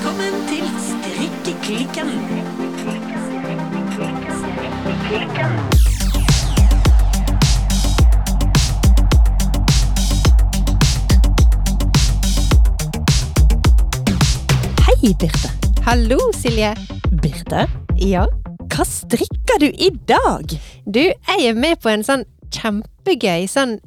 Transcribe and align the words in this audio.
Velkommen 0.00 0.48
til 0.48 0.64
Strikkeklikken. 0.80 2.08
Hei, 14.86 15.12
Birte. 15.18 15.50
Hallo, 15.86 16.18
Silje. 16.36 16.74
Birte, 17.22 17.66
Ja. 17.98 18.26
hva 18.68 18.84
strikker 18.84 19.58
du 19.60 19.66
i 19.66 19.90
dag? 20.08 20.46
Du, 20.86 21.00
jeg 21.00 21.46
er 21.48 21.54
med 21.54 21.80
på 21.82 21.88
en 21.88 22.02
sånn 22.02 22.24
kjempegøy 22.50 23.46
sånn 23.48 23.78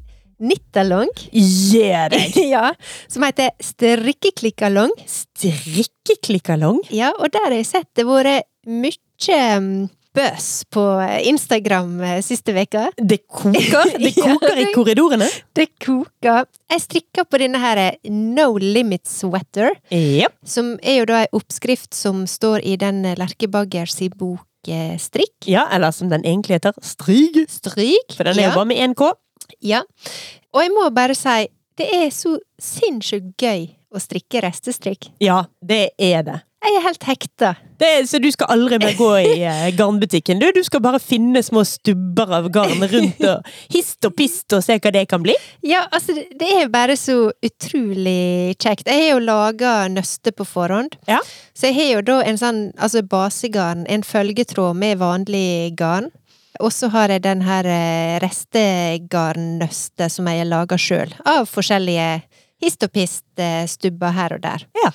knit-along. 0.44 1.10
Gi 1.32 1.88
deg! 2.14 2.38
ja, 2.54 2.70
som 3.08 3.26
heter 3.28 3.56
Strikkeklikkalong. 3.64 4.94
Strikkeklikkalong? 5.08 6.84
Ja, 6.94 7.14
og 7.18 7.32
der 7.34 7.48
har 7.48 7.58
jeg 7.58 7.70
sett 7.72 7.92
det 7.98 8.08
vært 8.08 8.50
mye 8.68 9.90
bøs 10.14 10.48
på 10.70 10.84
Instagram 11.26 11.98
eh, 12.06 12.22
siste 12.26 12.54
veka. 12.56 12.88
Det 12.98 13.24
koker, 13.28 13.96
det 14.04 14.14
koker 14.16 14.62
i 14.62 14.70
korridorene. 14.76 15.28
Det 15.56 15.72
koker. 15.82 16.46
Jeg 16.72 16.86
strikker 16.86 17.28
på 17.30 17.42
denne 17.42 17.62
her 17.64 17.82
eh, 17.82 18.12
No 18.12 18.52
Limit 18.62 19.08
Sweater, 19.10 19.74
yep. 19.90 20.38
som 20.46 20.76
er 20.82 21.02
jo 21.02 21.10
da 21.10 21.24
ei 21.24 21.32
oppskrift 21.34 21.94
som 21.98 22.28
står 22.30 22.64
i 22.64 22.78
den 22.80 23.04
Lerkebaggers 23.04 23.24
Lerke 23.24 23.50
Baggers 23.54 23.98
i 24.04 24.10
bok 24.10 24.70
eh, 24.70 24.96
Strikk. 25.02 25.48
ja, 25.50 25.68
eller 25.74 25.92
som 25.92 26.12
den 26.12 26.26
egentlig 26.26 26.60
heter, 26.60 26.78
stryg. 26.82 27.44
Stryk. 27.50 28.16
For 28.16 28.28
den 28.28 28.38
er 28.38 28.50
ja. 28.50 28.52
jo 28.52 28.62
bare 28.62 28.70
med 28.70 28.84
én 28.84 28.96
K. 28.98 29.14
Ja. 29.62 29.82
Og 30.54 30.62
jeg 30.62 30.72
må 30.76 30.90
bare 30.94 31.16
si, 31.18 31.48
det 31.78 31.90
er 31.94 32.10
så 32.14 32.38
sinnssykt 32.62 33.36
gøy 33.42 33.70
å 33.94 34.02
strikke 34.02 34.42
restestrikk. 34.46 35.12
Ja, 35.22 35.44
det 35.62 35.92
er 36.02 36.24
det. 36.24 36.40
Jeg 36.64 36.78
er 36.80 36.84
helt 36.86 37.04
hekta. 37.04 37.50
det 37.78 37.88
er, 37.98 38.06
så 38.08 38.20
du 38.24 38.30
skal 38.32 38.48
aldri 38.54 38.78
mer 38.80 38.94
gå 38.96 39.10
i 39.20 39.42
eh, 39.44 39.66
garnbutikken, 39.76 40.40
du. 40.40 40.46
Du 40.56 40.62
skal 40.64 40.80
bare 40.80 41.00
finne 41.04 41.42
små 41.44 41.66
stubber 41.68 42.32
av 42.38 42.48
garn 42.56 42.80
rundt 42.88 43.20
og 43.28 43.44
hist 43.74 44.06
og 44.08 44.14
pist 44.16 44.54
og 44.56 44.64
se 44.64 44.78
hva 44.80 44.92
det 44.96 45.02
kan 45.12 45.22
bli. 45.26 45.36
Ja, 45.68 45.82
altså, 45.92 46.16
det- 46.16 46.38
det 46.40 46.48
er 46.62 46.70
bare 46.72 46.96
så 46.96 47.34
utrolig 47.44 48.56
kjekt. 48.64 48.88
Jeg 48.88 49.02
har 49.10 49.20
jo 49.20 49.26
laga 49.26 49.74
nøste 49.92 50.32
på 50.32 50.46
forhånd. 50.48 50.96
Ja. 51.08 51.20
Så 51.54 51.68
jeg 51.70 51.76
har 51.82 51.92
jo 51.98 52.02
da 52.02 52.20
en 52.24 52.38
sånn, 52.40 52.62
altså 52.80 53.02
basegarn, 53.04 53.86
en 53.90 54.04
følgetråd 54.04 54.76
med 54.80 55.00
vanlig 55.00 55.76
garn. 55.76 56.12
Og 56.62 56.74
så 56.74 56.90
har 56.94 57.10
jeg 57.10 57.24
den 57.26 57.42
her 57.46 57.66
eh, 57.66 58.16
restegarnnøstet 58.24 60.14
som 60.14 60.30
jeg 60.30 60.44
har 60.44 60.50
laga 60.50 60.78
sjøl, 60.78 61.14
av 61.26 61.48
forskjellige 61.50 62.10
hist 62.64 62.86
og 62.86 62.94
pist-stubber 62.94 64.14
her 64.16 64.38
og 64.38 64.44
der. 64.44 64.68
Ja. 64.84 64.92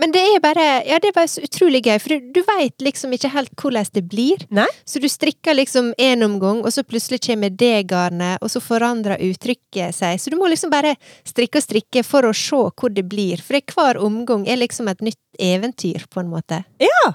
Men 0.00 0.14
det 0.14 0.20
er 0.22 0.40
bare 0.40 0.66
Ja, 0.88 0.98
det 1.02 1.10
er 1.10 1.16
bare 1.16 1.28
så 1.28 1.42
utrolig 1.44 1.82
gøy, 1.84 1.98
for 2.00 2.14
du, 2.14 2.30
du 2.32 2.40
veit 2.46 2.80
liksom 2.80 3.12
ikke 3.12 3.32
helt 3.34 3.52
hvordan 3.60 3.90
det 3.92 4.02
blir. 4.08 4.44
Nei. 4.54 4.68
Så 4.88 5.02
du 5.02 5.08
strikker 5.12 5.56
liksom 5.58 5.92
én 6.00 6.24
omgang, 6.24 6.62
og 6.64 6.72
så 6.72 6.84
plutselig 6.86 7.20
kommer 7.26 7.52
det 7.52 7.90
garnet, 7.90 8.40
og 8.40 8.52
så 8.52 8.62
forandrer 8.64 9.20
uttrykket 9.28 9.96
seg. 9.96 10.20
Så 10.20 10.32
du 10.32 10.38
må 10.40 10.48
liksom 10.48 10.72
bare 10.72 10.94
strikke 11.28 11.60
og 11.60 11.66
strikke 11.66 12.04
for 12.06 12.28
å 12.28 12.32
se 12.36 12.62
hvor 12.70 12.94
det 12.94 13.04
blir, 13.10 13.42
for 13.44 13.60
hver 13.74 14.00
omgang 14.00 14.46
er 14.48 14.62
liksom 14.62 14.88
et 14.88 15.04
nytt 15.04 15.20
eventyr, 15.40 16.08
på 16.08 16.24
en 16.24 16.32
måte. 16.32 16.62
Ja. 16.80 17.12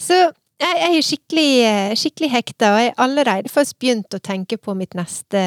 Så 0.00 0.26
jeg, 0.62 0.78
jeg 0.78 0.96
er 0.96 1.06
skikkelig, 1.08 1.50
skikkelig 1.98 2.30
hekta, 2.32 2.72
og 2.72 2.80
jeg 2.82 2.92
har 2.92 3.04
allerede 3.06 3.52
først 3.52 3.76
begynt 3.82 4.14
å 4.14 4.22
tenke 4.22 4.58
på 4.60 4.74
mitt 4.78 4.94
neste 4.98 5.42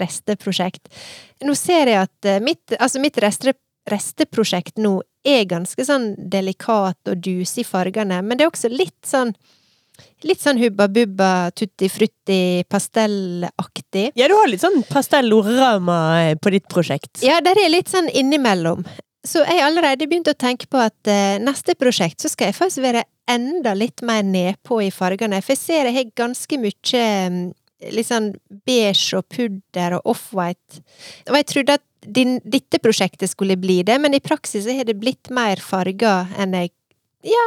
resteprosjekt. 0.00 0.90
Nå 1.46 1.56
ser 1.58 1.90
jeg 1.90 2.06
at 2.06 2.28
eh, 2.28 2.42
mitt, 2.44 2.76
altså 2.78 3.02
mitt 3.02 3.18
reste, 3.22 3.56
resteprosjekt 3.88 4.78
nå 4.82 4.98
er 5.26 5.46
ganske 5.50 5.84
sånn 5.84 6.12
delikat 6.30 7.10
og 7.10 7.22
dusig 7.24 7.64
i 7.64 7.68
fargene, 7.68 8.20
men 8.22 8.38
det 8.38 8.46
er 8.46 8.52
også 8.52 8.72
litt 8.72 9.00
sånn 9.06 9.34
Litt 10.22 10.38
sånn 10.38 10.60
hubba 10.60 10.84
bubba, 10.94 11.50
tutti 11.58 11.88
frutti, 11.90 12.62
pastellaktig. 12.70 14.12
Ja, 14.14 14.28
du 14.30 14.36
har 14.38 14.46
litt 14.46 14.62
sånn 14.62 14.84
pastell-orama 14.86 15.96
eh, 16.20 16.34
på 16.38 16.52
ditt 16.54 16.68
prosjekt. 16.70 17.18
Ja, 17.26 17.40
der 17.42 17.58
er 17.58 17.72
litt 17.72 17.90
sånn 17.90 18.06
innimellom. 18.06 18.84
Så 19.26 19.42
jeg 19.42 19.58
har 19.58 19.66
allerede 19.66 20.06
begynt 20.06 20.30
å 20.30 20.36
tenke 20.38 20.68
på 20.70 20.78
at 20.78 21.10
eh, 21.10 21.40
neste 21.42 21.74
prosjekt 21.78 22.22
så 22.22 22.30
skal 22.30 22.52
jeg 22.52 22.58
faktisk 22.60 22.84
være 22.86 23.02
enda 23.28 23.74
litt 23.76 24.02
mer 24.06 24.24
nedpå 24.26 24.80
i 24.86 24.90
fargene. 24.94 25.40
For 25.44 25.54
jeg 25.54 25.62
ser 25.62 25.88
jeg 25.90 25.98
har 25.98 26.12
ganske 26.24 26.60
mye 26.60 26.74
liksom 26.74 27.40
litt 27.94 28.08
sånn 28.08 28.32
beige 28.66 29.18
og 29.18 29.28
pudder 29.30 29.98
og 29.98 30.10
off-white. 30.14 30.80
Og 31.28 31.36
jeg 31.38 31.46
trodde 31.52 31.76
at 31.78 31.84
din, 32.02 32.38
dette 32.42 32.80
prosjektet 32.82 33.30
skulle 33.30 33.58
bli 33.60 33.82
det, 33.86 33.98
men 34.02 34.16
i 34.16 34.22
praksis 34.22 34.66
har 34.66 34.88
det 34.88 34.98
blitt 34.98 35.30
mer 35.34 35.62
farger 35.62 36.30
enn 36.38 36.56
jeg 36.58 36.74
ja, 37.26 37.46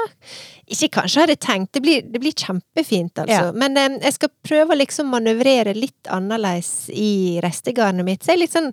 ikke 0.68 0.90
kanskje 1.00 1.24
hadde 1.24 1.38
tenkt. 1.40 1.72
Det 1.76 1.82
blir, 1.84 2.04
det 2.04 2.20
blir 2.20 2.36
kjempefint, 2.36 3.22
altså. 3.24 3.48
Ja. 3.48 3.54
Men 3.56 3.78
um, 3.80 3.96
jeg 4.04 4.18
skal 4.18 4.32
prøve 4.44 4.76
å 4.76 4.80
liksom 4.80 5.08
manøvrere 5.14 5.74
litt 5.78 6.10
annerledes 6.12 6.90
i 6.92 7.40
restegarnet 7.44 8.06
mitt. 8.06 8.20
Så 8.20 8.34
jeg 8.34 8.40
er 8.40 8.44
litt 8.44 8.58
sånn 8.58 8.72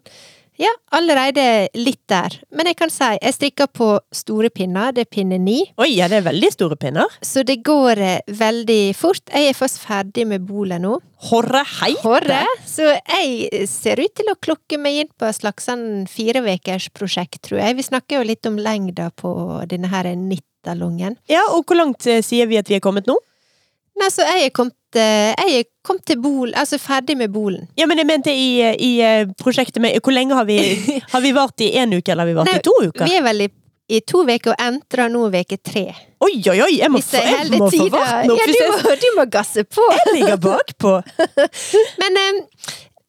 ja, 0.59 0.71
allerede 0.95 1.69
litt 1.79 2.03
der. 2.11 2.35
Men 2.55 2.69
jeg 2.71 2.79
kan 2.81 2.91
si, 2.93 3.09
jeg 3.21 3.37
strikker 3.37 3.69
på 3.71 3.91
store 4.15 4.51
pinner, 4.51 4.93
det 4.95 5.07
er 5.07 5.11
pinne 5.13 5.39
ni. 5.41 5.61
Oi, 5.79 5.93
ja, 5.95 6.09
det 6.11 6.21
er 6.21 6.27
veldig 6.27 6.51
store 6.55 6.79
pinner. 6.81 7.19
Så 7.23 7.45
det 7.47 7.61
går 7.67 8.03
eh, 8.03 8.33
veldig 8.41 8.81
fort. 8.99 9.23
Jeg 9.31 9.53
er 9.53 9.59
først 9.59 9.81
ferdig 9.85 10.27
med 10.31 10.47
bolet 10.49 10.83
nå. 10.83 10.97
Horre 11.29 11.63
heite! 11.81 12.03
Horre! 12.05 12.43
Så 12.67 12.91
jeg 12.91 13.67
ser 13.71 14.03
ut 14.03 14.15
til 14.19 14.31
å 14.33 14.39
klokke 14.39 14.81
meg 14.83 15.05
inn 15.05 15.15
på 15.19 15.29
et 15.29 15.39
slags 15.39 15.67
sånn 15.71 16.07
fire 16.11 16.43
ukers 16.47 16.91
prosjekt, 16.95 17.41
tror 17.47 17.63
jeg. 17.63 17.79
Vi 17.79 17.87
snakker 17.89 18.19
jo 18.19 18.29
litt 18.29 18.51
om 18.51 18.59
lengda 18.59 19.11
på 19.19 19.33
denne 19.71 19.91
her 19.93 20.11
nittalongen. 20.19 21.19
Ja, 21.31 21.47
og 21.55 21.67
hvor 21.67 21.79
langt 21.79 22.07
eh, 22.11 22.23
sier 22.27 22.51
vi 22.51 22.59
at 22.59 22.71
vi 22.71 22.79
er 22.79 22.85
kommet 22.85 23.07
nå? 23.11 23.19
Nei, 23.99 24.09
så 24.15 24.25
jeg 24.27 24.49
er 24.49 24.53
kommet, 24.55 24.77
eh, 24.95 25.33
jeg 25.51 25.69
kommet 25.87 26.05
til 26.07 26.21
bol, 26.23 26.53
altså 26.59 26.79
ferdig 26.81 27.17
med 27.19 27.33
bolen. 27.35 27.69
Ja, 27.79 27.89
men 27.91 27.99
jeg 28.01 28.09
mente 28.09 28.35
i, 28.35 28.51
i 28.63 28.91
eh, 29.05 29.31
prosjektet 29.41 29.83
med 29.83 29.99
Hvor 30.05 30.15
lenge 30.15 30.37
har 30.39 30.47
vi, 30.49 30.59
har 31.15 31.25
vi 31.25 31.33
vart 31.37 31.65
i 31.65 31.73
én 31.81 31.95
uke, 31.97 32.13
eller 32.13 32.25
har 32.25 32.31
vi 32.31 32.37
vart 32.39 32.51
Nei, 32.53 32.59
i 32.61 32.67
to 32.69 32.77
uker? 32.85 33.09
Vi 33.09 33.17
er 33.19 33.25
vel 33.27 33.47
i, 33.49 33.49
i 33.99 34.03
to 34.07 34.23
uker 34.29 34.53
og 34.55 34.63
entrer 34.69 35.11
nå 35.13 35.25
uke 35.35 35.59
tre. 35.59 35.87
Oi, 36.25 36.35
oi, 36.51 36.59
oi! 36.67 36.75
Jeg 36.79 36.93
må, 36.93 37.01
jeg 37.01 37.25
jeg 37.25 37.51
må 37.55 37.65
få 37.65 37.71
tida. 37.75 38.03
vart 38.03 38.29
nå, 38.29 38.37
Ja, 38.39 38.47
du 38.53 38.61
må, 38.75 38.99
du 39.03 39.09
må 39.17 39.27
gasse 39.33 39.65
på! 39.65 39.89
jeg 39.97 40.15
ligger 40.21 40.39
bakpå. 40.47 40.95
Men 42.03 42.23
um, 42.23 42.45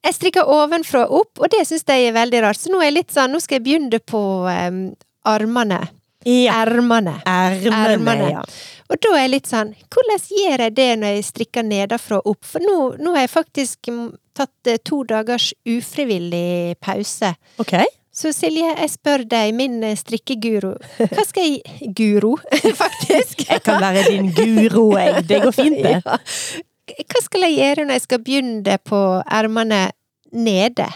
jeg 0.08 0.16
strikker 0.16 0.48
ovenfra 0.50 1.06
og 1.08 1.26
opp, 1.26 1.44
og 1.44 1.52
det 1.54 1.66
syns 1.68 1.86
jeg 1.88 2.10
er 2.10 2.16
veldig 2.16 2.44
rart. 2.48 2.60
Så 2.60 2.72
nå 2.72 2.80
er 2.82 2.90
jeg 2.90 3.00
litt 3.02 3.14
sånn, 3.16 3.34
nå 3.36 3.42
skal 3.44 3.60
jeg 3.60 3.68
begynne 3.68 4.00
på 4.00 4.22
um, 4.48 4.84
armene. 5.28 5.82
Ja. 6.28 6.60
Ermene. 6.66 7.20
Ermene, 7.26 8.32
ja. 8.34 8.42
Og 8.90 8.98
da 9.00 9.12
er 9.16 9.22
jeg 9.24 9.32
litt 9.36 9.48
sånn, 9.48 9.76
hvordan 9.94 10.24
gjør 10.34 10.64
jeg 10.66 10.74
det 10.76 10.90
når 11.00 11.14
jeg 11.16 11.28
strikker 11.30 11.64
nedenfra 11.64 12.20
og 12.20 12.34
opp? 12.34 12.48
For 12.50 12.64
nå, 12.64 12.78
nå 13.00 13.14
har 13.16 13.28
jeg 13.28 13.32
faktisk 13.36 13.92
tatt 14.38 14.72
eh, 14.72 14.80
to 14.84 15.04
dagers 15.08 15.52
ufrivillig 15.70 16.76
pause. 16.84 17.32
Ok. 17.62 17.78
Så 18.20 18.34
Silje, 18.36 18.72
jeg 18.74 18.92
spør 18.92 19.24
deg, 19.30 19.54
min 19.56 19.78
eh, 19.86 19.96
strikkeguro, 19.96 20.74
hva 20.98 21.26
skal 21.28 21.46
jeg 21.46 21.92
Guro, 22.00 22.34
faktisk. 22.84 23.46
Jeg 23.46 23.62
kan 23.64 23.80
være 23.84 24.08
din 24.10 24.34
guro, 24.36 24.90
jeg. 24.98 25.24
Det 25.30 25.44
går 25.46 25.56
fint, 25.56 25.80
det. 25.86 26.00
Ja. 26.90 27.06
Hva 27.06 27.20
skal 27.22 27.44
jeg 27.46 27.54
gjøre 27.60 27.84
når 27.86 28.00
jeg 28.00 28.02
skal 28.02 28.22
begynne 28.26 28.76
på 28.82 29.00
ermene 29.30 29.92
nede? 30.34 30.88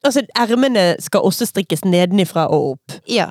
Altså, 0.00 0.22
ermene 0.32 0.94
skal 1.04 1.26
også 1.28 1.44
strikkes 1.50 1.84
nedenifra 1.84 2.46
og 2.48 2.70
opp. 2.70 2.94
Ja. 3.04 3.28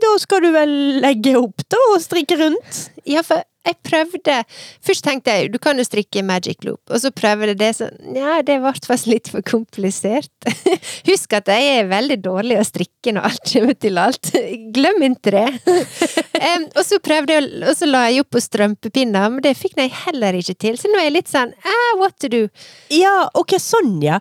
Da 0.00 0.16
skal 0.22 0.44
du 0.44 0.50
vel 0.54 0.74
legge 1.02 1.36
opp, 1.38 1.62
da, 1.70 1.78
og 1.92 2.02
strikke 2.02 2.38
rundt? 2.40 2.84
Ja, 3.08 3.22
for 3.26 3.42
jeg 3.66 3.76
prøvde 3.84 4.36
Først 4.84 5.04
tenkte 5.04 5.34
jeg 5.36 5.50
du 5.52 5.58
kan 5.60 5.76
jo 5.76 5.84
strikke 5.84 6.22
magic 6.24 6.62
loop, 6.64 6.80
og 6.88 7.00
så 7.02 7.10
prøvde 7.12 7.50
jeg 7.50 7.58
det 7.60 7.70
sånn 7.76 8.16
Ja, 8.16 8.38
det 8.46 8.56
ble 8.62 8.72
faktisk 8.72 9.10
litt 9.10 9.28
for 9.32 9.44
komplisert. 9.46 10.30
Husk 11.10 11.34
at 11.36 11.50
jeg 11.52 11.74
er 11.74 11.90
veldig 11.90 12.18
dårlig 12.24 12.56
å 12.60 12.66
strikke 12.66 13.14
når 13.16 13.28
alt 13.30 13.52
kommer 13.52 13.76
til 13.84 14.00
alt. 14.00 14.30
Glem 14.76 15.04
ikke 15.10 15.34
det. 15.34 15.74
um, 16.46 16.68
og 16.70 16.82
så 16.86 17.00
prøvde 17.04 17.36
jeg, 17.36 17.50
og 17.64 17.74
så 17.76 17.90
la 17.90 18.06
jeg 18.08 18.24
opp 18.24 18.32
på 18.36 18.44
strømpepinner, 18.44 19.28
men 19.34 19.44
det 19.44 19.56
fikk 19.58 19.76
jeg 19.80 19.92
heller 20.06 20.40
ikke 20.40 20.56
til. 20.66 20.80
Så 20.80 20.90
nå 20.90 21.00
er 21.00 21.10
jeg 21.10 21.18
litt 21.18 21.32
sånn 21.32 21.52
eh, 21.52 21.90
what 22.00 22.16
to 22.22 22.32
do? 22.32 22.46
Ja, 22.94 23.28
ok, 23.36 23.58
sånn, 23.60 23.98
ja. 24.04 24.20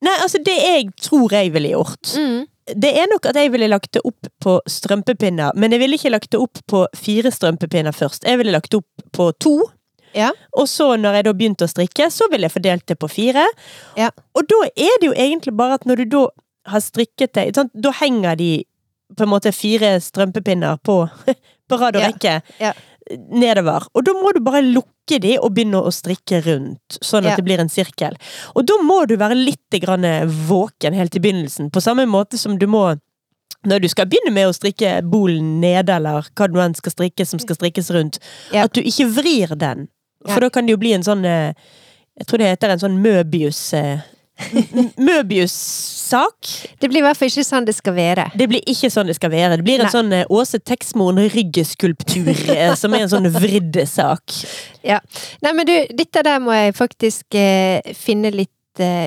Nei, 0.00 0.16
altså, 0.24 0.40
det 0.40 0.56
jeg 0.56 0.88
tror 1.04 1.36
jeg 1.36 1.52
ville 1.56 1.74
gjort 1.74 2.14
Mm. 2.16 2.46
Det 2.76 2.90
er 2.98 3.06
nok 3.10 3.26
at 3.30 3.36
jeg 3.36 3.50
ville 3.52 3.68
lagt 3.70 3.92
det 3.96 4.02
opp 4.04 4.28
på 4.42 4.60
strømpepinner, 4.68 5.52
men 5.56 5.72
jeg 5.72 5.80
ville 5.82 5.96
ikke 5.98 6.12
lagt 6.12 6.30
det 6.32 6.40
opp 6.40 6.58
på 6.70 6.84
fire 6.96 7.30
strømpepinner 7.34 7.92
først. 7.96 8.24
Jeg 8.28 8.38
ville 8.40 8.52
lagt 8.54 8.70
det 8.72 8.80
opp 8.82 9.04
på 9.16 9.30
to. 9.40 9.54
Ja. 10.14 10.32
Og 10.58 10.66
så, 10.68 10.96
når 10.98 11.20
jeg 11.20 11.24
da 11.28 11.32
begynte 11.38 11.66
å 11.68 11.70
strikke, 11.70 12.08
så 12.10 12.26
ville 12.30 12.48
jeg 12.48 12.54
fordelt 12.56 12.86
det 12.90 12.98
på 12.98 13.08
fire. 13.10 13.44
Ja. 13.98 14.10
Og 14.34 14.48
da 14.50 14.58
er 14.74 14.96
det 15.00 15.06
jo 15.10 15.14
egentlig 15.14 15.54
bare 15.56 15.78
at 15.78 15.86
når 15.86 16.02
du 16.02 16.04
da 16.16 16.24
har 16.70 16.82
strikket 16.84 17.32
det, 17.38 17.46
sant, 17.56 17.70
da 17.74 17.92
henger 18.00 18.36
de 18.36 18.50
på 19.16 19.24
en 19.26 19.30
måte 19.32 19.52
fire 19.54 19.96
strømpepinner 20.02 20.78
på, 20.86 21.02
på 21.70 21.78
rad 21.80 21.96
og 21.96 22.02
Ja. 22.02 22.10
rekke 22.10 22.34
Ja. 22.60 22.72
Nedover. 23.30 23.86
Og 23.94 24.04
da 24.06 24.12
må 24.14 24.32
du 24.34 24.40
bare 24.44 24.62
lukke 24.62 25.18
de 25.20 25.36
og 25.42 25.54
begynne 25.56 25.80
å 25.82 25.90
strikke 25.92 26.42
rundt, 26.46 26.98
sånn 27.02 27.24
at 27.26 27.30
Ja. 27.32 27.36
det 27.36 27.44
blir 27.44 27.58
en 27.60 27.68
sirkel. 27.68 28.14
Og 28.54 28.66
da 28.66 28.74
må 28.82 29.06
du 29.08 29.16
være 29.16 29.34
litt 29.34 29.80
grann 29.82 30.02
våken 30.48 30.94
helt 30.94 31.16
i 31.16 31.20
begynnelsen, 31.20 31.70
på 31.70 31.80
samme 31.82 32.06
måte 32.06 32.38
som 32.38 32.56
du 32.58 32.66
må 32.66 32.96
når 33.66 33.80
du 33.82 33.88
skal 33.88 34.06
begynne 34.06 34.32
med 34.32 34.46
å 34.48 34.54
strikke 34.56 35.02
bolen 35.04 35.60
nede, 35.60 35.90
eller 35.92 36.22
hva 36.34 36.46
du 36.48 36.58
enn 36.60 36.74
skal 36.74 36.92
strikke 36.92 37.26
som 37.26 37.38
skal 37.38 37.56
strikkes 37.56 37.90
rundt, 37.92 38.18
Ja. 38.52 38.64
at 38.64 38.72
du 38.72 38.80
ikke 38.80 39.06
vrir 39.12 39.54
den. 39.58 39.88
Ja. 40.26 40.32
For 40.34 40.40
da 40.40 40.48
kan 40.50 40.64
det 40.66 40.70
jo 40.72 40.76
bli 40.78 40.92
en 40.94 41.02
sånn 41.02 41.24
eh, 41.24 41.52
Jeg 42.18 42.26
tror 42.26 42.38
det 42.38 42.58
heter 42.58 42.70
en 42.70 42.78
sånn 42.78 43.02
Møbius 43.02 43.72
eh, 43.72 44.00
Møbius-sak. 45.00 46.50
Det 46.80 46.90
blir 46.90 47.00
i 47.00 47.04
hvert 47.04 47.18
fall 47.18 47.30
ikke 47.30 47.46
sånn 47.46 47.66
det 47.68 47.74
skal 47.76 47.96
være. 47.96 48.28
Det 48.38 48.48
blir 48.50 48.64
ikke 48.70 48.90
sånn 48.92 49.10
det 49.10 49.16
skal 49.18 49.32
være. 49.32 49.58
Det 49.60 49.66
blir 49.66 49.80
en 49.80 49.88
Nei. 49.88 49.94
sånn 49.94 50.14
eh, 50.16 50.32
Åse 50.32 50.60
Texmoen 50.62 51.20
ryggeskulptur, 51.32 52.32
eh, 52.54 52.72
som 52.80 52.94
er 52.96 53.06
en 53.06 53.12
sånn 53.12 53.30
vridd 53.34 53.78
sak. 53.90 54.34
Ja. 54.86 55.00
Nei, 55.44 55.54
men 55.56 55.68
du, 55.68 55.74
dette 55.96 56.24
der 56.26 56.40
må 56.42 56.54
jeg 56.56 56.76
faktisk 56.78 57.38
eh, 57.38 57.94
finne 57.98 58.32
litt 58.34 58.52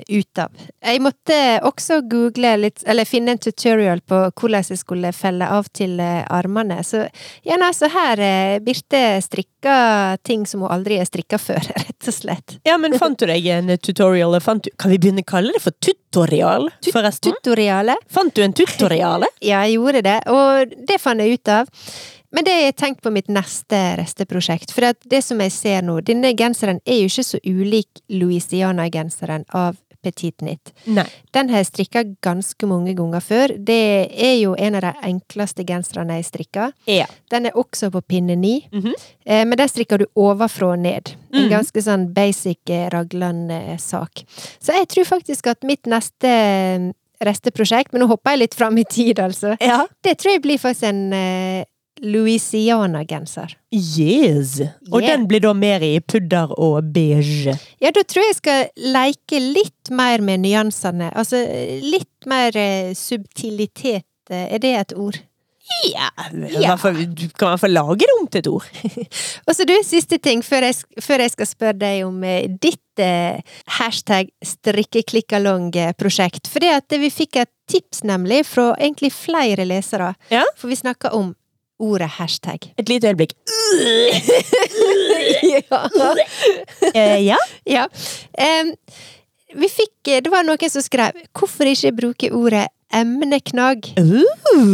ut 0.07 0.39
av. 0.41 0.51
Jeg 0.83 1.01
måtte 1.03 1.37
også 1.65 2.01
google 2.09 2.55
litt, 2.61 2.83
eller 2.89 3.07
finne 3.07 3.35
en 3.35 3.41
tutorial 3.41 4.01
på 4.05 4.19
hvordan 4.29 4.65
jeg 4.69 4.79
skulle 4.81 5.13
felle 5.15 5.47
av 5.49 5.69
til 5.75 5.99
eh, 6.03 6.21
armene. 6.33 6.79
Så 6.85 7.05
ja, 7.45 7.57
altså 7.57 7.89
her 7.93 8.21
eh, 8.23 8.59
Birte 8.63 9.03
strikka 9.23 10.17
ting 10.23 10.47
som 10.49 10.65
hun 10.65 10.73
aldri 10.73 10.99
har 11.01 11.09
strikka 11.09 11.39
før, 11.41 11.61
rett 11.85 12.09
og 12.09 12.17
slett. 12.17 12.57
Ja, 12.67 12.77
men 12.81 12.97
fant 12.99 13.19
du 13.19 13.27
deg 13.29 13.47
en 13.53 13.73
tutorial? 13.77 14.39
Fant 14.43 14.63
du, 14.63 14.71
kan 14.79 14.93
vi 14.93 14.99
begynne 15.01 15.25
å 15.25 15.31
kalle 15.33 15.53
det 15.55 15.63
for 15.63 15.75
tutorial, 15.83 16.69
forresten? 16.89 17.37
Tutoriale. 17.39 17.97
Fant 18.11 18.33
du 18.35 18.43
en 18.45 18.55
tutoriale? 18.55 19.29
Ja, 19.43 19.65
jeg 19.67 19.75
gjorde 19.75 20.01
det, 20.05 20.19
og 20.31 20.71
det 20.87 20.95
fant 21.03 21.19
jeg 21.19 21.35
ut 21.35 21.49
av. 21.51 21.67
Men 22.33 22.43
det 22.47 22.51
har 22.55 22.61
jeg 22.65 22.75
tenkt 22.81 23.01
på 23.05 23.11
mitt 23.13 23.27
neste 23.29 23.79
resteprosjekt, 23.99 24.71
for 24.73 24.89
at 24.89 24.97
det 25.09 25.23
som 25.23 25.39
jeg 25.43 25.51
ser 25.53 25.81
nå, 25.85 25.99
denne 26.01 26.33
genseren 26.35 26.79
er 26.85 27.03
jo 27.03 27.09
ikke 27.11 27.23
så 27.27 27.39
ulik 27.45 28.01
Louisiana-genseren 28.09 29.45
av 29.53 29.77
Petit 30.03 30.35
Knit. 30.41 30.73
Nei. 30.91 31.05
Den 31.31 31.47
har 31.53 31.61
jeg 31.61 31.69
strikka 31.69 32.01
ganske 32.25 32.67
mange 32.67 32.91
ganger 32.97 33.21
før. 33.23 33.53
Det 33.55 33.77
er 34.11 34.33
jo 34.41 34.51
en 34.59 34.75
av 34.75 34.81
de 34.83 34.91
enkleste 35.07 35.63
genserne 35.63 36.17
jeg 36.19 36.25
strikker. 36.27 36.73
Ja. 36.91 37.05
Den 37.31 37.45
er 37.47 37.55
også 37.55 37.87
på 37.93 38.01
pinne 38.03 38.35
ni, 38.35 38.67
Mhm. 38.73 38.93
eh, 39.25 39.45
men 39.45 39.57
den 39.57 39.69
strikker 39.69 39.99
du 39.99 40.05
ovenfra 40.17 40.73
og 40.73 40.79
ned. 40.79 41.13
En 41.31 41.43
Mhm. 41.45 41.49
ganske 41.51 41.81
sånn 41.81 42.13
basic 42.13 42.59
eh, 42.69 42.89
raglan-sak. 42.89 44.23
Så 44.59 44.73
jeg 44.73 44.87
tror 44.89 45.05
faktisk 45.05 45.47
at 45.47 45.63
mitt 45.63 45.83
neste 45.85 46.27
eh, 46.27 46.91
resteprosjekt, 47.23 47.93
men 47.93 48.01
nå 48.01 48.07
hopper 48.09 48.31
jeg 48.31 48.39
litt 48.39 48.53
fram 48.55 48.77
i 48.77 48.83
tid, 48.83 49.19
altså. 49.19 49.55
ja. 49.61 49.85
Det 50.03 50.17
tror 50.17 50.31
jeg 50.33 50.41
blir 50.41 50.57
faktisk 50.59 50.83
en 50.89 51.13
eh, 51.13 51.63
Louisiana-genser. 52.01 53.55
Yes. 53.73 54.59
Og 54.91 55.01
Yeah. 55.01 55.17
den 55.17 55.27
blir 55.27 55.39
da 55.41 55.53
mer 55.53 55.79
i 55.81 55.99
pudder 55.99 56.47
og 56.59 56.83
beige. 56.93 57.57
Ja, 57.81 57.91
da 57.91 58.01
tror 58.03 58.21
jeg 58.23 58.33
jeg 58.33 58.41
skal 58.41 58.67
leke 58.93 59.39
litt 59.39 59.89
mer 59.91 60.17
med 60.21 60.39
nyansene. 60.39 61.11
Altså 61.15 61.35
litt 61.83 62.25
mer 62.25 62.51
eh, 62.57 62.93
subtilitet. 62.93 64.03
eh, 64.29 64.53
Er 64.55 64.59
det 64.59 64.75
et 64.79 64.93
ord? 64.97 65.17
Ja, 65.85 66.09
du 66.35 66.47
kan 67.39 67.47
hvert 67.49 67.59
fall 67.59 67.71
lage 67.71 67.99
det 68.03 68.09
om 68.19 68.27
til 68.27 68.39
et 68.39 68.47
ord. 68.47 68.63
Og 69.47 69.55
så 69.55 69.63
du, 69.65 69.73
siste 69.83 70.17
ting, 70.19 70.41
før 70.43 70.61
jeg, 70.67 70.75
før 71.01 71.19
jeg 71.23 71.31
skal 71.31 71.45
spørre 71.47 71.77
deg 71.79 72.03
om 72.05 72.23
eh, 72.23 72.47
ditt 72.61 72.99
eh, 72.99 73.39
hashtag 73.79 74.27
strikkeklikkalong-prosjekt. 74.43 76.47
For 76.51 76.59
det 76.63 76.73
at 76.75 76.91
vi 76.99 77.09
fikk 77.09 77.35
et 77.43 77.49
tips, 77.71 78.03
nemlig, 78.03 78.43
fra 78.45 78.73
egentlig 78.75 79.11
flere 79.15 79.63
lesere. 79.65 80.11
Ja. 80.33 80.43
For 80.59 80.67
vi 80.71 80.75
snakka 80.75 81.13
om 81.15 81.31
ordet 81.79 82.09
hashtag. 82.17 82.73
Et 82.77 82.89
lite 82.89 83.07
øyeblikk. 83.07 83.33
ja. 85.53 85.89
Eh, 86.93 87.25
ja. 87.25 87.37
ja. 87.65 87.87
Em, 88.37 88.75
vi 89.53 89.69
fikk 89.69 90.23
Det 90.25 90.31
var 90.31 90.43
noen 90.45 90.69
som 90.69 90.81
skrev 90.81 91.11
'Hvorfor 91.33 91.65
ikke 91.69 91.91
bruke 91.95 92.31
ordet 92.33 92.67
emneknagg'? 92.93 93.93
Uh. 93.99 94.23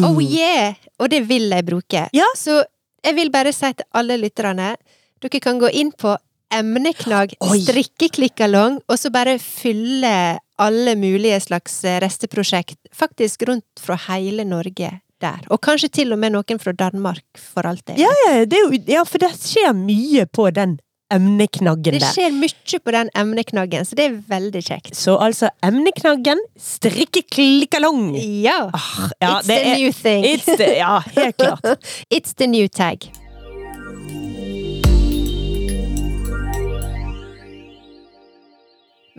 Oh 0.07 0.24
yeah! 0.24 0.75
Og 1.00 1.12
det 1.12 1.30
vil 1.30 1.50
jeg 1.50 1.66
bruke. 1.66 2.10
Ja. 2.13 2.25
Så 2.36 2.63
jeg 3.04 3.16
vil 3.16 3.31
bare 3.31 3.54
si 3.54 3.74
til 3.74 3.86
alle 3.94 4.18
lytterne 4.18 4.75
Dere 5.19 5.40
kan 5.44 5.60
gå 5.60 5.68
inn 5.75 5.92
på 5.92 6.16
emneknagg 6.50 7.36
strikkeklikkalong, 7.44 8.80
og 8.88 8.98
så 8.98 9.12
bare 9.12 9.36
fylle 9.40 10.40
alle 10.57 10.96
mulige 10.96 11.40
slags 11.44 11.84
resteprosjekt, 11.84 12.80
faktisk 12.96 13.44
rundt 13.50 13.84
fra 13.84 14.00
hele 14.07 14.48
Norge 14.48 15.01
der. 15.21 15.39
Og 15.50 15.62
kanskje 15.62 15.89
til 16.00 16.13
og 16.16 16.19
med 16.21 16.33
noen 16.36 16.62
fra 16.62 16.74
Danmark, 16.75 17.25
for 17.38 17.68
alt 17.68 17.86
det. 17.88 17.98
Ja, 18.01 18.12
ja, 18.25 18.45
det 18.50 18.60
jo, 18.60 18.69
ja, 18.88 19.04
for 19.07 19.21
det 19.21 19.31
skjer 19.38 19.74
mye 19.77 20.25
på 20.25 20.50
den 20.56 20.80
emneknaggen 21.10 21.95
Det 21.98 22.06
skjer 22.06 22.33
mye 22.36 22.80
på 22.83 22.94
den 22.94 23.10
emneknaggen, 23.18 23.86
så 23.86 23.98
det 23.98 24.06
er 24.10 24.18
veldig 24.30 24.62
kjekt. 24.66 24.92
Så 24.98 25.18
altså 25.18 25.50
emneknaggen, 25.66 26.42
strikkeklikkalong. 26.60 28.13
Ja! 28.44 28.69
Ah, 28.74 29.10
ja, 29.19 29.39
It's 29.39 29.48
the 29.50 29.60
er, 29.60 29.77
new 29.77 29.92
thing. 29.92 30.25
It's 30.25 30.50
the, 30.50 30.69
ja, 30.77 31.00
helt 31.16 31.38
klart. 31.38 31.89
It's 32.15 32.36
the 32.38 32.48
new 32.48 32.68
tag. 32.68 33.10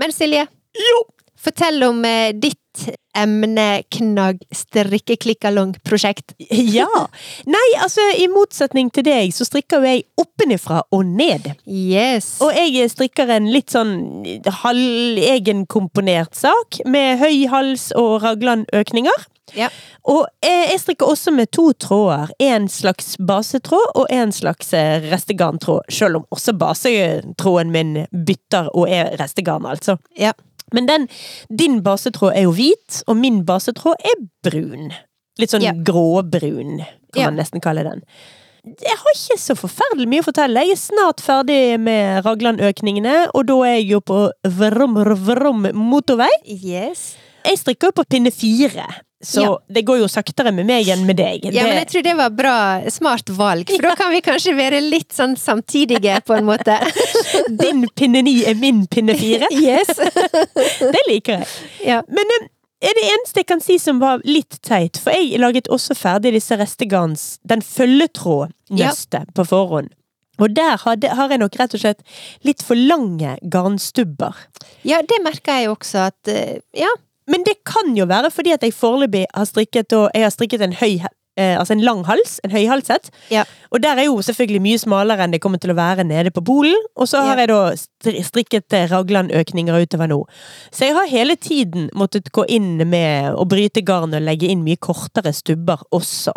Men 0.01 0.13
Silje, 0.17 0.47
Jo. 0.79 1.20
Fortell 1.41 1.83
om 1.87 2.05
eh, 2.05 2.33
ditt 2.37 2.59
emneknagg 3.19 4.43
strikkeklikkalong-prosjekt. 4.55 6.37
Ja. 6.71 6.87
Nei, 7.51 7.67
altså 7.83 8.05
i 8.21 8.29
motsetning 8.31 8.91
til 8.95 9.05
deg, 9.07 9.33
så 9.35 9.47
strikker 9.49 9.81
jo 9.81 9.91
jeg 9.91 10.05
oppenifra 10.21 10.85
og 10.95 11.09
ned. 11.09 11.51
Yes. 11.67 12.37
Og 12.45 12.55
jeg 12.55 12.91
strikker 12.93 13.33
en 13.35 13.49
litt 13.51 13.75
sånn 13.75 14.23
halvegenkomponert 14.63 16.39
sak, 16.39 16.83
med 16.87 17.19
høy 17.23 17.49
hals 17.51 17.91
og 17.99 18.21
raglanøkninger. 18.25 19.27
Ja. 19.57 19.67
Og 20.07 20.29
eh, 20.47 20.71
jeg 20.71 20.81
strikker 20.85 21.11
også 21.11 21.33
med 21.35 21.51
to 21.55 21.71
tråder. 21.75 22.31
En 22.43 22.69
slags 22.71 23.17
basetråd 23.19 23.97
og 23.99 24.07
en 24.15 24.33
slags 24.35 24.71
restegantråd, 24.71 25.11
restegarntråd. 25.11 25.91
Selv 25.91 26.21
om 26.21 26.29
også 26.31 26.55
basetråden 26.61 27.75
min 27.75 27.97
bytter 28.27 28.71
og 28.75 28.91
er 28.91 29.17
restegarn, 29.21 29.67
altså. 29.67 29.99
Ja. 30.19 30.33
Men 30.73 30.87
den, 30.87 31.09
din 31.55 31.81
basetråd 31.83 32.37
er 32.37 32.43
jo 32.49 32.53
hvit, 32.53 33.03
og 33.07 33.17
min 33.17 33.43
basetråd 33.45 33.95
er 34.05 34.21
brun. 34.45 34.91
Litt 35.39 35.51
sånn 35.55 35.63
Ja. 35.65 35.73
gråbrun, 35.73 36.79
kan 37.13 37.23
Ja. 37.23 37.31
man 37.31 37.37
nesten 37.37 37.61
kalle 37.61 37.83
den. 37.83 38.03
Jeg 38.65 38.93
har 38.93 39.13
ikke 39.15 39.39
så 39.41 39.55
forferdelig 39.57 40.07
mye 40.07 40.21
å 40.21 40.27
fortelle. 40.27 40.61
Jeg 40.67 40.73
er 40.73 40.77
snart 40.77 41.21
ferdig 41.25 41.81
med 41.81 42.23
raglanøkningene, 42.27 43.31
og 43.35 43.47
da 43.47 43.55
er 43.65 43.77
jeg 43.81 43.89
jo 43.89 44.01
på 44.01 44.31
vrom, 44.45 44.95
vrom 45.25 45.63
motorvei. 45.73 46.29
Yes. 46.45 47.17
Jeg 47.45 47.57
strikker 47.57 47.89
jo 47.89 48.03
på 48.03 48.05
pinne 48.07 48.31
fire, 48.31 48.85
så 49.23 49.43
Ja. 49.43 49.59
det 49.69 49.83
går 49.85 49.99
jo 50.01 50.07
saktere 50.09 50.53
med 50.53 50.65
meg 50.67 50.89
enn 50.89 51.03
med 51.07 51.17
deg. 51.21 51.45
Ja, 51.53 51.65
men 51.69 51.77
jeg 51.83 51.89
tror 51.93 52.03
det 52.07 52.15
var 52.17 52.31
bra, 52.31 52.55
smart 52.89 53.29
valg, 53.37 53.69
for 53.69 53.83
da 53.85 53.95
kan 53.99 54.11
vi 54.15 54.21
kanskje 54.25 54.55
være 54.57 54.81
litt 54.81 55.13
sånn 55.13 55.37
samtidige, 55.37 56.21
på 56.25 56.39
en 56.39 56.47
måte. 56.49 56.79
Din 57.63 57.85
pinne 57.97 58.23
ni 58.25 58.39
er 58.49 58.55
min 58.57 58.87
pinne 58.87 59.17
fire. 59.21 59.47
Yes. 59.61 59.93
Det 60.95 61.03
liker 61.09 61.39
jeg. 61.43 61.47
Ja. 61.85 62.01
Men 62.09 62.25
eh, 62.39 62.49
er 62.89 62.95
det 62.97 63.05
eneste 63.13 63.43
jeg 63.43 63.47
kan 63.51 63.61
si 63.61 63.77
som 63.79 63.99
var 64.01 64.23
litt 64.25 64.57
teit, 64.65 64.97
for 64.97 65.13
jeg 65.13 65.37
laget 65.43 65.69
også 65.69 65.93
ferdig 65.99 66.33
disse 66.33 66.57
restegarns, 66.57 67.39
den 67.45 67.61
følgetrådnøstet 67.61 69.35
på 69.37 69.45
forhånd. 69.45 69.91
Og 70.41 70.55
der 70.57 70.79
har 70.81 71.29
jeg 71.29 71.39
nok 71.43 71.57
rett 71.61 71.75
og 71.77 71.83
slett 71.83 72.01
litt 72.49 72.63
for 72.65 72.79
lange 72.79 73.35
garnstubber. 73.53 74.33
ja, 74.89 75.03
det 75.05 75.19
merker 75.23 75.61
jeg 75.61 75.69
også 75.75 76.07
at 76.09 76.29
eh, 76.33 76.61
Ja. 76.73 76.89
Men 77.31 77.45
det 77.47 77.61
kan 77.69 77.95
jo 77.97 78.09
være 78.11 78.31
fordi 78.35 78.53
at 78.57 78.65
jeg 78.67 78.75
foreløpig 78.75 79.25
har 79.35 79.47
strikket, 79.49 79.95
jeg 80.15 80.27
har 80.27 80.35
strikket 80.35 80.65
en 80.67 80.75
høy 80.81 80.97
eh, 81.39 81.55
Altså 81.57 81.73
en 81.77 81.81
lang 81.87 82.01
hals, 82.09 82.41
en 82.45 82.51
høyhalset. 82.53 83.07
Ja. 83.33 83.45
Og 83.71 83.81
der 83.85 83.97
er 84.03 84.09
jo 84.09 84.17
selvfølgelig 84.27 84.61
mye 84.65 84.81
smalere 84.83 85.23
enn 85.25 85.33
det 85.33 85.39
kommer 85.41 85.61
til 85.63 85.71
å 85.73 85.77
være 85.79 86.03
nede 86.05 86.33
på 86.35 86.43
polen. 86.45 86.75
Og 86.99 87.07
så 87.09 87.23
har 87.23 87.39
Ja. 87.39 87.45
jeg 87.47 87.49
da 87.53 87.61
stri- 87.79 88.25
strikket 88.27 88.75
eh, 88.77 88.89
raglanøkninger 88.91 89.79
utover 89.87 90.11
nå. 90.11 90.19
Så 90.75 90.89
jeg 90.89 90.97
har 90.99 91.07
hele 91.09 91.37
tiden 91.41 91.87
måttet 91.95 92.33
gå 92.35 92.45
inn 92.51 92.83
med 92.91 93.33
å 93.39 93.47
bryte 93.49 93.81
garn 93.87 94.13
og 94.19 94.27
legge 94.27 94.51
inn 94.51 94.65
mye 94.67 94.77
kortere 94.77 95.33
stubber 95.33 95.81
også. 95.95 96.35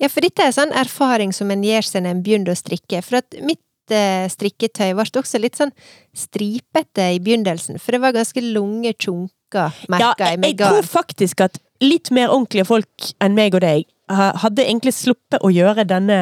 Ja, 0.00 0.08
for 0.08 0.20
dette 0.24 0.46
er 0.46 0.54
sånn 0.54 0.72
erfaring 0.72 1.34
som 1.34 1.50
en 1.50 1.66
gjør 1.66 1.84
seg 1.90 2.06
når 2.06 2.10
en 2.16 2.22
begynner 2.22 2.54
å 2.54 2.60
strikke. 2.62 3.02
For 3.04 3.18
at 3.20 3.34
mitt 3.42 3.60
eh, 3.90 4.28
strikketøy 4.32 4.94
ble 4.94 5.10
også 5.18 5.42
litt 5.42 5.58
sånn 5.58 5.74
stripete 6.16 7.10
i 7.14 7.18
begynnelsen, 7.22 7.78
for 7.82 7.92
det 7.96 8.00
var 8.02 8.12
ganske 8.16 8.42
lange 8.54 8.94
tjunker, 8.94 9.34
Ja, 9.54 9.70
merka 9.88 10.32
jeg, 10.32 10.42
jeg, 10.42 10.56
jeg 10.56 10.58
tror 10.60 10.88
faktisk 10.88 11.46
at 11.46 11.60
litt 11.84 12.10
mer 12.10 12.32
ordentlige 12.34 12.66
folk 12.68 13.12
enn 13.22 13.38
meg 13.38 13.54
og 13.54 13.62
deg 13.62 13.86
hadde 14.08 14.64
egentlig 14.64 14.94
sluppet 14.96 15.42
å 15.44 15.50
gjøre 15.52 15.84
denne 15.88 16.18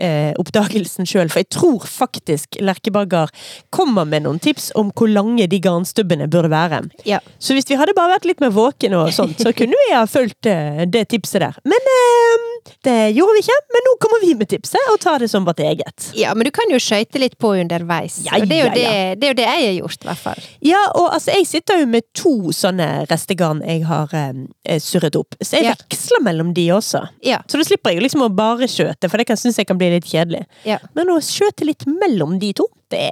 eh, 0.00 0.32
oppdagelsen 0.40 1.08
sjøl, 1.08 1.28
for 1.28 1.42
jeg 1.42 1.50
tror 1.52 1.84
faktisk 1.84 2.58
Lerkebarger 2.64 3.32
kommer 3.74 4.08
med 4.08 4.24
noen 4.24 4.40
tips 4.42 4.70
om 4.78 4.90
hvor 4.96 5.10
lange 5.12 5.46
de 5.50 5.60
garnstubbene 5.60 6.30
burde 6.32 6.50
være. 6.52 6.82
Ja. 7.08 7.20
Så 7.38 7.56
hvis 7.56 7.68
vi 7.68 7.76
hadde 7.76 7.96
bare 7.96 8.16
vært 8.16 8.28
litt 8.28 8.40
mer 8.40 8.54
våkne 8.56 9.02
og 9.02 9.12
sånt, 9.14 9.40
så 9.42 9.52
kunne 9.56 9.76
vi 9.76 9.92
ha 9.92 10.06
fulgt 10.08 10.48
eh, 10.48 10.86
det 10.88 11.08
tipset 11.12 11.44
der. 11.44 11.60
Men 11.68 11.92
eh, 11.92 12.55
det 12.86 12.96
gjorde 13.16 13.34
vi 13.36 13.42
ikke, 13.44 13.56
men 13.74 13.84
nå 13.86 13.92
kommer 14.02 14.22
vi 14.24 14.32
med 14.38 14.48
tipset 14.50 14.90
og 14.92 14.98
tar 15.02 15.22
det 15.22 15.28
som 15.32 15.44
vårt 15.46 15.60
eget. 15.64 16.08
Ja, 16.18 16.34
men 16.34 16.48
du 16.48 16.50
kan 16.54 16.70
jo 16.72 16.78
skøyte 16.82 17.20
litt 17.22 17.36
på 17.42 17.52
underveis. 17.60 18.20
Ja, 18.26 18.38
og 18.40 18.46
det 18.50 18.58
er, 18.58 18.62
jo 18.62 18.68
ja, 18.68 18.74
det, 18.74 18.84
ja. 18.86 19.14
det 19.16 19.28
er 19.28 19.32
jo 19.34 19.38
det 19.40 19.46
jeg 19.48 19.66
har 19.66 19.76
gjort, 19.80 19.98
i 20.04 20.08
hvert 20.10 20.22
fall. 20.24 20.42
Ja, 20.66 20.82
og 20.94 21.08
altså, 21.14 21.34
jeg 21.36 21.46
sitter 21.50 21.82
jo 21.82 21.86
med 21.92 22.06
to 22.16 22.34
sånne 22.56 22.88
restegarn 23.10 23.62
jeg 23.66 23.84
har 23.88 24.12
eh, 24.18 24.80
surret 24.82 25.16
opp, 25.18 25.38
så 25.42 25.60
jeg 25.60 25.68
Ja. 25.70 25.76
veksler 25.80 26.22
mellom 26.26 26.52
de 26.56 26.66
også. 26.74 27.04
Ja. 27.26 27.40
Så 27.50 27.58
da 27.60 27.64
slipper 27.68 27.90
jeg 27.94 28.00
jo 28.00 28.06
liksom 28.06 28.26
å 28.26 28.32
bare 28.34 28.68
skjøte, 28.70 29.10
for 29.10 29.18
det 29.18 29.26
kan 29.30 29.36
synes 29.40 29.58
jeg 29.58 29.66
kan 29.70 29.78
bli 29.80 29.90
litt 29.96 30.06
kjedelig. 30.10 30.44
ja. 30.64 30.78
Men 30.94 31.10
å 31.12 31.20
skjøte 31.24 31.64
litt 31.68 31.86
mellom 31.86 32.38
de 32.42 32.52
to, 32.56 32.66
det 32.90 33.10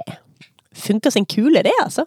funker 0.75 1.11
som 1.13 1.25
kule, 1.25 1.61
det, 1.63 1.71
altså. 1.83 2.03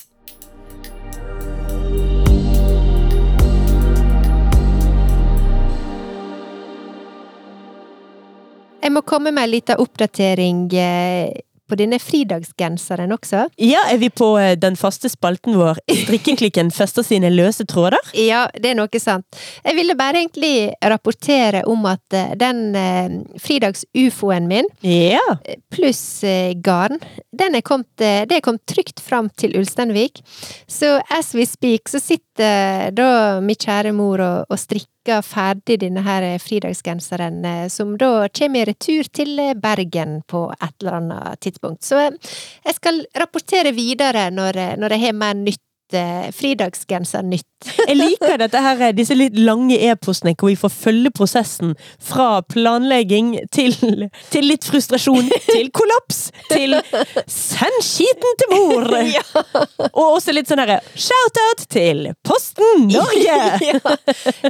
Jeg 8.88 8.95
må 8.97 9.02
komme 9.04 9.28
med 9.37 9.45
en 9.45 9.50
liten 9.52 9.76
oppdatering 9.83 10.62
eh, 10.73 11.35
på 11.68 11.76
denne 11.76 11.99
fridagsgenseren 12.00 13.11
også. 13.12 13.42
Ja, 13.61 13.83
er 13.92 13.99
vi 14.00 14.09
på 14.09 14.30
eh, 14.40 14.54
den 14.57 14.78
faste 14.80 15.11
spalten 15.12 15.59
vår 15.61 15.76
Strikkeklikken 15.92 16.71
fester 16.73 17.04
sine 17.04 17.28
løse 17.28 17.66
tråder? 17.68 18.00
Ja, 18.16 18.47
det 18.57 18.71
er 18.71 18.78
noe 18.78 19.02
sant. 19.02 19.26
Jeg 19.61 19.76
ville 19.76 19.92
bare 19.99 20.23
egentlig 20.23 20.71
rapportere 20.80 21.66
om 21.68 21.85
at 21.90 22.16
eh, 22.16 22.33
den 22.40 22.73
fridags-ufoen 23.45 24.49
min, 24.49 24.73
Ja. 24.80 25.21
pluss 25.68 26.00
garn, 26.64 26.97
den 27.37 27.61
er 27.61 27.61
kommet, 27.61 27.92
det 28.00 28.38
er 28.38 28.40
kommet 28.40 28.64
trygt 28.73 29.04
fram 29.04 29.28
til 29.37 29.52
Ulsteinvik. 29.61 30.25
Så 30.64 30.97
as 31.12 31.35
we 31.37 31.45
speak, 31.45 31.92
så 31.92 32.00
sitter 32.00 32.25
da 32.38 33.09
min 33.45 33.59
kjære 33.59 33.92
mor 33.97 34.23
og, 34.23 34.47
og 34.49 34.61
strikker 34.61 35.23
ferdig 35.25 35.78
denne 35.83 36.02
her 36.07 36.25
eh, 36.26 36.40
fridagsgenseren, 36.42 37.45
eh, 37.45 37.68
som 37.73 37.97
da 38.00 38.28
kommer 38.28 38.62
i 38.62 38.68
retur 38.73 39.09
til 39.12 39.38
eh, 39.42 39.54
Bergen 39.54 40.23
på 40.28 40.49
et 40.54 40.75
eller 40.80 40.99
annet 41.00 41.40
tidspunkt. 41.45 41.85
Så 41.85 42.00
eh, 42.07 42.35
jeg 42.66 42.78
skal 42.78 43.02
rapportere 43.16 43.73
videre 43.76 44.28
når, 44.35 44.57
eh, 44.57 44.76
når 44.78 44.97
jeg 44.97 45.07
har 45.07 45.18
mer 45.25 45.35
nytt. 45.38 45.62
Eh, 45.97 46.28
Fridagsgenser-nytt. 46.35 47.47
Jeg 47.88 47.97
liker 47.99 48.38
dette 48.40 48.61
her, 48.62 48.80
eh, 48.87 48.95
disse 48.97 49.16
litt 49.16 49.37
lange 49.38 49.76
e-postene 49.88 50.35
hvor 50.38 50.50
vi 50.50 50.59
får 50.59 50.73
følge 50.75 51.12
prosessen 51.14 51.75
fra 52.02 52.42
planlegging 52.47 53.35
til, 53.54 53.75
til 54.33 54.49
litt 54.49 54.66
frustrasjon, 54.68 55.30
til 55.49 55.71
kollaps, 55.78 56.28
til 56.52 56.76
send 57.26 57.80
skiten 57.85 58.38
til 58.42 58.54
mor! 58.54 58.92
Og 59.99 60.04
også 60.04 60.35
litt 60.37 60.50
sånn 60.50 60.62
herre 60.62 60.80
shout-out 60.95 61.66
til 61.73 62.11
Posten 62.26 62.88
Norge! 62.90 63.38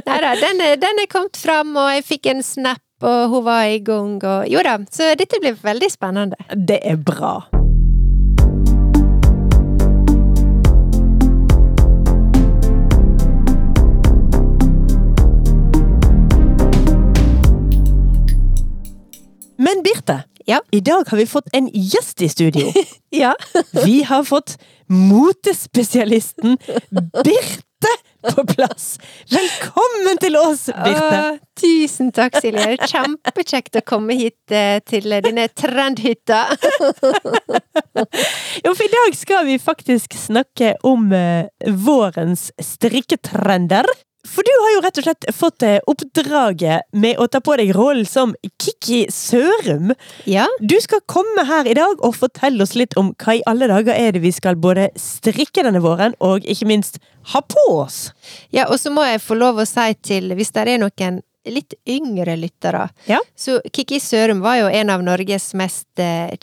Nei 0.05 0.19
da, 0.25 0.35
den, 0.39 0.65
den 0.81 1.03
er 1.05 1.09
kommet 1.11 1.39
fram, 1.39 1.75
og 1.79 1.93
jeg 1.95 2.05
fikk 2.07 2.33
en 2.33 2.43
snap, 2.45 2.83
og 3.05 3.31
hun 3.31 3.45
var 3.47 3.69
i 3.71 3.79
gang, 3.85 4.17
og 4.19 4.49
jo 4.51 4.65
da, 4.65 4.75
så 4.91 5.13
dette 5.19 5.39
blir 5.41 5.57
veldig 5.63 5.91
spennende. 5.93 6.49
Det 6.55 6.81
er 6.83 6.99
bra. 6.99 7.39
Men 19.59 19.83
Birte, 19.83 20.23
Ja. 20.45 20.61
i 20.71 20.79
dag 20.79 21.03
har 21.09 21.17
vi 21.17 21.25
fått 21.27 21.47
en 21.53 21.69
gjest 21.73 22.21
i 22.21 22.29
studio. 22.29 22.73
Ja. 23.09 23.35
Vi 23.85 24.03
har 24.03 24.23
fått 24.23 24.57
motespesialisten 24.87 26.57
Birte 27.23 27.91
på 28.35 28.43
plass. 28.45 28.99
Velkommen 29.31 30.17
til 30.21 30.37
oss, 30.37 30.65
Birte. 30.69 31.19
Åh, 31.19 31.37
tusen 31.59 32.11
takk, 32.13 32.37
Silje. 32.41 32.65
Det 32.75 32.85
er 32.85 32.91
Kjempekjekt 32.91 33.79
å 33.79 33.83
komme 33.87 34.13
hit 34.19 34.53
eh, 34.53 34.77
til 34.85 35.09
dine 35.25 35.47
trendhytta. 35.49 36.43
Jo, 38.63 38.73
for 38.75 38.83
i 38.85 38.91
dag 38.93 39.15
skal 39.17 39.47
vi 39.47 39.57
faktisk 39.59 40.13
snakke 40.19 40.75
om 40.87 41.09
eh, 41.15 41.47
vårens 41.85 42.49
strikketrender. 42.61 43.89
For 44.27 44.43
du 44.43 44.51
har 44.61 44.71
jo 44.73 44.81
rett 44.83 44.97
og 44.99 45.05
slett 45.05 45.27
fått 45.35 45.63
eh, 45.63 45.77
oppdraget 45.87 46.89
med 46.91 47.19
å 47.23 47.27
ta 47.31 47.39
på 47.43 47.55
deg 47.59 47.71
rollen 47.75 48.05
som 48.05 48.33
Kikki 48.59 49.05
Sørum. 49.13 49.93
Ja. 50.27 50.43
Du 50.59 50.75
skal 50.83 50.99
komme 51.07 51.45
her 51.47 51.69
i 51.71 51.75
dag 51.77 52.03
og 52.03 52.17
fortelle 52.19 52.63
oss 52.65 52.75
litt 52.75 52.97
om 52.99 53.13
hva 53.23 53.37
i 53.39 53.43
alle 53.49 53.69
dager 53.71 53.95
er 53.95 54.11
det 54.17 54.23
vi 54.25 54.33
skal 54.35 54.59
både 54.59 54.89
strikke 54.99 55.63
denne 55.63 55.79
våren, 55.83 56.17
og 56.19 56.43
ikke 56.43 56.67
minst 56.67 56.99
ha 57.31 57.41
på 57.41 57.63
oss. 57.77 58.09
ja, 58.51 58.67
og 58.67 58.79
så 58.79 58.91
må 58.91 59.03
jeg 59.07 59.21
få 59.23 59.39
lov 59.39 59.59
å 59.63 59.67
si 59.67 59.93
til, 60.03 60.33
hvis 60.35 60.51
det 60.55 60.67
er 60.67 60.81
noen 60.83 61.21
litt 61.49 61.73
yngre 61.87 62.35
lyttere, 62.37 62.89
Ja. 63.07 63.17
så 63.39 63.61
Kikki 63.73 63.97
Sørum 64.03 64.41
var 64.43 64.57
jo 64.59 64.67
en 64.67 64.89
av 64.93 65.01
Norges 65.01 65.53
mest 65.57 65.87
eh, 65.97 66.35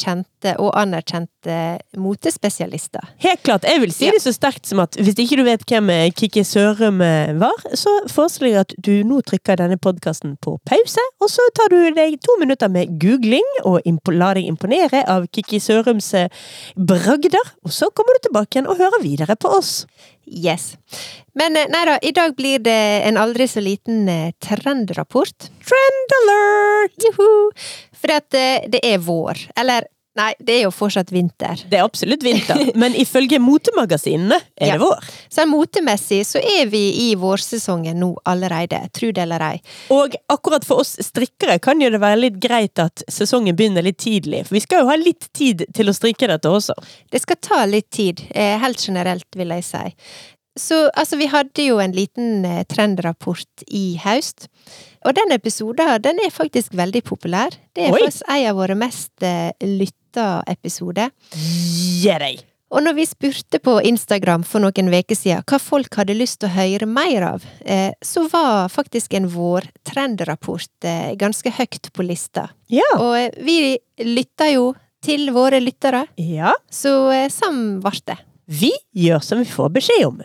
kjente 0.46 0.60
og 0.62 0.72
anerkjente 0.78 1.56
motespesialister. 1.98 3.02
Helt 3.22 3.42
klart. 3.42 3.64
Jeg 3.64 3.80
vil 3.80 3.92
si 3.92 4.06
Ja. 4.06 4.12
det 4.12 4.22
så 4.22 4.32
sterkt 4.32 4.66
som 4.66 4.80
at 4.80 4.96
hvis 4.96 5.14
ikke 5.18 5.36
du 5.36 5.44
vet 5.44 5.64
hvem 5.66 5.90
eh, 5.90 6.10
Kikki 6.10 6.44
Sørum 6.44 7.00
eh, 7.00 7.32
var, 7.34 7.54
så 7.74 7.90
foreslår 8.08 8.48
jeg 8.48 8.60
at 8.60 8.74
du 8.78 9.02
nå 9.04 9.20
trykker 9.22 9.56
denne 9.56 9.76
podkasten 9.78 10.36
på 10.40 10.58
pause, 10.64 11.00
og 11.20 11.28
så 11.30 11.42
tar 11.54 11.68
du 11.70 11.90
deg 11.94 12.20
to 12.20 12.36
minutter 12.38 12.68
med 12.68 12.98
googling 13.00 13.44
og 13.64 13.80
la 14.12 14.34
deg 14.34 14.46
imponere 14.46 15.04
av 15.08 15.26
Kikki 15.32 15.58
Sørums 15.60 16.12
eh, 16.14 16.28
bragder, 16.76 17.42
og 17.64 17.72
så 17.72 17.90
kommer 17.90 18.14
du 18.14 18.28
tilbake 18.28 18.56
igjen 18.56 18.68
og 18.68 18.78
hører 18.78 19.02
videre 19.02 19.36
på 19.36 19.48
oss. 19.48 19.86
Yes. 20.26 20.76
Men 21.38 21.52
nei 21.54 21.84
da, 21.86 21.98
i 22.02 22.10
dag 22.10 22.34
blir 22.34 22.58
det 22.58 23.06
en 23.06 23.16
aldri 23.16 23.46
så 23.46 23.60
liten 23.62 24.08
trendrapport. 24.42 25.50
Trend 25.62 26.14
alert! 26.22 26.96
Juhu! 26.98 27.52
For 27.96 28.10
det 28.30 28.80
er 28.82 28.98
vår. 28.98 29.38
Eller, 29.56 29.86
nei, 30.16 30.30
det 30.40 30.54
er 30.58 30.62
jo 30.64 30.70
fortsatt 30.74 31.10
vinter. 31.12 31.60
Det 31.70 31.78
er 31.78 31.84
absolutt 31.84 32.22
vinter, 32.24 32.70
men 32.82 32.94
ifølge 32.98 33.38
motemagasinene 33.42 34.38
er 34.56 34.66
Ja. 34.66 34.76
det 34.76 34.80
vår. 34.86 35.08
Så 35.32 35.44
motemessig 35.50 36.22
så 36.26 36.40
er 36.40 36.66
vi 36.72 36.82
i 37.06 37.14
vårsesongen 37.20 37.98
nå 38.00 38.12
allerede, 38.24 38.80
tro 38.96 39.10
det 39.12 39.22
eller 39.26 39.44
ei. 39.50 39.56
Og 39.94 40.16
akkurat 40.32 40.64
for 40.66 40.82
oss 40.84 40.96
strikkere 41.04 41.58
kan 41.62 41.80
jo 41.84 41.90
det 41.92 42.00
være 42.02 42.20
litt 42.24 42.38
greit 42.42 42.78
at 42.82 43.04
sesongen 43.12 43.56
begynner 43.56 43.84
litt 43.86 43.98
tidlig, 44.02 44.46
for 44.48 44.56
vi 44.58 44.64
skal 44.64 44.84
jo 44.84 44.90
ha 44.92 44.96
litt 45.00 45.28
tid 45.36 45.66
til 45.76 45.92
å 45.92 45.96
strikke 45.96 46.28
dette 46.32 46.48
også. 46.50 46.74
Det 47.12 47.20
skal 47.22 47.36
ta 47.44 47.64
litt 47.68 47.90
tid, 47.94 48.24
eh, 48.34 48.56
helt 48.62 48.80
generelt, 48.88 49.28
vil 49.36 49.52
jeg 49.56 49.64
si. 49.68 49.84
Så 50.56 50.86
altså, 50.96 51.18
vi 51.20 51.26
hadde 51.28 51.66
jo 51.66 51.76
en 51.84 51.92
liten 51.92 52.44
eh, 52.48 52.62
trendrapport 52.64 53.66
i 53.68 53.98
høst. 54.00 54.46
Og 55.04 55.12
den 55.14 55.34
episoden, 55.36 56.00
den 56.02 56.18
er 56.24 56.32
faktisk 56.32 56.72
veldig 56.74 57.02
populær. 57.04 57.52
Det 57.76 57.84
er 57.84 57.92
Oi. 57.92 58.00
faktisk 58.06 58.24
en 58.32 58.46
av 58.50 58.56
våre 58.56 58.74
mest 58.80 59.22
eh, 59.22 59.52
episoder. 60.46 61.12
Gi! 61.32 62.36
Og 62.74 62.82
når 62.82 62.96
vi 62.96 63.04
spurte 63.06 63.60
på 63.62 63.76
Instagram 63.86 64.42
for 64.46 64.64
noen 64.64 64.90
uker 64.90 65.14
siden 65.14 65.44
hva 65.46 65.58
folk 65.62 65.94
hadde 66.00 66.16
lyst 66.18 66.40
til 66.42 66.50
å 66.50 66.56
høre 66.56 66.88
mer 66.90 67.26
av, 67.28 67.44
eh, 67.62 67.92
så 68.02 68.24
var 68.32 68.72
faktisk 68.72 69.14
en 69.14 69.28
vårtrendrapport 69.30 70.88
eh, 70.88 71.12
ganske 71.18 71.52
høyt 71.60 71.92
på 71.94 72.06
lista. 72.06 72.48
Ja. 72.66 72.88
Og 72.98 73.14
eh, 73.20 73.30
vi 73.46 73.76
lytta 74.02 74.50
jo 74.50 74.72
til 75.06 75.30
våre 75.30 75.60
lyttere, 75.62 76.06
ja. 76.18 76.56
så 76.70 76.96
eh, 77.14 77.28
sånn 77.30 77.78
ble 77.84 78.02
det. 78.10 78.18
Vi 78.46 78.72
gjør 78.98 79.22
som 79.22 79.42
vi 79.42 79.48
får 79.50 79.70
beskjed 79.78 80.08
om. 80.08 80.18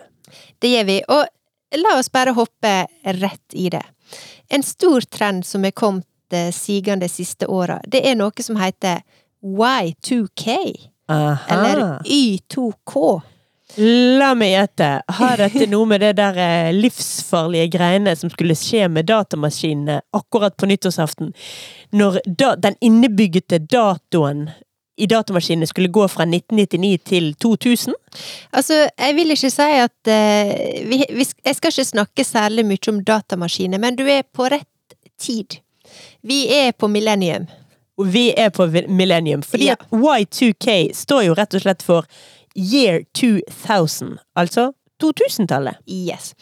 Det 0.58 0.74
gjør 0.74 0.88
vi. 0.90 0.98
Og 1.14 1.78
la 1.82 1.96
oss 1.98 2.10
bare 2.12 2.34
hoppe 2.34 2.74
rett 3.22 3.54
i 3.54 3.68
det. 3.70 3.84
En 4.50 4.66
stor 4.66 5.06
trend 5.06 5.46
som 5.46 5.64
er 5.64 5.74
kommet 5.78 6.34
eh, 6.34 6.50
sigende 6.54 7.06
de 7.06 7.14
siste 7.14 7.46
åra, 7.46 7.78
det 7.86 8.02
er 8.02 8.18
noe 8.18 8.44
som 8.44 8.58
heter 8.58 9.02
Y2K. 9.42 10.56
Aha. 11.08 11.36
Eller 11.48 11.98
Y2K. 12.04 13.20
La 13.76 14.34
meg 14.36 14.52
gjette. 14.52 14.88
Har 15.16 15.40
dette 15.40 15.66
noe 15.70 15.88
med 15.88 16.02
det 16.04 16.12
der 16.18 16.36
eh, 16.40 16.72
livsfarlige 16.76 17.70
greiene 17.72 18.12
som 18.18 18.30
skulle 18.32 18.56
skje 18.58 18.84
med 18.92 19.08
datamaskinene 19.08 20.02
akkurat 20.12 20.56
på 20.60 20.68
nyttårsaften? 20.68 21.32
Når 21.96 22.20
da, 22.26 22.52
den 22.60 22.76
innebyggete 22.84 23.62
datoen 23.64 24.50
i 25.00 25.08
datamaskinene 25.08 25.66
skulle 25.66 25.88
gå 25.88 26.04
fra 26.12 26.26
1999 26.28 26.98
til 27.08 27.32
2000? 27.40 27.96
Altså, 28.52 28.82
jeg 28.92 29.16
vil 29.16 29.32
ikke 29.32 29.52
si 29.54 29.70
at 29.86 30.12
uh, 30.12 30.52
vi, 30.90 31.00
vi, 31.08 31.26
Jeg 31.44 31.56
skal 31.56 31.72
ikke 31.72 31.88
snakke 31.94 32.28
særlig 32.28 32.66
mye 32.68 32.92
om 32.92 33.00
datamaskiner, 33.04 33.80
men 33.80 33.96
du 33.96 34.04
er 34.04 34.22
på 34.22 34.52
rett 34.52 34.96
tid. 35.18 35.62
Vi 36.22 36.44
er 36.52 36.76
på 36.76 36.92
millennium. 36.92 37.48
Og 38.02 38.10
vi 38.12 38.28
er 38.36 38.50
på 38.54 38.66
millennium. 38.90 39.42
Fordi 39.46 39.70
Ja. 39.70 39.78
at 39.78 39.90
Y2K 39.94 40.90
står 40.94 41.26
jo 41.30 41.34
rett 41.38 41.54
og 41.54 41.62
slett 41.64 41.82
for 41.86 42.06
year 42.58 43.04
2000. 43.14 44.18
Altså 44.36 44.72
2000-tallet. 45.02 45.76
Yes. 45.90 46.34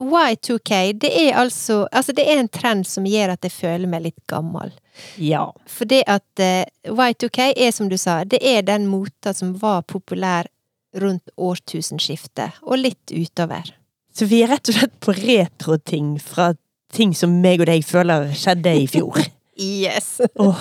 Y2K, 0.00 0.92
det 0.92 1.10
er 1.28 1.36
altså 1.36 1.86
Altså, 1.92 2.12
det 2.16 2.24
er 2.28 2.40
en 2.40 2.48
trend 2.48 2.86
som 2.88 3.04
gjør 3.04 3.34
at 3.34 3.44
jeg 3.44 3.52
føler 3.52 3.90
meg 3.90 4.06
litt 4.06 4.22
gammel. 4.30 4.72
Ja. 5.20 5.50
For 5.68 5.84
det 5.88 6.02
at 6.08 6.40
uh, 6.40 6.64
Y2K 6.88 7.50
er, 7.56 7.70
som 7.76 7.90
du 7.92 7.96
sa, 8.00 8.22
det 8.24 8.40
er 8.40 8.62
den 8.64 8.86
mota 8.88 9.34
som 9.36 9.52
var 9.60 9.82
populær 9.82 10.48
rundt 10.96 11.28
årtusenskiftet, 11.36 12.56
og 12.62 12.78
litt 12.80 13.12
utover. 13.12 13.68
Så 14.16 14.24
vi 14.30 14.40
er 14.42 14.48
rett 14.54 14.70
og 14.72 14.78
slett 14.78 14.94
på 15.04 15.12
retro-ting 15.12 16.14
fra 16.24 16.54
ting 16.96 17.12
som 17.14 17.34
meg 17.42 17.60
og 17.60 17.68
deg 17.68 17.84
føler 17.84 18.30
skjedde 18.32 18.76
i 18.80 18.86
fjor. 18.88 19.20
Yes! 19.56 20.20
Åh. 20.36 20.58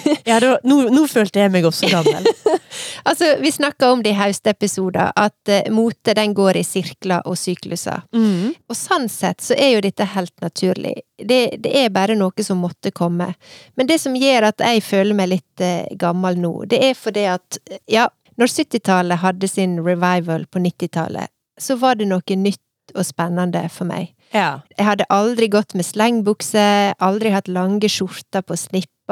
Ja, 0.28 0.38
da, 0.40 0.56
nå, 0.64 0.78
nå 0.94 1.04
følte 1.10 1.42
jeg 1.42 1.52
meg 1.54 1.66
også 1.68 1.90
gammel. 1.92 2.28
Altså, 3.04 3.34
vi 3.42 3.50
snakka 3.52 3.90
om 3.92 4.00
det 4.04 4.12
i 4.12 4.16
høstepisoder, 4.16 5.10
at 5.18 5.50
uh, 5.50 5.66
mote 5.74 6.14
den 6.16 6.32
går 6.36 6.56
i 6.60 6.62
sirkler 6.64 7.26
og 7.28 7.36
sykluser. 7.36 8.04
Mm. 8.14 8.54
Og 8.70 8.78
sånn 8.78 9.08
sett 9.12 9.42
så 9.44 9.56
er 9.58 9.74
jo 9.74 9.82
dette 9.84 10.06
helt 10.14 10.32
naturlig. 10.44 10.94
Det, 11.18 11.40
det 11.64 11.72
er 11.82 11.92
bare 11.92 12.16
noe 12.16 12.46
som 12.46 12.62
måtte 12.62 12.92
komme. 12.94 13.32
Men 13.76 13.90
det 13.90 13.98
som 14.00 14.16
gjør 14.16 14.48
at 14.52 14.62
jeg 14.64 14.84
føler 14.86 15.18
meg 15.18 15.32
litt 15.34 15.64
uh, 15.64 15.84
gammel 16.00 16.38
nå, 16.40 16.54
det 16.70 16.80
er 16.92 16.98
fordi 16.98 17.26
at, 17.34 17.60
eh, 17.68 17.82
ja, 17.98 18.06
når 18.40 18.54
70-tallet 18.54 19.22
hadde 19.24 19.50
sin 19.50 19.76
revival 19.82 20.46
på 20.46 20.62
90-tallet, 20.62 21.32
så 21.60 21.76
var 21.80 21.98
det 22.00 22.08
noe 22.08 22.38
nytt 22.38 22.96
og 22.96 23.06
spennende 23.06 23.66
for 23.72 23.88
meg. 23.88 24.12
Ja. 24.32 24.62
Jeg 24.78 24.86
hadde 24.86 25.08
aldri 25.12 25.48
gått 25.52 25.76
med 25.76 25.86
slengbukse, 25.86 26.64
aldri 27.02 27.32
hatt 27.34 27.50
lange 27.52 27.88
skjorter 27.92 28.44
på 28.46 28.56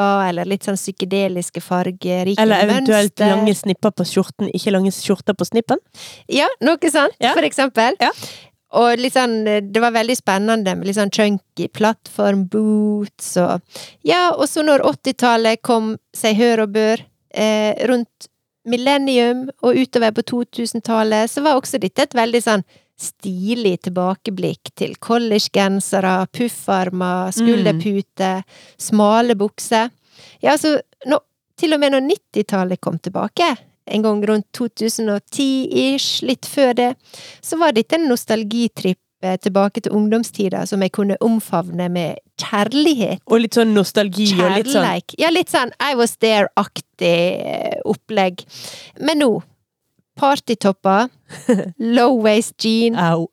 snipper, 0.00 0.28
eller 0.28 0.49
litt 0.49 0.64
sånn 0.66 0.78
psykedeliske 0.80 1.61
fargerike 1.62 2.40
Eller 2.42 2.64
eventuelt 2.66 3.12
mønster. 3.19 3.30
lange 3.35 3.54
snipper 3.59 3.92
på 4.00 4.07
skjorten, 4.09 4.49
ikke 4.57 4.73
lange 4.75 4.92
skjorter 4.97 5.37
på 5.37 5.47
snippen. 5.49 5.78
Ja, 6.28 6.49
noe 6.64 6.90
sånt, 6.92 7.16
Ja. 7.21 7.35
for 7.37 7.42
eksempel. 7.47 7.97
Ja. 8.00 8.11
Og 8.73 8.99
sånn, 9.16 9.45
det 9.73 9.80
var 9.83 9.90
veldig 9.90 10.14
spennende 10.16 10.76
med 10.78 10.87
litt 10.87 10.97
sånn 10.97 11.11
chunky 11.11 11.66
plattformboots 11.75 13.37
og 13.42 13.61
Ja, 14.07 14.30
og 14.37 14.47
så 14.49 14.62
når 14.64 14.85
80-tallet 14.87 15.62
kom 15.62 15.97
seg 16.14 16.37
hør 16.38 16.62
og 16.64 16.73
bør, 16.76 17.02
eh, 17.35 17.75
rundt 17.88 18.28
millennium 18.66 19.49
og 19.62 19.75
utover 19.75 20.12
på 20.12 20.23
2000-tallet, 20.23 21.30
så 21.30 21.42
var 21.42 21.59
også 21.59 21.80
dette 21.80 22.02
et 22.02 22.14
veldig 22.14 22.42
sånn 22.45 22.64
stilig 23.00 23.76
tilbakeblikk 23.87 24.73
til 24.78 24.95
collegegensere, 25.02 26.26
puffarmer, 26.37 27.33
skulderpute, 27.35 28.35
smale 28.80 29.37
bukser. 29.40 29.90
Ja, 30.40 30.54
altså, 30.54 30.76
nå, 31.09 31.21
til 31.61 31.76
og 31.76 31.83
med 31.83 31.95
når 31.95 32.07
90-tallet 32.09 32.80
kom 32.80 32.99
tilbake, 33.02 33.54
en 33.90 34.02
gang 34.04 34.23
rundt 34.28 34.47
2010-ish, 34.57 36.25
litt 36.26 36.49
før 36.49 36.75
det, 36.78 36.90
så 37.42 37.59
var 37.61 37.75
dette 37.75 37.99
en 37.99 38.09
nostalgitripp 38.11 39.25
eh, 39.25 39.37
tilbake 39.42 39.83
til 39.85 39.97
ungdomstida 39.97 40.62
som 40.69 40.85
jeg 40.85 40.95
kunne 40.95 41.19
omfavne 41.25 41.88
med 41.92 42.21
kjærlighet. 42.40 43.25
Og 43.26 43.45
litt 43.45 43.59
sånn 43.59 43.75
nostalgi 43.76 44.30
og 44.38 44.54
litt 44.57 44.71
sånn 44.73 44.87
Ja, 45.21 45.33
litt 45.33 45.52
sånn 45.52 45.75
I 45.83 45.97
was 45.99 46.16
there-aktig 46.23 47.16
eh, 47.40 47.80
opplegg. 47.88 48.45
Men 49.00 49.25
nå, 49.25 49.33
partytopper, 50.21 51.09
low 51.97 52.15
waist 52.23 52.55
jean, 52.61 52.97
Au. 53.00 53.27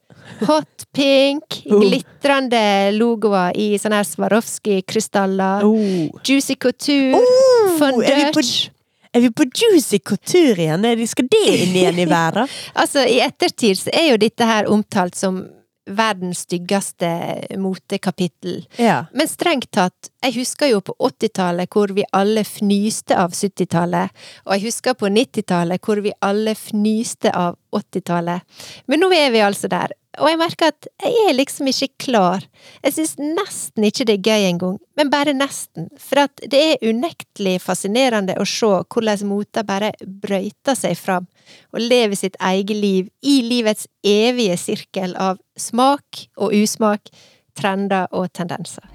hot 0.48 0.86
pink, 0.96 1.62
Oh. 1.72 1.82
glitrende 1.84 2.91
logoer 2.96 3.51
i 3.60 3.74
sånne 3.79 4.00
her 4.01 4.08
Swarovski-krystaller, 4.08 5.63
Oh. 5.67 6.20
juicy 6.24 6.56
couture, 6.56 7.13
Oh, 7.20 7.77
von 7.79 8.00
Dutch 8.01 8.70
Er 9.15 9.22
vi 9.24 9.29
på 9.32 9.46
juicy 9.56 9.98
couture 10.03 10.60
igjen? 10.62 10.84
Skal 11.08 11.25
det 11.32 11.39
inn 11.48 11.75
igjen 11.79 12.00
i 12.03 12.06
verden? 12.06 12.48
Altså, 12.75 13.06
i 13.08 13.20
ettertid 13.24 13.79
så 13.79 13.89
er 13.96 14.12
jo 14.12 14.17
dette 14.22 14.46
her 14.46 14.67
omtalt 14.70 15.15
som 15.17 15.39
verdens 15.88 16.44
styggeste 16.46 17.10
motekapittel. 17.58 18.65
Ja. 18.82 19.06
Men 19.13 19.29
strengt 19.29 19.70
tatt, 19.75 20.12
jeg 20.24 20.36
husker 20.39 20.72
jo 20.72 20.82
på 20.84 20.96
80-tallet 21.00 21.72
hvor 21.74 21.94
vi 21.96 22.06
alle 22.15 22.44
fnyste 22.48 23.17
av 23.17 23.36
70-tallet, 23.36 24.12
og 24.46 24.56
jeg 24.56 24.67
husker 24.67 24.98
på 25.00 25.12
90-tallet 25.13 25.84
hvor 25.84 26.03
vi 26.03 26.15
alle 26.25 26.56
fnyste 26.58 27.32
av 27.32 27.58
80-tallet. 27.75 28.44
Men 28.88 29.03
nå 29.03 29.12
er 29.15 29.32
vi 29.36 29.44
altså 29.46 29.72
der, 29.72 29.96
og 30.17 30.29
jeg 30.31 30.39
merker 30.39 30.71
at 30.71 30.88
jeg 31.03 31.29
er 31.29 31.36
liksom 31.36 31.69
ikke 31.69 31.89
klar. 32.01 32.45
Jeg 32.81 32.95
syns 32.95 33.15
nesten 33.21 33.86
ikke 33.86 34.07
det 34.09 34.17
er 34.17 34.25
gøy 34.25 34.47
engang, 34.50 34.77
men 34.97 35.12
bare 35.13 35.36
nesten. 35.38 35.89
For 36.01 36.24
at 36.25 36.41
det 36.41 36.62
er 36.63 36.89
unektelig 36.89 37.59
fascinerende 37.62 38.38
å 38.41 38.47
se 38.47 38.71
hvordan 38.81 39.29
moter 39.29 39.67
bare 39.67 39.93
brøyter 40.01 40.77
seg 40.77 40.97
fram, 40.97 41.29
og 41.74 41.86
lever 41.86 42.17
sitt 42.17 42.38
eget 42.41 42.75
liv 42.75 43.09
i 43.21 43.39
livets 43.45 43.88
evige 44.05 44.57
sirkel 44.57 45.15
av 45.21 45.41
smak 45.57 46.27
og 46.38 46.53
usmak, 46.57 47.12
trender 47.57 48.09
og 48.12 48.31
tendenser. 48.33 48.86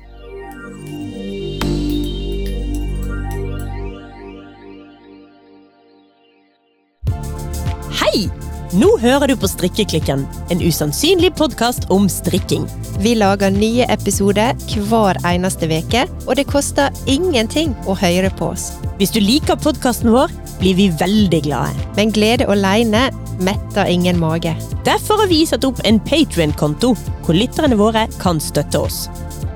Hei! 8.03 8.27
Nå 8.73 8.89
hører 9.03 9.29
du 9.29 9.35
på 9.37 9.49
Strikkeklikken, 9.51 10.23
en 10.49 10.63
usannsynlig 10.65 11.35
podkast 11.37 11.85
om 11.93 12.07
strikking. 12.09 12.63
Vi 13.05 13.11
lager 13.21 13.53
nye 13.53 13.85
episoder 13.93 14.57
hver 14.89 15.19
eneste 15.29 15.69
veke, 15.69 16.07
og 16.25 16.39
det 16.39 16.47
koster 16.49 16.89
ingenting 17.05 17.75
å 17.85 17.93
høre 18.01 18.31
på 18.39 18.49
oss. 18.55 18.71
Hvis 18.97 19.13
du 19.13 19.21
liker 19.21 19.61
podkasten 19.61 20.09
vår, 20.15 20.33
blir 20.63 20.79
vi 20.79 20.89
veldig 20.89 21.43
glade. 21.45 21.85
Men 21.99 22.15
glede 22.17 22.49
alene 22.49 23.11
metter 23.45 23.93
ingen 23.93 24.17
mage. 24.17 24.55
Derfor 24.89 25.21
har 25.21 25.29
vi 25.29 25.43
satt 25.45 25.69
opp 25.69 25.85
en 25.85 26.01
Patrion-konto, 26.09 26.95
hvor 27.27 27.37
lytterne 27.37 27.77
våre 27.77 28.07
kan 28.25 28.41
støtte 28.41 28.81
oss. 28.89 29.03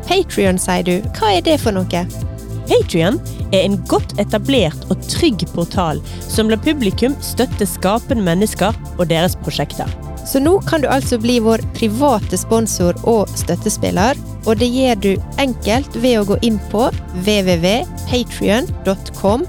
Patrion, 0.05 0.61
sier 0.61 0.85
du. 0.85 0.99
Hva 1.17 1.39
er 1.39 1.49
det 1.49 1.57
for 1.65 1.73
noe? 1.73 2.05
Patrion 2.69 3.17
er 3.53 3.63
en 3.65 3.79
godt 3.91 4.13
etablert 4.23 4.81
og 4.91 4.97
trygg 5.11 5.41
portal 5.55 6.01
som 6.27 6.51
lar 6.51 6.61
publikum 6.65 7.15
støtte 7.25 7.67
skapende 7.69 8.25
mennesker 8.27 8.73
og 8.97 9.05
deres 9.13 9.35
prosjekter. 9.43 9.89
Så 10.27 10.41
nå 10.43 10.57
kan 10.67 10.83
du 10.83 10.89
altså 10.91 11.19
bli 11.23 11.37
vår 11.43 11.61
private 11.77 12.37
sponsor 12.41 12.93
og 13.07 13.29
støttespiller, 13.39 14.15
og 14.47 14.59
det 14.59 14.69
gjør 14.75 14.97
du 15.05 15.13
enkelt 15.43 15.97
ved 16.03 16.19
å 16.19 16.25
gå 16.33 16.37
inn 16.49 16.59
på 16.73 16.83
www.patrion.com 17.23 19.41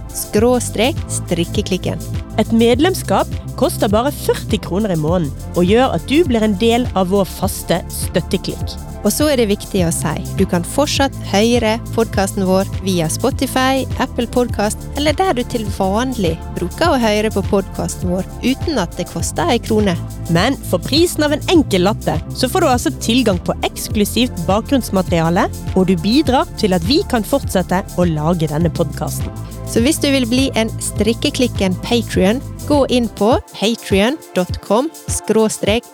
strikkeklikken. 1.18 2.00
Et 2.38 2.52
medlemskap 2.54 3.28
koster 3.60 3.92
bare 3.92 4.14
40 4.16 4.62
kroner 4.68 4.94
i 4.94 5.00
måneden, 5.02 5.32
og 5.56 5.66
gjør 5.68 5.98
at 5.98 6.06
du 6.10 6.22
blir 6.28 6.46
en 6.46 6.58
del 6.62 6.88
av 6.96 7.12
vår 7.14 7.28
faste 7.30 7.82
støtteklikk. 7.94 8.78
Og 9.06 9.14
så 9.14 9.28
er 9.32 9.40
det 9.40 9.48
viktig 9.52 9.84
å 9.86 9.92
si, 9.94 10.14
du 10.36 10.44
kan 10.50 10.66
fortsatt 10.68 11.16
høre 11.32 11.78
podkasten 11.96 12.44
vår 12.48 12.68
via 12.84 13.08
Spotify, 13.12 13.86
Apple 14.04 14.28
Podkast 14.34 14.82
eller 15.00 15.16
der 15.16 15.38
du 15.38 15.44
til 15.48 15.64
vanlig 15.78 16.34
bruker 16.58 16.92
å 16.92 17.00
høre 17.00 17.32
på 17.32 17.44
podkasten 17.48 18.12
vår 18.12 18.28
uten 18.44 18.82
at 18.82 18.98
det 19.00 19.08
koster 19.12 19.54
ei 19.54 19.62
krone. 19.64 19.96
Men 20.34 20.58
for 20.68 20.84
prisen 20.84 21.24
av 21.24 21.36
en 21.36 21.46
enkel 21.54 21.86
latte, 21.88 22.18
så 22.36 22.50
får 22.52 22.66
du 22.66 22.70
altså 22.72 22.94
tilgang 23.00 23.40
på 23.48 23.56
eksklusivt 23.68 24.44
bakgrunnsmateriale, 24.50 25.48
og 25.78 25.88
du 25.88 25.96
bidrar 26.04 26.50
til 26.60 26.76
at 26.76 26.84
vi 26.90 27.00
kan 27.08 27.24
fortsette 27.24 27.84
å 27.96 28.10
lage 28.12 28.50
denne 28.52 28.74
podkasten. 28.74 29.32
Så 29.68 29.84
hvis 29.84 30.00
du 30.04 30.10
vil 30.12 30.28
bli 30.28 30.48
en 30.60 30.72
Strikkeklikken 30.84 31.76
patrion, 31.84 32.40
gå 32.68 32.86
inn 32.88 33.08
på 33.10 33.32
patrion.com 33.60 34.90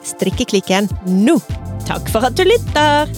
strikkeklikken 0.03 0.89
nå! 1.05 1.38
Takk 1.88 2.09
for 2.09 2.25
at 2.25 2.38
du 2.38 2.45
lytter! 2.47 3.12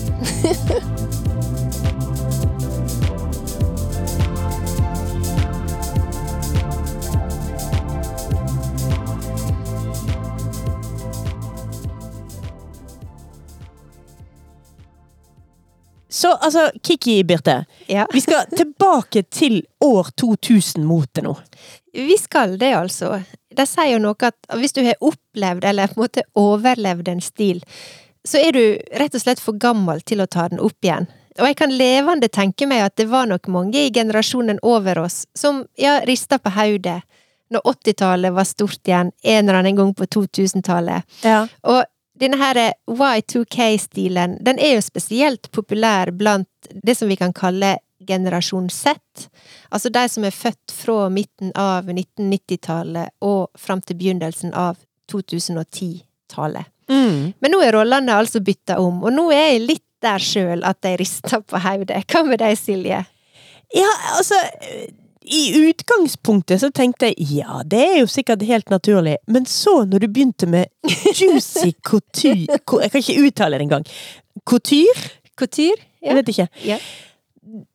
Så 16.15 16.31
altså, 16.33 16.71
Kiki 16.83 17.23
Birte. 17.23 17.65
Ja. 17.87 18.07
Vi 18.13 18.21
skal 18.21 18.45
tilbake 18.57 19.23
til 19.23 19.59
år 19.83 20.07
2000-motet 20.21 21.23
nå. 21.23 21.35
Vi 21.93 22.17
skal 22.17 22.55
det, 22.59 22.71
altså. 22.73 23.19
De 23.55 23.65
sier 23.69 23.93
jo 23.93 24.01
noe 24.03 24.27
at 24.27 24.57
hvis 24.59 24.75
du 24.75 24.81
har 24.85 24.97
opplevd, 24.99 25.65
eller 25.65 25.91
på 25.91 25.99
en 25.99 26.05
måte 26.05 26.25
overlevd 26.39 27.11
en 27.11 27.23
stil, 27.23 27.61
så 28.25 28.41
er 28.41 28.55
du 28.55 28.63
rett 28.99 29.15
og 29.15 29.21
slett 29.21 29.41
for 29.41 29.57
gammel 29.61 30.01
til 30.01 30.23
å 30.23 30.27
ta 30.27 30.47
den 30.49 30.61
opp 30.63 30.85
igjen. 30.85 31.07
Og 31.39 31.49
jeg 31.49 31.57
kan 31.59 31.73
levende 31.75 32.29
tenke 32.31 32.67
meg 32.67 32.85
at 32.85 32.95
det 32.99 33.09
var 33.11 33.27
nok 33.27 33.49
mange 33.51 33.87
i 33.87 33.91
generasjonen 33.93 34.61
over 34.63 35.01
oss 35.03 35.25
som 35.35 35.65
ja, 35.79 35.99
rista 36.07 36.39
på 36.39 36.53
hodet 36.55 37.01
når 37.53 37.61
80-tallet 37.69 38.33
var 38.33 38.47
stort 38.47 38.87
igjen, 38.87 39.11
en 39.21 39.43
eller 39.43 39.59
annen 39.59 39.75
gang 39.77 39.91
på 39.93 40.07
2000-tallet. 40.15 41.05
Ja. 41.21 41.43
Og 41.69 41.83
denne 42.19 42.39
her 42.39 42.57
Y2K-stilen, 42.89 44.37
den 44.41 44.59
er 44.59 44.77
jo 44.77 44.85
spesielt 44.85 45.51
populær 45.51 46.09
blant 46.15 46.49
det 46.71 46.95
som 46.97 47.11
vi 47.11 47.19
kan 47.19 47.35
kalle 47.35 47.75
generasjon 48.07 48.69
Z. 48.69 48.95
Altså 49.69 49.91
de 49.93 50.05
som 50.11 50.25
er 50.27 50.35
født 50.35 50.73
fra 50.73 51.09
midten 51.13 51.51
av 51.59 51.89
1990-tallet 51.89 53.15
og 53.25 53.49
fram 53.59 53.81
til 53.81 53.99
begynnelsen 53.99 54.53
av 54.53 54.79
2010-tallet. 55.11 56.71
Mm. 56.89 57.33
Men 57.41 57.51
nå 57.51 57.61
er 57.65 57.73
rollene 57.73 58.13
altså 58.13 58.41
bytta 58.45 58.77
om, 58.81 59.01
og 59.05 59.13
nå 59.13 59.29
er 59.33 59.55
jeg 59.55 59.65
litt 59.65 59.83
der 60.05 60.21
sjøl 60.21 60.61
at 60.67 60.85
jeg 60.85 60.99
rister 61.01 61.41
på 61.41 61.59
hodet. 61.61 62.03
Hva 62.11 62.21
med 62.27 62.41
deg, 62.43 62.57
Silje? 62.59 63.01
Ja, 63.73 63.89
altså 64.13 64.37
I 65.25 65.41
utgangspunktet 65.65 66.61
så 66.61 66.69
tenkte 66.75 67.09
jeg 67.09 67.39
ja, 67.39 67.63
det 67.65 67.81
er 67.81 67.97
jo 68.03 68.09
sikkert 68.11 68.45
helt 68.45 68.69
naturlig, 68.69 69.17
men 69.25 69.47
så 69.49 69.79
når 69.89 70.05
du 70.05 70.07
begynte 70.13 70.49
med 70.49 70.69
juicy 70.85 71.73
couture 71.87 72.45
Jeg 72.45 72.61
kan 72.67 73.01
ikke 73.01 73.17
uttale 73.25 73.57
det 73.57 73.65
engang. 73.65 73.89
Couture? 74.45 75.09
Couture? 75.35 75.81
Jeg 76.05 76.19
vet 76.19 76.29
ikke. 76.35 76.47
Ja. 76.67 76.77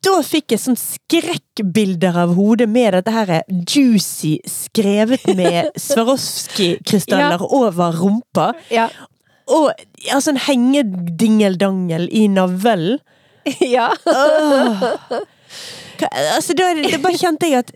Da 0.03 0.17
fikk 0.25 0.53
jeg 0.53 0.61
sånn 0.63 0.77
skrekkbilder 0.79 2.17
av 2.23 2.35
hodet 2.37 2.67
med 2.69 2.93
dette 2.97 3.13
her 3.15 3.31
juicy, 3.49 4.37
skrevet 4.49 5.25
med 5.37 5.71
Swarovski-krystaller 5.85 7.43
over 7.47 7.97
rumpa. 8.01 8.51
Ja. 8.73 8.89
Og 9.51 9.71
ja, 10.05 10.19
sånn 10.23 10.39
hengedingeldangel 10.41 12.07
i 12.13 12.27
navlen. 12.31 12.99
ja. 13.75 13.89
Åh. 14.05 14.89
Altså, 16.11 16.55
da, 16.57 16.71
da 16.81 16.97
bare 17.01 17.19
kjente 17.19 17.49
jeg 17.49 17.61
at 17.65 17.73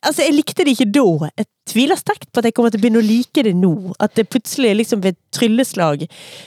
Altså, 0.00 0.22
jeg 0.24 0.32
likte 0.32 0.64
det 0.64 0.72
ikke 0.72 0.88
da. 0.94 1.28
Jeg 1.36 1.46
tviler 1.68 1.98
sterkt 2.00 2.30
på 2.32 2.40
at 2.40 2.46
jeg 2.48 2.54
kommer 2.56 2.72
til 2.72 2.80
å 2.80 2.84
begynne 2.86 3.02
å 3.02 3.04
like 3.04 3.42
det 3.44 3.52
nå. 3.56 3.72
At 4.00 4.14
det 4.16 4.30
plutselig 4.32 4.72
liksom 4.78 5.02
ved 5.04 5.12
et 5.12 5.20
trylleslag 5.36 6.06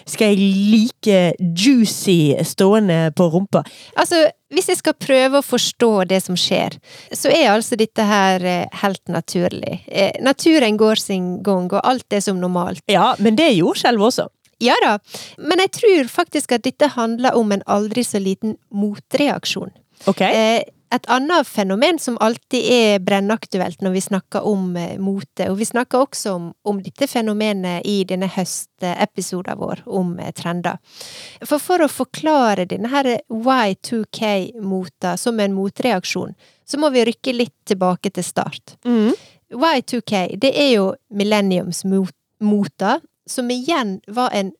skal 0.10 0.34
jeg 0.34 0.48
like 0.74 1.20
juicy 1.54 2.34
stående 2.50 3.12
på 3.14 3.28
rumpa. 3.36 3.62
Altså, 3.94 4.24
hvis 4.54 4.70
jeg 4.72 4.80
skal 4.80 4.96
prøve 4.98 5.40
å 5.40 5.46
forstå 5.46 5.92
det 6.12 6.22
som 6.26 6.38
skjer, 6.40 6.78
så 7.12 7.32
er 7.34 7.52
altså 7.54 7.78
dette 7.80 8.06
her 8.08 8.46
eh, 8.48 8.80
helt 8.84 9.04
naturlig. 9.12 9.82
Eh, 9.88 10.14
naturen 10.24 10.78
går 10.80 11.02
sin 11.02 11.28
gang, 11.46 11.70
og 11.72 11.82
alt 11.84 12.14
er 12.14 12.24
som 12.24 12.40
normalt. 12.42 12.84
Ja, 12.92 13.14
men 13.20 13.40
det 13.40 13.50
er 13.50 13.60
jordskjelv 13.60 14.08
også. 14.10 14.30
Ja 14.64 14.76
da, 14.84 14.98
men 15.42 15.60
jeg 15.60 15.74
tror 15.76 16.12
faktisk 16.12 16.54
at 16.56 16.64
dette 16.64 16.88
handler 16.94 17.36
om 17.36 17.52
en 17.52 17.66
aldri 17.68 18.06
så 18.06 18.22
liten 18.22 18.56
motreaksjon. 18.72 19.74
Ok? 20.08 20.22
Eh, 20.24 20.62
et 20.94 21.08
annet 21.12 21.48
fenomen 21.48 21.98
som 22.00 22.18
alltid 22.22 22.68
er 22.70 23.00
brennaktuelt 23.04 23.82
når 23.82 23.96
vi 23.96 24.02
snakker 24.06 24.46
om 24.48 24.76
eh, 24.78 25.00
mote, 25.02 25.50
og 25.50 25.58
vi 25.58 25.66
snakker 25.66 26.06
også 26.06 26.36
om, 26.38 26.50
om 26.70 26.82
dette 26.84 27.08
fenomenet 27.10 27.88
i 27.90 28.04
denne 28.10 28.30
høstepisoden 28.30 29.60
vår 29.60 29.84
om 29.90 30.14
eh, 30.20 30.34
trender. 30.38 30.78
For 31.42 31.62
for 31.64 31.84
å 31.84 31.92
forklare 31.92 32.68
denne 32.70 32.92
her 32.94 33.10
Y2K-mota 33.34 35.16
som 35.18 35.40
en 35.42 35.56
motreaksjon, 35.58 36.36
så 36.66 36.80
må 36.80 36.92
vi 36.94 37.06
rykke 37.10 37.34
litt 37.36 37.56
tilbake 37.70 38.14
til 38.14 38.26
start. 38.26 38.78
Mm. 38.86 39.14
Y2K, 39.54 40.28
det 40.42 40.54
er 40.58 40.72
jo 40.76 40.92
millenniumsmota, 41.14 43.00
som 43.30 43.52
igjen 43.52 44.00
var 44.12 44.34
en 44.36 44.52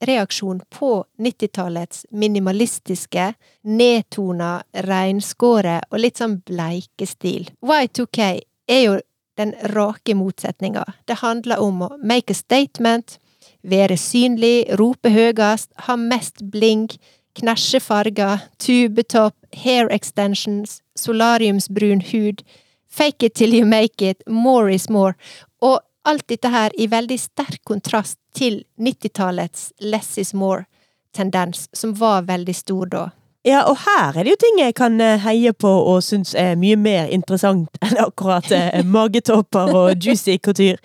motreaksjon 0.00 0.60
på 0.70 1.04
90-tallets 1.18 2.06
minimalistiske, 2.10 3.34
nedtona, 3.62 4.62
reinskåre 4.72 5.80
og 5.90 6.00
litt 6.00 6.18
sånn 6.18 6.40
bleike 6.46 7.06
stil. 7.06 7.50
Y2K 7.62 8.40
er 8.68 8.82
jo 8.82 8.98
den 9.36 9.54
rake 9.74 10.14
motsetninga. 10.14 10.84
Det 11.04 11.20
handler 11.20 11.60
om 11.60 11.82
å 11.82 11.96
make 12.02 12.32
a 12.32 12.34
statement, 12.34 13.18
være 13.62 13.96
synlig, 13.96 14.66
rope 14.78 15.10
høyest, 15.10 15.72
ha 15.76 15.96
mest 15.96 16.42
bling, 16.42 16.88
knæsje 17.36 17.80
farger, 17.80 18.40
tubetopp, 18.58 19.36
hair 19.52 19.88
extensions, 19.92 20.80
solariumsbrun 20.96 22.00
hud, 22.12 22.42
fake 22.88 23.26
it 23.26 23.34
till 23.34 23.52
you 23.54 23.66
make 23.66 24.00
it, 24.00 24.22
more 24.26 24.72
is 24.72 24.88
more, 24.88 25.16
og 25.60 25.80
alt 26.06 26.28
dette 26.30 26.50
her 26.52 26.74
i 26.78 26.88
veldig 26.90 27.18
sterk 27.20 27.60
kontrast 27.66 28.18
til 28.36 28.62
90-tallets 28.78 29.72
less 29.80 30.18
is 30.18 30.34
more-tendens, 30.34 31.68
som 31.72 31.94
var 31.98 32.26
veldig 32.28 32.54
stor 32.54 32.92
da. 32.92 33.04
Ja, 33.46 33.62
og 33.70 33.78
her 33.84 34.16
er 34.16 34.26
det 34.26 34.32
jo 34.34 34.38
ting 34.42 34.56
jeg 34.58 34.74
kan 34.74 35.00
eh, 35.00 35.20
heie 35.22 35.52
på 35.54 35.70
og 35.70 36.00
synes 36.02 36.34
er 36.34 36.56
mye 36.58 36.78
mer 36.78 37.10
interessant 37.14 37.78
enn 37.84 37.98
akkurat 38.02 38.50
eh, 38.50 38.82
magetopper 38.82 39.70
og 39.70 40.02
juicy 40.02 40.38
couture. 40.42 40.80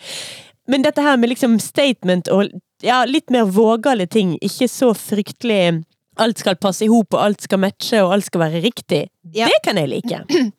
Men 0.70 0.86
dette 0.86 1.02
her 1.02 1.18
med 1.18 1.34
liksom 1.34 1.58
statement 1.60 2.30
og 2.30 2.52
ja, 2.86 3.02
litt 3.06 3.34
mer 3.34 3.50
vågale 3.50 4.06
ting, 4.10 4.36
ikke 4.42 4.70
så 4.70 4.92
fryktelig 4.98 5.82
alt 6.22 6.42
skal 6.42 6.58
passe 6.62 6.86
i 6.86 6.90
hop, 6.92 7.16
og 7.16 7.22
alt 7.24 7.46
skal 7.46 7.62
matche, 7.62 8.02
og 8.04 8.14
alt 8.16 8.28
skal 8.28 8.44
være 8.44 8.62
riktig. 8.64 9.06
Ja. 9.34 9.48
Det 9.50 9.62
kan 9.66 9.80
jeg 9.80 9.90
like. 9.90 10.22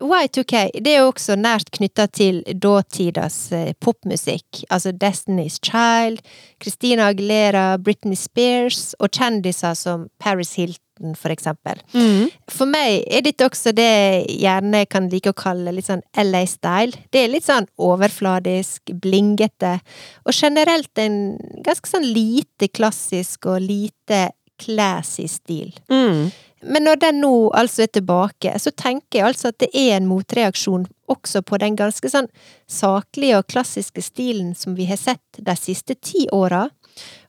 Og 0.00 0.12
Y2K 0.16 0.66
det 0.80 0.94
er 0.94 1.02
jo 1.02 1.10
også 1.10 1.36
nært 1.38 1.70
knytta 1.76 2.06
til 2.12 2.40
dåtidas 2.56 3.38
eh, 3.56 3.72
popmusikk. 3.80 4.64
Altså 4.72 4.94
Destiny's 4.96 5.60
Child, 5.64 6.22
Christina 6.62 7.10
Aguilera, 7.10 7.74
Britney 7.78 8.18
Spears 8.18 8.94
og 9.00 9.12
kjendiser 9.12 9.76
som 9.78 10.08
Paris 10.22 10.54
Hilton, 10.56 11.14
for 11.16 11.32
eksempel. 11.32 11.80
Mm. 11.92 12.32
For 12.48 12.68
meg 12.70 13.04
er 13.12 13.24
dette 13.26 13.46
også 13.46 13.74
det 13.76 13.88
jeg 13.90 14.40
gjerne 14.42 14.84
kan 14.90 15.08
like 15.12 15.32
å 15.32 15.36
kalle 15.36 15.76
litt 15.76 15.88
sånn 15.88 16.04
LA-style. 16.16 17.06
Det 17.12 17.24
er 17.24 17.32
litt 17.32 17.48
sånn 17.48 17.68
overfladisk, 17.80 18.92
blingete, 19.04 19.78
og 20.24 20.36
generelt 20.36 21.00
en 21.00 21.38
ganske 21.64 21.92
sånn 21.92 22.08
lite 22.08 22.72
klassisk 22.72 23.48
og 23.52 23.64
lite 23.68 24.30
classy 24.60 25.26
stil. 25.28 25.72
Mm. 25.92 26.30
Men 26.62 26.84
når 26.84 26.98
den 27.00 27.20
nå 27.22 27.34
altså 27.56 27.86
er 27.86 27.92
tilbake, 27.94 28.52
så 28.60 28.72
tenker 28.76 29.20
jeg 29.20 29.26
altså 29.30 29.52
at 29.52 29.60
det 29.62 29.70
er 29.72 29.96
en 29.96 30.08
motreaksjon 30.10 30.86
også 31.10 31.42
på 31.46 31.58
den 31.62 31.76
ganske 31.78 32.10
sånn 32.12 32.28
saklige 32.70 33.40
og 33.40 33.48
klassiske 33.50 34.04
stilen 34.04 34.52
som 34.58 34.76
vi 34.76 34.86
har 34.90 35.00
sett 35.00 35.40
de 35.40 35.54
siste 35.58 35.96
ti 36.04 36.26
åra, 36.32 36.66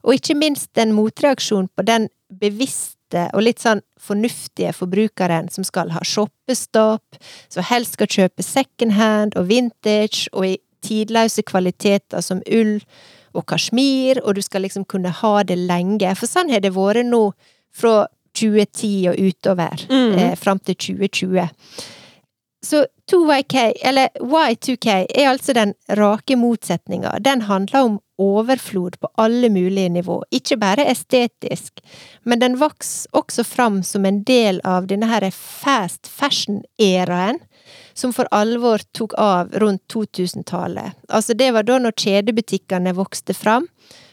og 0.04 0.18
ikke 0.18 0.36
minst 0.36 0.78
en 0.82 0.92
motreaksjon 0.98 1.70
på 1.72 1.86
den 1.88 2.10
bevisste 2.42 3.30
og 3.36 3.44
litt 3.44 3.60
sånn 3.64 3.84
fornuftige 4.00 4.72
forbrukeren 4.76 5.50
som 5.52 5.66
skal 5.68 5.92
ha 5.96 6.04
shoppestopp, 6.08 7.20
som 7.52 7.66
helst 7.68 7.98
skal 7.98 8.12
kjøpe 8.12 8.46
second 8.46 8.96
hand 8.96 9.40
og 9.40 9.50
vintage 9.52 10.28
og 10.32 10.48
i 10.48 10.54
tidløse 10.82 11.44
kvaliteter 11.46 12.24
som 12.26 12.42
ull 12.50 12.80
og 13.38 13.46
kasjmir, 13.48 14.20
og 14.26 14.36
du 14.36 14.42
skal 14.44 14.66
liksom 14.66 14.84
kunne 14.90 15.12
ha 15.22 15.36
det 15.48 15.60
lenge, 15.60 16.16
for 16.20 16.28
sånn 16.28 16.52
har 16.52 16.64
det 16.64 16.74
vært 16.76 17.08
nå 17.08 17.30
fra 17.72 18.10
2010 18.38 19.08
og 19.12 19.20
utover, 19.20 19.86
Mm. 19.90 20.18
eh, 20.18 20.36
fram 20.36 20.60
til 20.60 20.76
2020. 20.76 21.50
Så 22.64 22.86
2YK, 23.12 23.74
eller 23.82 24.10
Y2K, 24.20 24.88
er 25.10 25.30
altså 25.30 25.54
den 25.54 25.74
rake 25.90 26.36
motsetninga. 26.36 27.16
Den 27.20 27.42
handler 27.42 27.80
om 27.82 28.00
overflod 28.22 29.00
på 29.02 29.08
alle 29.18 29.50
mulige 29.50 29.90
nivå, 29.90 30.24
ikke 30.32 30.58
bare 30.62 30.86
estetisk, 30.92 31.80
men 32.24 32.40
den 32.40 32.60
vokser 32.62 33.10
også 33.18 33.44
fram 33.44 33.82
som 33.84 34.06
en 34.06 34.22
del 34.24 34.62
av 34.64 34.86
denne 34.88 35.10
her 35.10 35.26
fast 35.32 36.06
fashion-æraen, 36.08 37.40
som 37.94 38.14
for 38.14 38.30
alvor 38.32 38.78
tok 38.94 39.14
av 39.18 39.50
rundt 39.58 39.82
2000-tallet. 39.90 40.94
Altså, 41.10 41.34
det 41.34 41.52
var 41.54 41.64
da 41.64 41.80
når 41.80 41.98
kjedebutikkene 41.98 42.94
vokste 42.94 43.34
fram, 43.34 43.68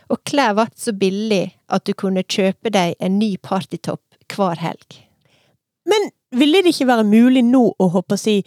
og 0.09 0.23
klær 0.25 0.55
ble 0.57 0.67
så 0.77 0.93
billig 0.97 1.51
at 1.69 1.85
du 1.85 1.93
kunne 1.93 2.23
kjøpe 2.25 2.73
deg 2.73 2.95
en 2.99 3.19
ny 3.19 3.37
partytopp 3.37 4.01
hver 4.35 4.61
helg. 4.63 4.99
Men 5.89 6.11
ville 6.37 6.63
det 6.63 6.75
ikke 6.75 6.89
være 6.91 7.05
mulig 7.09 7.45
nå 7.45 7.65
å 7.81 7.89
håpe 7.95 8.15
å 8.19 8.21
si 8.21 8.43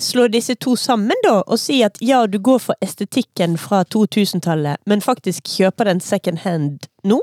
slå 0.00 0.24
disse 0.32 0.54
to 0.56 0.72
sammen, 0.80 1.18
da, 1.22 1.42
og 1.46 1.58
si 1.60 1.82
at 1.84 1.98
ja, 2.00 2.22
du 2.26 2.38
går 2.40 2.58
for 2.64 2.74
estetikken 2.82 3.58
fra 3.60 3.82
2000-tallet, 3.92 4.80
men 4.88 5.04
faktisk 5.04 5.50
kjøper 5.52 5.90
den 5.90 6.00
second 6.00 6.38
hand 6.46 6.88
nå? 7.04 7.20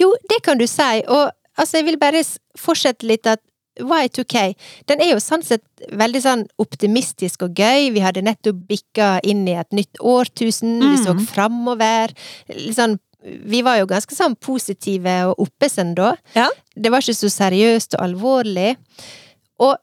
Jo, 0.00 0.10
det 0.28 0.42
kan 0.42 0.58
du 0.58 0.66
si, 0.66 0.82
og 1.06 1.30
altså, 1.56 1.78
jeg 1.78 1.86
vil 1.86 2.00
bare 2.02 2.24
fortsette 2.58 3.06
litt 3.06 3.26
at 3.30 3.40
Y2K, 3.78 4.42
den 4.90 5.00
er 5.02 5.14
jo 5.14 5.22
sånn 5.22 5.42
sett 5.42 5.64
veldig 5.98 6.20
sånn 6.22 6.42
optimistisk 6.62 7.42
og 7.46 7.56
gøy. 7.58 7.88
Vi 7.94 8.02
hadde 8.04 8.22
nettopp 8.22 8.60
bikka 8.68 9.16
inn 9.26 9.46
i 9.50 9.56
et 9.58 9.70
nytt 9.74 9.98
årtusen, 9.98 10.76
vi 10.92 10.98
så 11.02 11.14
Mhm. 11.14 11.24
framover. 11.26 12.14
Litt 12.50 12.76
sånn 12.76 12.98
Vi 13.24 13.62
var 13.64 13.78
jo 13.80 13.88
ganske 13.88 14.14
sånn 14.16 14.36
positive 14.36 15.14
og 15.30 15.46
oppesen 15.46 15.94
da. 15.96 16.14
Ja. 16.36 16.50
Det 16.76 16.92
var 16.92 17.04
ikke 17.04 17.16
så 17.16 17.30
seriøst 17.32 17.96
og 17.96 18.04
alvorlig. 18.04 18.74
Og 19.64 19.76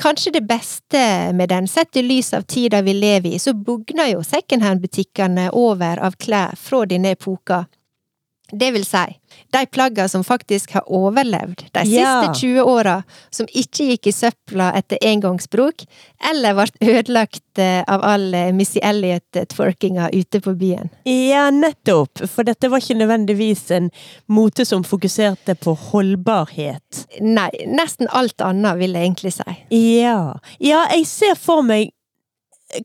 kanskje 0.00 0.34
det 0.36 0.44
beste 0.48 1.04
med 1.32 1.48
den, 1.48 1.68
sett 1.70 1.96
i 1.96 2.02
lys 2.04 2.34
av 2.36 2.44
tida 2.50 2.82
vi 2.84 2.96
lever 2.98 3.36
i, 3.36 3.40
så 3.40 3.54
bugner 3.56 4.10
jo 4.12 4.24
secondhand-butikkene 4.26 5.50
over 5.56 6.02
av 6.04 6.18
klær 6.20 6.58
fra 6.60 6.84
denne 6.90 7.14
epoka. 7.16 7.64
Det 8.52 8.68
vil 8.74 8.84
si, 8.84 9.00
de 9.52 9.66
plagga 9.72 10.04
som 10.08 10.22
faktisk 10.24 10.74
har 10.76 10.84
overlevd 10.92 11.62
de 11.72 11.82
Ja. 11.88 12.10
siste 12.22 12.46
20 12.46 12.62
åra, 12.68 13.02
som 13.30 13.46
ikke 13.46 13.86
gikk 13.88 14.06
i 14.06 14.12
søpla 14.12 14.66
etter 14.76 14.98
engangsbruk, 15.00 15.86
eller 16.30 16.54
ble 16.54 16.66
ødelagt 16.98 17.58
eh, 17.58 17.80
av 17.88 18.04
all 18.04 18.34
eh, 18.34 18.52
Missy 18.52 18.78
Elliot-twerkinga 18.84 20.10
ute 20.12 20.40
på 20.44 20.54
byen. 20.60 20.90
Ja, 21.08 21.48
nettopp. 21.50 22.20
For 22.28 22.44
dette 22.44 22.68
var 22.68 22.84
ikke 22.84 22.98
nødvendigvis 23.00 23.70
en 23.74 23.90
mote 24.28 24.64
som 24.68 24.84
fokuserte 24.84 25.56
på 25.56 25.74
holdbarhet. 25.90 27.06
Nei, 27.24 27.48
nesten 27.66 28.08
alt 28.12 28.40
annet, 28.44 28.78
vil 28.78 28.92
jeg 28.94 29.08
egentlig 29.08 29.34
si. 29.40 29.58
Ja. 30.02 30.36
Ja, 30.60 30.84
jeg 30.92 31.06
ser 31.10 31.34
for 31.40 31.62
meg 31.66 31.90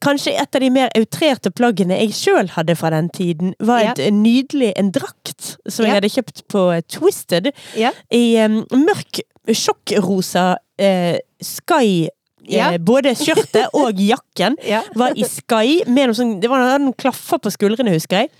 Kanskje 0.02 0.34
et 0.38 0.56
av 0.56 0.62
de 0.62 0.70
mer 0.70 0.90
outrerte 0.98 1.50
plaggene 1.56 1.98
jeg 2.02 2.14
sjøl 2.14 2.50
hadde 2.54 2.76
fra 2.78 2.90
den 2.94 3.10
tiden, 3.10 3.54
var 3.60 3.82
Ja. 3.82 3.92
et 3.98 4.14
nydelig 4.14 4.74
en 4.78 4.92
drakt 4.92 5.58
som 5.68 5.86
jeg 5.86 5.96
hadde 5.96 6.10
kjøpt 6.14 6.44
på 6.52 6.64
Twisted. 6.88 7.52
Ja. 7.76 7.92
I 8.14 8.38
um, 8.46 8.62
mørk 8.72 9.22
sjokkrosa 9.50 10.58
uh, 10.82 11.18
Sky 11.42 12.08
Ja. 12.50 12.72
eh, 12.74 12.78
Både 12.82 13.12
skjørtet 13.18 13.68
og 13.82 13.98
jakken 14.02 14.56
Ja. 14.66 14.82
var 14.96 15.14
i 15.18 15.26
Sky. 15.28 15.84
Med 15.88 16.10
noe 16.10 16.18
sånn, 16.18 16.40
det 16.42 16.50
var 16.50 16.64
noen, 16.80 16.94
klaffer 16.98 17.38
på 17.42 17.52
skuldrene, 17.54 17.92
husker 17.94 18.24
jeg. 18.24 18.32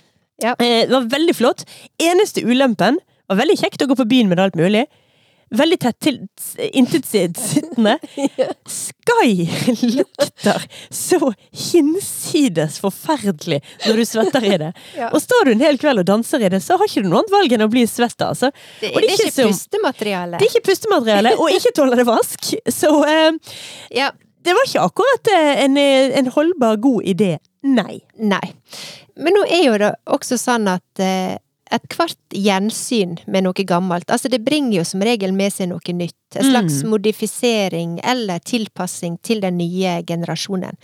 Ja. 0.42 0.54
Eh, 0.58 0.86
det 0.88 0.90
var 0.94 1.06
veldig 1.12 1.34
flott. 1.36 1.64
Eneste 2.00 2.42
ulempen 2.42 2.98
var 3.30 3.36
veldig 3.38 3.58
kjekt 3.60 3.82
å 3.84 3.86
gå 3.90 3.94
på 4.00 4.08
byen 4.10 4.28
med 4.32 4.40
alt 4.42 4.56
mulig. 4.58 4.86
Veldig 5.56 5.78
tett 5.82 5.96
til 6.04 6.18
intetsittende. 6.78 7.96
Sky 8.80 9.46
lukter 9.96 10.64
så 10.94 11.32
hinsides 11.50 12.78
forferdelig 12.82 13.60
når 13.86 14.00
du 14.00 14.04
svetter 14.08 14.46
i 14.46 14.56
det. 14.64 14.72
Ja. 15.00 15.08
Og 15.14 15.22
står 15.22 15.46
du 15.46 15.52
en 15.54 15.62
hel 15.62 15.78
kveld 15.80 16.02
og 16.02 16.06
danser 16.08 16.42
i 16.44 16.48
det, 16.52 16.58
så 16.64 16.76
har 16.76 16.88
ikke 16.88 17.02
du 17.04 17.08
noe 17.08 17.20
annet 17.22 17.32
valg 17.32 17.52
enn 17.56 17.62
å 17.64 17.68
bli 17.72 17.84
svett, 17.88 18.20
altså. 18.24 18.50
Det, 18.80 18.90
det 18.92 19.04
er 19.06 19.12
ikke 19.14 19.30
som- 19.32 19.52
pustemateriale. 19.52 20.40
Det 20.40 20.46
er 20.48 20.50
ikke 20.54 20.66
pustemateriale, 20.70 21.32
og 21.40 21.54
ikke 21.54 21.72
tåler 21.76 22.00
det 22.02 22.06
vask. 22.08 22.50
Så 22.74 22.90
eh, 23.08 23.38
Ja, 24.00 24.10
det 24.44 24.56
var 24.56 24.66
ikke 24.68 24.84
akkurat 24.90 25.30
eh, 25.32 25.62
en, 25.64 25.78
eh, 25.80 26.10
en 26.20 26.28
holdbar, 26.34 26.76
god 26.82 27.06
idé. 27.14 27.30
Nei. 27.66 28.00
nei. 28.16 28.42
Men 29.20 29.36
nå 29.36 29.46
er 29.52 29.64
jo 29.66 29.78
det 29.80 29.90
også 30.10 30.38
sånn 30.40 30.68
at 30.72 31.02
eh, 31.04 31.38
ethvert 31.74 32.34
gjensyn 32.34 33.16
med 33.30 33.46
noe 33.46 33.64
gammelt, 33.66 34.10
altså 34.10 34.30
det 34.32 34.42
bringer 34.44 34.80
jo 34.80 34.84
som 34.86 35.02
regel 35.04 35.32
med 35.36 35.52
seg 35.54 35.70
noe 35.70 35.94
nytt. 35.96 36.16
En 36.38 36.46
slags 36.46 36.76
modifisering 36.86 37.96
eller 38.06 38.38
tilpassing 38.46 39.16
til 39.26 39.40
den 39.42 39.56
nye 39.58 39.96
generasjonen. 40.06 40.76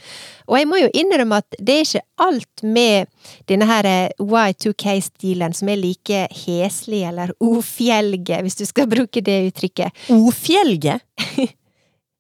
Og 0.51 0.57
jeg 0.59 0.67
må 0.67 0.81
jo 0.81 0.89
innrømme 0.91 1.39
at 1.39 1.59
det 1.61 1.77
er 1.77 1.85
ikke 1.85 2.25
alt 2.27 2.65
med 2.67 3.13
denne 3.47 3.69
her 3.71 3.87
eh, 3.87 4.17
Y2K-stilen 4.19 5.55
som 5.55 5.71
er 5.71 5.79
like 5.79 6.25
heslig 6.47 7.05
eller 7.07 7.31
ofjelge, 7.39 8.41
hvis 8.43 8.59
du 8.59 8.65
skal 8.67 8.91
bruke 8.91 9.23
det 9.23 9.39
uttrykket. 9.53 10.07
Ofjelge? 10.17 10.99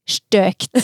Støkt. 0.06 0.70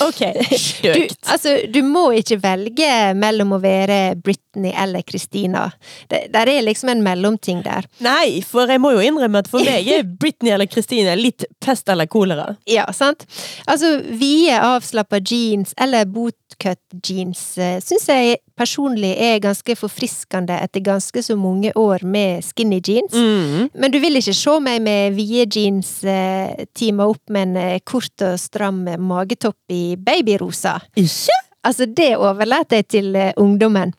Ok, 0.00 0.20
Du, 0.50 0.56
støkt. 0.58 1.18
altså, 1.30 1.52
du 1.72 1.80
må 1.86 2.10
ikke 2.18 2.38
velge 2.42 2.88
mellom 3.18 3.54
å 3.56 3.60
være 3.62 4.16
Britney 4.22 4.72
eller 4.74 5.04
Christina. 5.06 5.68
Det, 6.10 6.24
der 6.34 6.50
er 6.50 6.64
liksom 6.66 6.90
en 6.92 7.02
mellomting 7.06 7.62
der. 7.64 7.86
Nei, 8.04 8.40
for 8.46 8.70
jeg 8.70 8.82
må 8.82 8.92
jo 8.96 9.02
innrømme 9.04 9.42
at 9.44 9.50
for 9.50 9.62
meg 9.66 9.86
er 9.94 10.06
Britney 10.20 10.52
eller 10.54 10.68
Christina 10.70 11.14
litt 11.18 11.46
pest 11.62 11.88
eller 11.92 12.10
kolera. 12.10 12.48
Ja, 12.70 12.86
sant? 12.96 13.26
Altså, 13.70 13.96
vide, 14.10 14.58
avslappa 14.66 15.20
jeans 15.22 15.74
eller 15.80 16.08
bootcut 16.10 16.82
jeans 17.06 17.44
eh, 17.60 17.78
syns 17.84 18.08
jeg 18.10 18.40
personlig 18.60 19.14
er 19.22 19.38
ganske 19.40 19.76
forfriskende 19.78 20.58
etter 20.66 20.82
ganske 20.84 21.22
så 21.24 21.36
mange 21.38 21.70
år 21.78 22.02
med 22.04 22.42
skinny 22.44 22.80
jeans. 22.84 23.14
Mm. 23.14 23.70
Men 23.78 23.94
du 23.94 24.00
vil 24.02 24.18
ikke 24.20 24.34
se 24.36 24.58
meg 24.64 24.82
med 24.84 25.14
vide 25.16 25.46
jeans 25.54 25.94
eh, 26.04 26.66
teama 26.76 27.06
opp 27.14 27.22
med 27.30 27.50
en 27.50 27.60
eh, 27.60 27.78
kort 27.86 28.26
og 28.26 28.36
stram 28.40 28.82
magetopp 28.98 29.72
i 29.72 29.96
babyrosa. 29.96 30.78
Ikke? 31.00 31.38
Altså, 31.66 31.86
det 31.86 32.14
overlater 32.16 32.80
jeg 32.80 32.88
til 32.88 33.16
eh, 33.16 33.32
ungdommen. 33.36 33.92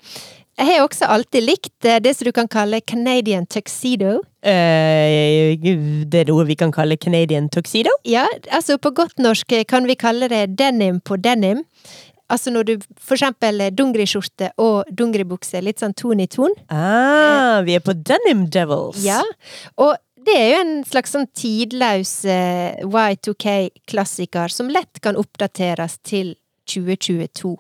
Jeg 0.58 0.68
har 0.68 0.84
også 0.84 1.08
alltid 1.10 1.46
likt 1.46 1.88
eh, 1.88 2.00
det 2.02 2.16
som 2.18 2.28
du 2.28 2.34
kan 2.36 2.50
kalle 2.50 2.82
Canadian 2.82 3.46
tuxedo. 3.46 4.20
Eh, 4.42 5.58
det 5.62 6.24
er 6.24 6.32
noe 6.32 6.46
vi 6.50 6.58
kan 6.58 6.74
kalle 6.74 6.98
Canadian 6.98 7.50
tuxedo? 7.54 7.94
Ja, 8.06 8.26
altså 8.50 8.80
på 8.82 8.94
godt 8.98 9.22
norsk 9.22 9.54
kan 9.70 9.90
vi 9.90 9.98
kalle 10.00 10.30
det 10.32 10.48
denim 10.58 11.00
på 11.06 11.18
denim. 11.22 11.62
Altså 12.32 12.52
når 12.54 12.64
du 12.64 12.74
for 12.96 13.18
eksempel 13.18 13.60
dungeriskjorte 13.76 14.54
og 14.64 14.88
dungeribukse, 14.88 15.60
litt 15.62 15.82
sånn 15.84 15.94
ton 16.00 16.22
i 16.24 16.30
ton. 16.32 16.54
Ah, 16.72 17.60
vi 17.68 17.76
er 17.76 17.84
på 17.84 17.94
Denim 17.94 18.46
Devils. 18.50 19.02
Ja, 19.04 19.20
og 19.76 19.98
det 20.26 20.38
er 20.38 20.48
jo 20.52 20.62
en 20.62 20.74
slags 20.88 21.14
sånn 21.16 21.28
tidløs 21.38 22.14
eh, 22.30 22.82
Y2K-klassiker 22.86 24.54
som 24.54 24.72
lett 24.74 25.02
kan 25.04 25.18
oppdateres 25.20 25.98
til 26.06 26.36
2022. 26.70 27.56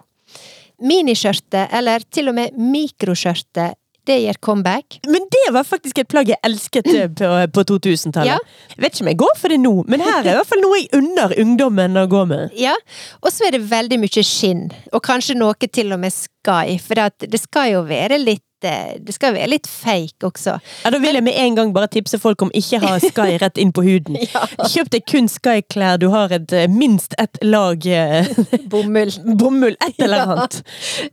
Miniskjørtet, 0.82 1.70
eller 1.78 2.04
til 2.10 2.32
og 2.32 2.38
med 2.38 2.58
mikroskjørtet, 2.58 3.78
det 4.10 4.18
gjør 4.24 4.38
comeback. 4.42 5.00
Men 5.08 5.28
det 5.30 5.54
var 5.54 5.66
faktisk 5.68 6.02
et 6.02 6.10
plagg 6.10 6.32
jeg 6.32 6.42
elsket 6.46 6.88
eh, 6.90 7.10
på, 7.14 7.30
på 7.54 7.66
2000-tallet. 7.70 8.32
Ja. 8.34 8.76
Vet 8.82 8.96
ikke 8.96 9.06
om 9.06 9.12
jeg 9.12 9.20
går 9.22 9.36
for 9.38 9.54
det 9.54 9.60
nå, 9.62 9.74
men 9.92 10.02
her 10.02 10.24
er 10.24 10.32
i 10.34 10.38
hvert 10.40 10.50
fall 10.50 10.64
noe 10.64 10.80
jeg 10.80 10.90
unner 10.98 11.36
ungdommen 11.44 12.02
å 12.02 12.08
gå 12.12 12.26
med. 12.30 12.50
Ja, 12.62 12.74
og 13.22 13.32
så 13.34 13.48
er 13.48 13.56
det 13.56 13.64
veldig 13.72 13.98
mye 14.02 14.24
skinn, 14.26 14.68
og 14.94 15.02
kanskje 15.06 15.38
noe 15.38 15.70
til 15.70 15.94
og 15.94 16.02
med 16.02 16.14
sky, 16.14 16.78
for 16.82 17.02
det 17.26 17.42
skal 17.42 17.76
jo 17.76 17.84
være 17.90 18.20
litt 18.22 18.46
det 18.62 19.14
skal 19.16 19.34
være 19.36 19.50
litt 19.52 19.68
fake 19.68 20.28
også. 20.28 20.58
Ja, 20.84 20.92
Da 20.94 21.00
vil 21.02 21.18
jeg 21.18 21.24
med 21.26 21.34
en 21.38 21.56
gang 21.58 21.74
bare 21.76 21.88
tipse 21.92 22.20
folk 22.22 22.42
om 22.46 22.52
ikke 22.56 22.80
ha 22.84 22.94
Sky 23.02 23.38
rett 23.44 23.58
inn 23.62 23.72
på 23.76 23.84
huden. 23.86 24.20
Ja. 24.22 24.46
Kjøp 24.70 24.92
deg 24.94 25.06
kun 25.10 25.28
Sky-klær 25.32 25.98
du 26.02 26.08
har 26.14 26.32
et, 26.36 26.52
eh, 26.54 26.68
minst 26.72 27.16
ett 27.22 27.38
lag 27.44 27.86
eh, 27.88 28.28
Bomull. 28.72 29.12
bomull, 29.38 29.76
et 29.82 30.00
eller 30.00 30.22
Ja. 30.22 30.30
annet. 30.36 30.62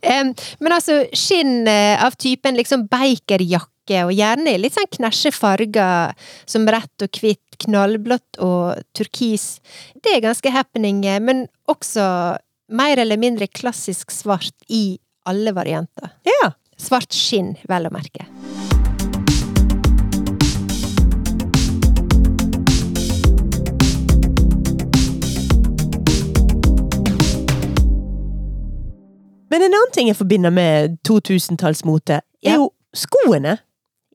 Men 0.61 0.73
altså, 0.75 1.03
skinn 1.17 1.67
eh, 1.69 1.97
av 2.05 2.17
typen 2.21 2.57
liksom 2.59 2.87
bakerjakke 2.93 4.03
og 4.05 4.13
gjerne 4.13 4.53
i 4.53 4.59
litt 4.61 4.75
sånn 4.77 4.91
knæsje 4.99 5.31
farger 5.33 6.13
som 6.45 6.67
rett 6.69 7.05
og 7.07 7.21
hvitt, 7.23 7.41
knallblått 7.65 8.37
og 8.45 8.83
turkis. 8.95 9.59
Det 10.05 10.13
er 10.19 10.21
ganske 10.27 10.53
happening, 10.53 11.01
eh, 11.09 11.19
men 11.25 11.47
også 11.71 12.05
mer 12.69 13.01
eller 13.01 13.17
mindre 13.17 13.49
klassisk 13.49 14.13
svart 14.13 14.53
i 14.69 14.99
alle 15.29 15.55
varianter. 15.57 16.11
Ja. 16.29 16.51
Svart 16.79 17.13
skinn, 17.15 17.57
vel 17.69 17.89
å 17.89 17.93
merke. 17.95 18.27
Men 29.51 29.63
en 29.65 29.73
annen 29.75 29.93
ting 29.95 30.11
jeg 30.11 30.19
forbinder 30.19 30.53
med 30.53 30.99
2000-tallsmote, 31.09 32.21
er 32.21 32.51
Ja. 32.51 32.55
jo 32.57 32.71
skoene. 32.95 33.59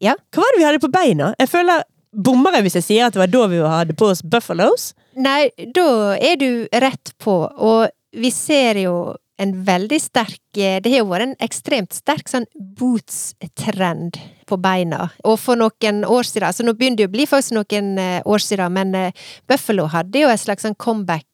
Ja. 0.02 0.14
Hva 0.32 0.44
var 0.44 0.52
det 0.54 0.60
vi 0.60 0.66
hadde 0.66 0.80
på 0.80 0.92
beina? 0.92 1.34
Jeg 1.40 1.50
føler 1.50 1.84
Bommer 2.16 2.52
jeg 2.54 2.62
hvis 2.68 2.76
jeg 2.76 2.84
sier 2.84 3.06
at 3.08 3.14
det 3.14 3.20
var 3.24 3.28
da 3.34 3.48
vi 3.48 3.58
hadde 3.58 3.96
på 3.98 4.06
oss 4.12 4.22
Buffalos? 4.22 4.94
Nei, 5.18 5.50
da 5.74 6.14
er 6.22 6.36
du 6.38 6.68
rett 6.72 7.12
på, 7.18 7.50
og 7.58 7.90
vi 8.14 8.30
ser 8.30 8.76
jo 8.84 9.16
en 9.44 9.54
veldig 9.66 10.00
sterk 10.02 10.58
eh, 10.58 10.80
Det 10.84 10.92
har 10.94 11.04
jo 11.04 11.10
vært 11.12 11.30
en 11.30 11.42
ekstremt 11.44 11.96
sterk 11.96 12.30
sånn 12.32 12.48
boots-trend 12.54 14.20
på 14.50 14.58
beina. 14.60 15.08
Og 15.28 15.38
for 15.40 15.60
noen 15.60 16.02
år 16.04 16.28
siden, 16.28 16.46
altså 16.50 16.66
nå 16.66 16.74
begynner 16.78 17.00
det 17.00 17.08
å 17.08 17.14
bli 17.14 17.26
faktisk 17.30 17.56
noen 17.56 17.94
eh, 18.02 18.20
år 18.28 18.44
siden, 18.44 18.76
men 18.76 18.94
eh, 19.00 19.26
Buffalo 19.50 19.88
hadde 19.92 20.24
jo 20.24 20.32
et 20.32 20.42
slags 20.42 20.66
sånn 20.68 20.78
comeback 20.80 21.26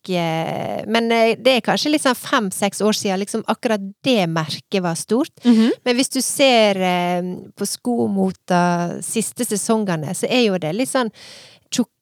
Men 0.90 1.10
det 1.12 1.52
er 1.52 1.62
kanskje 1.62 1.92
litt 1.92 2.02
sånn 2.02 2.18
fem-seks 2.18 2.80
år 2.82 2.96
siden 2.98 3.20
liksom 3.22 3.44
akkurat 3.52 3.84
det 4.06 4.24
merket 4.32 4.82
var 4.82 4.98
stort. 4.98 5.34
Men 5.44 5.98
hvis 5.98 6.10
du 6.10 6.18
ser 6.26 6.80
på 7.54 7.68
skomota 7.68 8.62
siste 9.06 9.46
sesongene, 9.46 10.16
så 10.18 10.26
er 10.26 10.48
jo 10.48 10.58
det 10.62 10.74
litt 10.74 10.90
sånn 10.90 11.12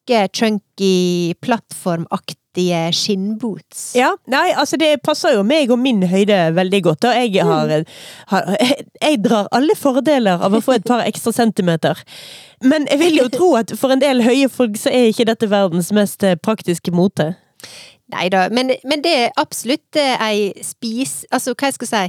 tjukke, 0.08 0.28
chunky, 0.34 1.34
plattformaktige 1.42 2.92
skinnboots. 2.94 3.96
Ja, 3.96 4.16
nei, 4.28 4.54
altså 4.56 4.78
det 4.78 5.02
passer 5.04 5.36
jo 5.36 5.44
meg 5.44 5.72
og 5.72 5.80
min 5.80 6.04
høyde 6.04 6.54
veldig 6.56 6.82
godt. 6.84 7.06
Og 7.06 7.14
jeg 7.16 7.44
har, 7.44 7.84
har 8.28 8.58
Jeg 9.02 9.24
drar 9.24 9.48
alle 9.52 9.76
fordeler 9.76 10.40
av 10.42 10.54
å 10.54 10.62
få 10.62 10.78
et 10.78 10.86
par 10.86 11.06
ekstra 11.06 11.32
centimeter. 11.32 11.98
Men 12.64 12.88
jeg 12.90 13.00
vil 13.00 13.18
jo 13.18 13.30
tro 13.38 13.56
at 13.56 13.76
for 13.78 13.92
en 13.92 14.02
del 14.02 14.24
høye 14.24 14.50
folk 14.50 14.78
så 14.78 14.90
er 14.90 15.12
ikke 15.12 15.28
dette 15.28 15.50
verdens 15.50 15.92
mest 15.92 16.24
eh, 16.24 16.36
praktiske 16.38 16.92
mote. 16.92 17.34
Nei 18.08 18.30
da, 18.32 18.48
men, 18.48 18.72
men 18.88 19.02
det 19.04 19.12
er 19.12 19.34
absolutt 19.36 19.98
eh, 20.00 20.16
ei 20.24 20.64
spis... 20.64 21.26
Altså, 21.30 21.52
hva 21.52 21.68
jeg 21.68 21.76
skal 21.76 21.90
si 21.90 22.04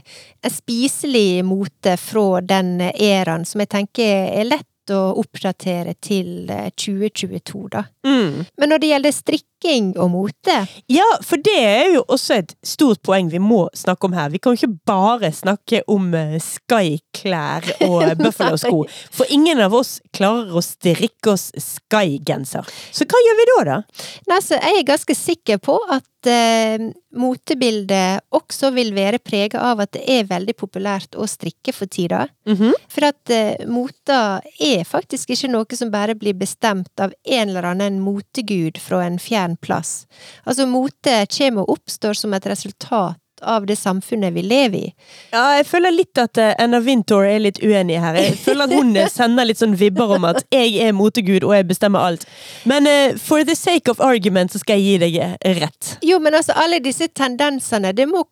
En 0.47 0.53
spiselig 0.55 1.43
mote 1.43 1.97
fra 1.99 2.39
den 2.39 2.77
æraen 2.93 3.45
som 3.49 3.65
jeg 3.65 3.73
tenker 3.73 4.29
er 4.31 4.47
lett 4.47 4.69
å 4.95 5.15
oppdatere 5.21 5.95
til 6.05 6.51
eh, 6.53 6.71
2022, 6.77 7.65
da. 7.75 7.85
Mm. 8.07 8.45
Men 8.59 8.73
når 8.73 8.83
det 8.83 8.93
gjelder 8.93 9.17
strikking 9.59 9.97
og 9.99 10.11
mote 10.11 10.67
Ja, 10.89 11.07
for 11.23 11.37
det 11.37 11.57
er 11.59 11.95
jo 11.95 12.05
også 12.09 12.39
et 12.39 12.55
stort 12.63 13.03
poeng 13.03 13.29
vi 13.31 13.39
må 13.39 13.69
snakke 13.75 14.07
om 14.07 14.13
her. 14.13 14.31
Vi 14.31 14.39
kan 14.39 14.55
jo 14.55 14.59
ikke 14.59 14.81
bare 14.87 15.33
snakke 15.33 15.83
om 15.89 16.15
eh, 16.15 16.39
Sky-klær 16.39 17.65
og 17.89 18.17
Buffalo-sko. 18.23 18.87
For 19.13 19.27
ingen 19.31 19.61
av 19.61 19.75
oss 19.75 20.01
klarer 20.15 20.55
å 20.55 20.63
strikke 20.63 21.35
oss 21.35 21.51
Sky-genser. 21.57 22.67
Så 22.93 23.05
hva 23.05 23.23
gjør 23.25 23.39
vi 23.39 23.49
da, 23.51 23.59
da? 23.73 23.81
Nei, 24.29 24.41
så 24.43 24.59
jeg 24.59 24.81
er 24.81 24.89
ganske 24.89 25.15
sikker 25.15 25.61
på 25.63 25.79
at 25.91 26.07
uh, 26.29 26.89
motebildet 27.19 28.25
også 28.35 28.71
vil 28.75 28.93
være 28.97 29.21
prega 29.23 29.63
av 29.71 29.83
at 29.85 29.95
det 29.97 30.03
er 30.11 30.29
veldig 30.29 30.55
populært 30.59 31.17
å 31.19 31.27
strikke 31.29 31.73
for 31.75 31.91
tida. 31.91 32.27
Mhm. 32.49 32.75
For 32.91 33.09
at 33.09 33.33
uh, 33.33 33.67
mota 33.71 34.41
er 34.61 34.85
faktisk 34.89 35.35
ikke 35.35 35.51
noe 35.53 35.79
som 35.79 35.93
bare 35.95 36.17
blir 36.19 36.37
bestemt 36.39 36.93
av 37.01 37.15
en 37.25 37.49
eller 37.49 37.71
annen 37.73 38.01
motegud 38.05 38.81
fra 38.83 39.05
en 39.07 39.19
fjern 39.23 39.48
plass. 39.57 40.07
Altså, 40.45 40.67
mote 40.69 41.23
kommer 41.33 41.65
og 41.65 41.79
oppstår 41.79 42.19
som 42.19 42.35
et 42.37 42.47
resultat 42.47 43.17
av 43.43 43.67
det 43.67 43.77
samfunnet 43.77 44.35
vi 44.35 44.43
lever 44.43 44.79
i. 44.79 44.89
Ja, 45.31 45.45
jeg 45.59 45.67
føler 45.69 45.95
litt 45.95 46.19
at 46.19 46.39
uh, 46.41 46.53
Anna 46.59 46.81
Wintour 46.83 47.27
er 47.27 47.39
litt 47.43 47.61
uenig 47.63 48.01
her. 48.03 48.19
Jeg 48.19 48.39
føler 48.43 48.67
at 48.67 48.75
hun 48.75 48.97
eh, 48.97 49.11
sender 49.19 49.49
litt 49.49 49.61
sånn 49.61 49.77
vibber 49.79 50.17
om 50.17 50.27
at 50.29 50.43
jeg 50.55 50.75
er 50.83 50.97
motegud 50.97 51.47
og 51.47 51.55
jeg 51.55 51.69
bestemmer 51.69 52.11
alt. 52.11 52.27
Men 52.69 52.89
uh, 52.89 53.15
for 53.23 53.47
the 53.47 53.57
sake 53.59 53.91
of 53.91 54.03
argument 54.05 54.55
så 54.55 54.63
skal 54.63 54.81
jeg 54.81 54.89
gi 54.89 54.99
deg 55.07 55.21
eh, 55.23 55.63
rett. 55.63 55.95
Jo, 56.03 56.21
men 56.23 56.39
altså, 56.39 56.57
alle 56.59 56.83
disse 56.85 57.11
tendensene, 57.15 57.95
det 57.95 58.09
må 58.11 58.27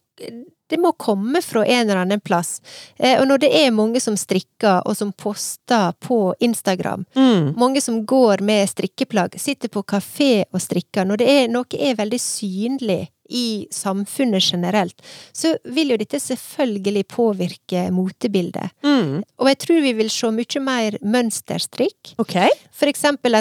det 0.68 0.78
må 0.82 0.92
komme 0.98 1.42
fra 1.42 1.64
en 1.66 1.84
eller 1.86 2.02
annen 2.02 2.20
plass. 2.20 2.60
Eh, 2.98 3.20
og 3.20 3.26
når 3.28 3.38
det 3.44 3.50
er 3.54 3.74
mange 3.74 4.00
som 4.02 4.16
strikker, 4.18 4.82
og 4.86 4.96
som 4.96 5.12
poster 5.12 5.92
på 6.00 6.34
Instagram, 6.40 7.04
Mm. 7.16 7.54
mange 7.56 7.80
som 7.80 8.04
går 8.06 8.40
med 8.40 8.68
strikkeplagg, 8.68 9.38
sitter 9.40 9.68
på 9.68 9.82
kafé 9.84 10.44
og 10.52 10.60
strikker, 10.60 11.04
når 11.06 11.16
det 11.16 11.28
er, 11.28 11.48
noe 11.48 11.64
er 11.78 11.94
veldig 11.94 12.20
synlig 12.20 13.08
i 13.28 13.66
samfunnet 13.70 14.42
generelt, 14.52 15.02
så 15.32 15.56
vil 15.64 15.90
jo 15.90 15.96
dette 15.96 16.20
selvfølgelig 16.22 17.06
påvirke 17.08 17.90
motebildet. 17.90 18.70
Mm. 18.84 19.22
Og 19.38 19.48
jeg 19.50 19.58
tror 19.58 19.80
vi 19.82 19.92
vil 19.98 20.10
se 20.10 20.30
mye 20.30 20.62
mer 20.62 20.98
mønsterstrikk. 21.02 22.14
Okay. 22.22 22.48
For 22.70 22.86
eksempel 22.90 23.34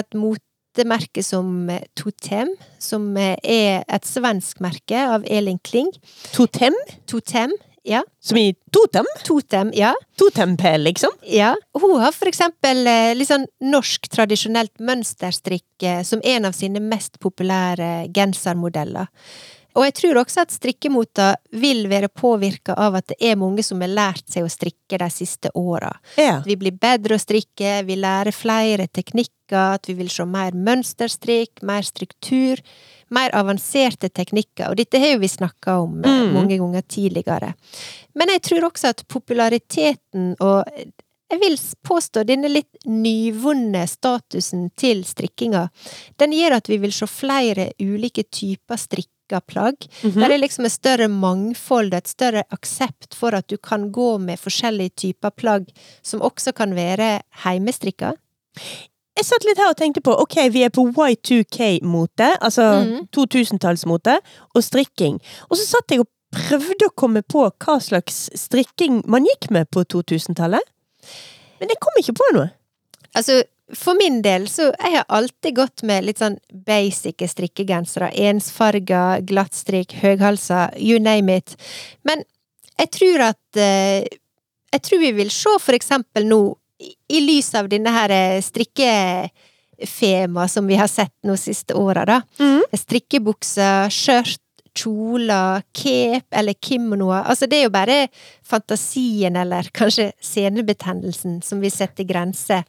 et 0.76 0.84
motemerke 0.84 1.22
som 1.22 1.70
eh, 1.70 1.84
Totem, 1.94 2.48
som 2.78 3.16
eh, 3.16 3.36
er 3.42 3.84
et 3.88 4.04
svensk 4.04 4.60
merke 4.60 4.96
av 4.96 5.24
Elin 5.26 5.58
Kling. 5.64 5.90
Totem? 6.32 6.74
Totem, 7.06 7.52
ja. 7.84 8.02
Som 8.20 8.36
i 8.38 8.54
totem? 8.72 9.06
Totem, 9.24 9.70
ja. 9.74 9.94
Totempæl, 10.18 10.82
liksom? 10.84 11.10
Ja. 11.22 11.54
Hun 11.74 12.00
har 12.00 12.12
for 12.12 12.28
eksempel 12.28 12.86
eh, 12.86 13.14
litt 13.16 13.30
sånn 13.30 13.46
norsk 13.60 14.08
tradisjonelt 14.08 14.78
mønsterstrikk 14.80 15.86
som 16.04 16.20
en 16.24 16.48
av 16.48 16.52
sine 16.56 16.80
mest 16.80 17.18
populære 17.20 18.08
gensermodeller. 18.14 19.06
Og 19.76 19.84
jeg 19.84 19.94
tror 19.98 20.18
også 20.22 20.40
at 20.46 20.54
strikkemota 20.54 21.34
vil 21.60 21.84
være 21.92 22.08
påvirka 22.08 22.74
av 22.80 22.96
at 22.96 23.10
det 23.12 23.18
er 23.20 23.36
mange 23.36 23.62
som 23.66 23.82
har 23.84 23.92
lært 23.92 24.24
seg 24.32 24.46
å 24.46 24.50
strikke 24.52 24.98
de 25.02 25.08
siste 25.12 25.50
åra. 25.54 25.92
Ja. 26.16 26.38
Vi 26.46 26.56
blir 26.56 26.72
bedre 26.80 27.18
å 27.18 27.20
strikke, 27.20 27.82
vi 27.84 27.98
lærer 28.00 28.32
flere 28.32 28.88
teknikker, 28.88 29.76
at 29.76 29.86
vi 29.86 29.94
vil 30.00 30.08
se 30.10 30.24
mer 30.26 30.56
mønsterstrikk, 30.56 31.60
mer 31.62 31.84
struktur, 31.86 32.62
mer 33.14 33.30
avanserte 33.36 34.08
teknikker. 34.10 34.70
Og 34.72 34.80
dette 34.80 34.98
har 34.98 35.12
jo 35.14 35.20
vi 35.22 35.28
snakka 35.30 35.76
om 35.84 36.00
eh, 36.04 36.14
Mm. 36.26 36.32
mange 36.34 36.56
ganger 36.58 36.82
tidligere. 36.82 37.52
Men 38.14 38.28
jeg 38.32 38.42
tror 38.42 38.70
også 38.70 38.88
at 38.88 39.04
populariteten 39.08 40.34
og 40.40 40.64
jeg 41.30 41.40
vil 41.40 41.56
påstå 41.82 42.22
denne 42.24 42.48
litt 42.48 42.76
nyvunne 42.86 43.82
statusen 43.90 44.70
til 44.78 45.02
strikkinga, 45.04 45.68
den 46.18 46.32
gjør 46.32 46.56
at 46.60 46.68
vi 46.70 46.78
vil 46.78 46.92
se 46.94 47.06
flere 47.10 47.72
ulike 47.82 48.22
typer 48.30 48.78
strikka 49.26 49.40
plagg. 49.46 49.76
Mhm. 50.02 50.20
Der 50.20 50.30
er 50.30 50.38
liksom 50.38 50.64
et 50.66 50.72
større 50.72 51.08
mangfold, 51.08 51.92
et 51.94 52.06
større 52.08 52.44
aksept 52.52 53.14
for 53.14 53.34
at 53.34 53.46
du 53.48 53.56
kan 53.58 53.90
gå 53.92 54.18
med 54.20 54.38
forskjellige 54.38 54.90
typer 54.96 55.30
plagg 55.30 55.66
som 56.02 56.20
også 56.20 56.54
kan 56.54 56.74
være 56.74 57.20
heimestrikka. 57.44 58.14
Jeg 59.16 59.24
satt 59.24 59.44
litt 59.44 59.56
her 59.58 59.70
og 59.70 59.76
tenkte 59.76 60.02
på, 60.02 60.12
ok, 60.12 60.50
vi 60.52 60.62
er 60.62 60.68
på 60.70 60.84
Y2K-mote, 60.92 62.36
altså 62.40 62.84
Mhm. 62.84 63.08
2000-tallsmote, 63.12 64.18
og 64.54 64.62
strikking. 64.62 65.20
Og 65.50 65.56
så 65.56 65.66
satt 65.66 65.88
jeg 65.90 66.00
og 66.00 66.06
prøvde 66.32 66.86
å 66.86 66.94
komme 66.94 67.22
på 67.22 67.50
hva 67.50 67.80
slags 67.80 68.28
strikking 68.34 69.02
man 69.06 69.24
gikk 69.24 69.50
med 69.50 69.70
på 69.70 69.84
2000-tallet. 69.84 70.60
Men 71.60 71.68
jeg 71.70 71.80
kom 71.80 71.92
ikke 71.98 72.12
på 72.14 72.34
noe. 72.34 72.50
Altså, 73.14 73.42
for 73.74 73.98
min 73.98 74.20
del 74.22 74.46
så 74.50 74.68
jeg 74.70 74.94
har 74.94 75.04
alltid 75.08 75.56
gått 75.56 75.82
med 75.86 76.04
litt 76.06 76.20
sånn 76.22 76.38
basic 76.66 77.22
strikkegensere. 77.26 78.12
Ensfarga, 78.28 79.18
glattstrikk, 79.26 79.96
høyhalsa, 80.02 80.70
you 80.78 81.00
name 81.02 81.40
it. 81.40 81.56
Men 82.06 82.22
jeg 82.76 82.92
tror 82.98 83.28
at 83.32 83.60
eh, 83.60 84.06
Jeg 84.74 84.82
tror 84.82 84.98
vi 85.00 85.12
vil 85.14 85.30
se 85.32 85.58
for 85.62 85.72
eksempel 85.72 86.26
nå, 86.28 86.56
i, 86.82 86.90
i 87.16 87.20
lys 87.22 87.54
av 87.56 87.68
denne 87.70 87.88
her 87.94 88.10
eh, 88.12 88.42
strikkefema 88.44 90.48
som 90.52 90.66
vi 90.68 90.76
har 90.76 90.90
sett 90.90 91.14
nå 91.24 91.36
siste 91.40 91.74
åra, 91.78 92.04
da. 92.04 92.20
Mm. 92.42 92.62
Strikkebukser, 92.76 93.88
skjørt, 93.94 94.42
kjoler, 94.76 95.62
cape 95.72 96.36
eller 96.36 96.54
kimonoer. 96.60 97.24
Altså, 97.24 97.46
det 97.48 97.60
er 97.60 97.68
jo 97.68 97.74
bare 97.74 98.08
fantasien 98.44 99.36
eller 99.40 99.70
kanskje 99.72 100.10
senebetennelsen 100.20 101.40
som 101.46 101.62
vil 101.62 101.72
sette 101.72 102.04
grenser. 102.04 102.66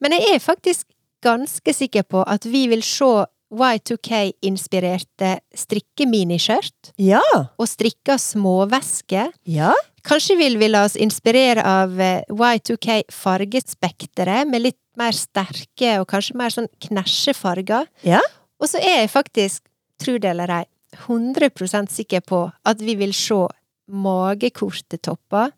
Men 0.00 0.12
jeg 0.12 0.34
er 0.34 0.38
faktisk 0.44 0.86
ganske 1.24 1.72
sikker 1.74 2.02
på 2.04 2.22
at 2.28 2.44
vi 2.46 2.66
vil 2.70 2.82
se 2.84 3.24
Y2K-inspirerte 3.56 5.36
strikkeminikjørt 5.54 6.90
Ja. 6.98 7.20
og 7.58 7.68
strikka 7.70 8.16
småvesker. 8.18 9.30
Ja. 9.46 9.72
Kanskje 10.06 10.36
vil 10.38 10.58
vi 10.58 10.68
la 10.68 10.84
oss 10.86 10.96
inspirere 10.96 11.62
av 11.64 12.00
eh, 12.00 12.22
Y2K-fargespekteret, 12.30 14.46
med 14.50 14.60
litt 14.62 14.78
mer 14.98 15.12
sterke 15.12 15.98
og 16.00 16.06
kanskje 16.10 16.34
mer 16.38 16.50
sånn 16.54 16.68
knæsjefarger. 16.88 17.86
Ja. 18.06 18.20
Og 18.60 18.68
så 18.70 18.78
er 18.80 19.00
jeg 19.04 19.10
faktisk, 19.12 19.62
tro 20.02 20.18
det 20.18 20.30
eller 20.34 20.50
ei, 20.60 20.64
100% 21.06 21.90
sikker 21.92 22.20
på 22.24 22.46
at 22.64 22.80
vi 22.80 22.94
vil 22.96 23.12
se 23.14 23.42
magekorte 23.92 24.96
topper, 25.04 25.50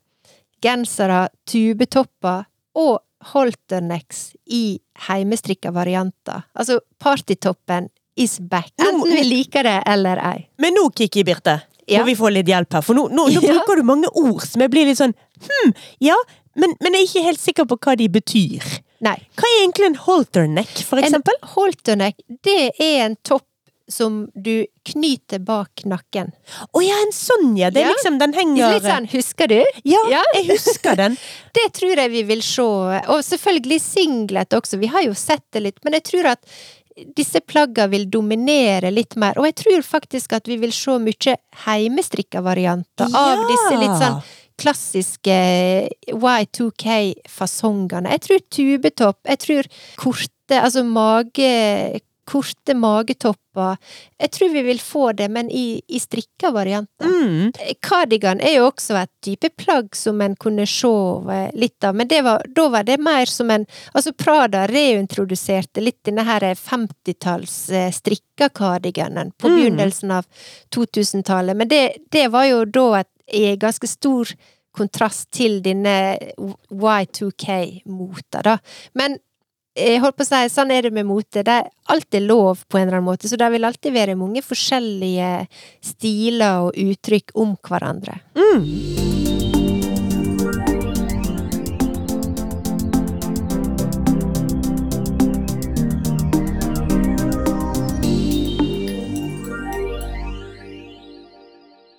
gensere, 0.65 1.29
tubetopper 1.47 2.45
og 2.79 2.99
halternecks 3.25 4.33
i 4.47 4.79
heimestrikka 5.09 5.71
varianter. 5.75 6.43
Altså, 6.55 6.81
partytoppen 7.03 7.89
is 8.17 8.39
back. 8.41 8.73
Enten 8.83 9.11
vi 9.15 9.25
liker 9.25 9.63
det 9.67 9.83
eller 9.87 10.21
ei. 10.33 10.49
Men 10.59 10.75
nå, 10.75 10.89
Kiki 10.97 11.25
Birte, 11.25 11.61
Ja. 11.89 12.01
må 12.03 12.07
vi 12.11 12.17
få 12.17 12.29
litt 12.31 12.47
hjelp 12.51 12.73
her. 12.73 12.83
For 12.85 12.95
nå, 12.95 13.07
nå, 13.09 13.29
nå 13.33 13.41
Ja. 13.47 13.53
bruker 13.55 13.77
du 13.77 13.83
mange 13.89 14.09
ord 14.15 14.43
som 14.45 14.61
jeg 14.61 14.71
blir 14.71 14.85
litt 14.91 14.99
sånn 15.01 15.15
hm, 15.41 15.71
ja, 16.05 16.17
men, 16.59 16.75
men 16.83 16.93
jeg 16.95 17.01
er 17.01 17.09
ikke 17.09 17.23
helt 17.31 17.41
sikker 17.41 17.65
på 17.71 17.79
hva 17.79 17.95
de 17.97 18.09
betyr. 18.13 18.67
Nei. 19.01 19.15
Hva 19.39 19.47
er 19.47 19.61
egentlig 19.63 19.87
en 19.87 20.01
halterneck, 20.03 20.73
for 20.85 20.99
eksempel? 20.99 21.37
En 21.41 21.49
halterneck, 21.55 22.17
det 22.45 22.73
er 22.83 23.05
en 23.07 23.15
topp 23.25 23.45
som 23.89 24.27
du 24.37 24.67
knyter 24.85 25.41
bak 25.41 25.85
nakken. 25.89 26.33
Å 26.77 26.83
ja, 26.85 26.97
en 27.07 27.13
sånn, 27.17 27.55
ja. 27.59 27.71
Det 27.71 27.81
er 27.83 27.89
Ja. 27.89 27.95
liksom, 27.97 28.19
den 28.21 28.35
henger 28.37 28.75
Litt 28.75 28.83
sånn, 28.89 29.07
husker 29.09 29.49
du? 29.49 29.63
Ja, 29.85 30.03
Ja. 30.11 30.23
jeg 30.35 30.49
husker 30.51 30.97
den. 30.97 31.17
Det 31.55 31.73
tror 31.73 31.97
jeg 31.97 32.11
vi 32.11 32.23
vil 32.23 32.43
se. 32.43 32.63
Og 33.09 33.23
selvfølgelig 33.25 33.81
singlet 33.81 34.51
også. 34.53 34.79
Vi 34.79 34.87
har 34.93 35.03
jo 35.03 35.15
sett 35.15 35.45
det 35.53 35.63
litt, 35.63 35.79
men 35.85 35.95
jeg 35.95 36.05
tror 36.05 36.27
at 36.37 36.45
disse 37.17 37.41
plaggene 37.41 37.91
vil 37.91 38.07
dominere 38.11 38.91
litt 38.93 39.15
mer. 39.17 39.39
Og 39.39 39.45
jeg 39.47 39.55
tror 39.65 39.83
faktisk 39.87 40.33
at 40.35 40.47
vi 40.51 40.57
vil 40.59 40.73
se 40.73 40.99
mye 40.99 41.37
heimestrikka 41.65 42.43
varianter 42.43 43.07
av 43.15 43.47
disse 43.49 43.79
litt 43.79 43.99
sånn 44.03 44.21
klassiske 44.59 45.37
Y2K-fasongene. 46.11 48.11
Jeg 48.17 48.23
tror 48.27 48.43
tubetopp, 48.51 49.19
jeg 49.29 49.39
tror 49.45 49.69
korte, 50.01 50.59
altså 50.59 50.83
mage 50.87 52.01
Korte 52.29 52.75
magetopper. 52.77 53.79
Jeg 54.21 54.31
tror 54.37 54.51
vi 54.53 54.63
vil 54.67 54.81
få 54.85 55.07
det, 55.17 55.31
men 55.33 55.49
i, 55.51 55.81
i 55.89 55.99
strikka 56.03 56.51
varianter. 56.53 57.09
Mm. 57.09 57.53
Cardigan 57.83 58.43
er 58.45 58.59
jo 58.59 58.67
også 58.69 58.99
et 59.01 59.13
type 59.25 59.49
plagg 59.57 59.97
som 59.97 60.21
en 60.25 60.37
kunne 60.37 60.67
se 60.69 60.91
eh, 61.33 61.49
litt 61.57 61.85
av, 61.89 61.97
men 61.97 62.11
det 62.11 62.21
var, 62.27 62.45
da 62.55 62.67
var 62.75 62.85
det 62.89 62.99
mer 63.01 63.27
som 63.33 63.51
en 63.55 63.65
Altså, 63.95 64.13
Prada 64.13 64.67
reintroduserte 64.69 65.81
litt 65.83 66.03
denne 66.07 66.23
her 66.29 66.45
50-talls 66.55 67.57
eh, 67.73 67.89
strikka 67.95 68.51
cardiganen 68.55 69.33
på 69.37 69.49
Mm. 69.49 69.57
begynnelsen 69.57 70.11
av 70.13 70.27
2000-tallet, 70.75 71.57
men 71.57 71.69
det, 71.69 71.83
det 72.13 72.29
var 72.29 72.45
jo 72.51 72.65
da 72.69 72.87
et, 73.01 73.11
i 73.33 73.57
ganske 73.57 73.89
stor 73.89 74.31
kontrast 74.77 75.31
til 75.35 75.59
denne 75.65 75.95
Y2K-mota, 77.19 78.43
da. 78.45 78.59
Men 78.95 79.19
jeg 79.79 80.01
holdt 80.03 80.19
på 80.19 80.27
å 80.27 80.29
si, 80.29 80.41
sånn 80.53 80.73
er 80.75 80.89
det 80.89 80.95
med 80.95 81.07
mote. 81.09 81.45
Det 81.47 81.55
er 81.61 81.69
alltid 81.93 82.27
lov 82.27 82.65
på 82.69 82.79
en 82.79 82.89
eller 82.89 82.99
annen 82.99 83.11
måte, 83.11 83.31
så 83.31 83.39
det 83.39 83.51
vil 83.55 83.69
alltid 83.69 83.95
være 83.95 84.19
mange 84.19 84.43
forskjellige 84.45 85.33
stiler 85.93 86.69
og 86.69 86.79
uttrykk 86.89 87.37
om 87.39 87.55
hverandre. 87.69 88.19
Mm. 88.39 89.07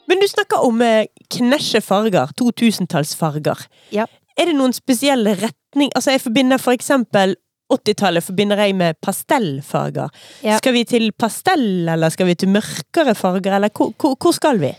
Men 0.10 0.24
du 0.24 0.26
snakker 0.26 0.63
om 0.65 0.82
eh, 0.82 1.06
knæsje 1.30 1.84
farger, 1.86 2.32
2000-tallsfarger. 2.42 3.68
Ja. 3.94 4.08
Er 4.39 4.50
det 4.50 4.56
noen 4.58 4.74
spesielle 4.74 5.36
retning 5.38 5.92
Altså, 5.94 6.15
jeg 6.15 6.24
forbinder 6.24 6.58
for 6.58 6.74
eksempel 6.74 7.36
80-tallet 7.69 8.25
forbinder 8.25 8.60
jeg 8.63 8.75
med 8.77 8.97
pastellfarger. 9.05 10.13
Ja. 10.45 10.58
Skal 10.62 10.75
vi 10.75 10.86
til 10.89 11.12
pastell, 11.13 11.88
eller 11.89 12.13
skal 12.13 12.29
vi 12.32 12.38
til 12.39 12.51
mørkere 12.53 13.15
farger, 13.17 13.58
eller 13.60 13.73
hvor, 13.75 13.93
hvor, 13.97 14.15
hvor 14.19 14.36
skal 14.36 14.62
vi? 14.62 14.73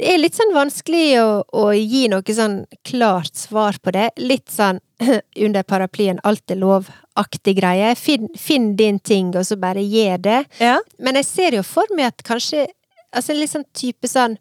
Det 0.00 0.06
er 0.08 0.20
litt 0.20 0.36
sånn 0.38 0.54
vanskelig 0.56 1.06
å, 1.20 1.28
å 1.44 1.64
gi 1.76 2.06
noe 2.08 2.34
sånn 2.34 2.62
klart 2.88 3.36
svar 3.36 3.76
på 3.84 3.92
det. 3.92 4.06
Litt 4.22 4.48
sånn 4.52 4.80
under 5.46 5.66
paraplyen 5.68 6.20
alt 6.24 6.52
er 6.52 6.60
lov-aktig 6.60 7.58
greie. 7.58 7.92
Finn, 8.00 8.30
finn 8.38 8.72
din 8.78 9.00
ting, 9.00 9.34
og 9.36 9.44
så 9.48 9.58
bare 9.60 9.84
gjør 9.84 10.22
det. 10.24 10.38
Ja. 10.62 10.78
Men 10.98 11.20
jeg 11.20 11.28
ser 11.28 11.58
jo 11.58 11.64
for 11.66 11.88
meg 11.96 12.14
at 12.14 12.26
kanskje 12.26 12.68
Altså 13.10 13.34
litt 13.34 13.50
sånn 13.50 13.64
type 13.74 14.06
sånn 14.06 14.36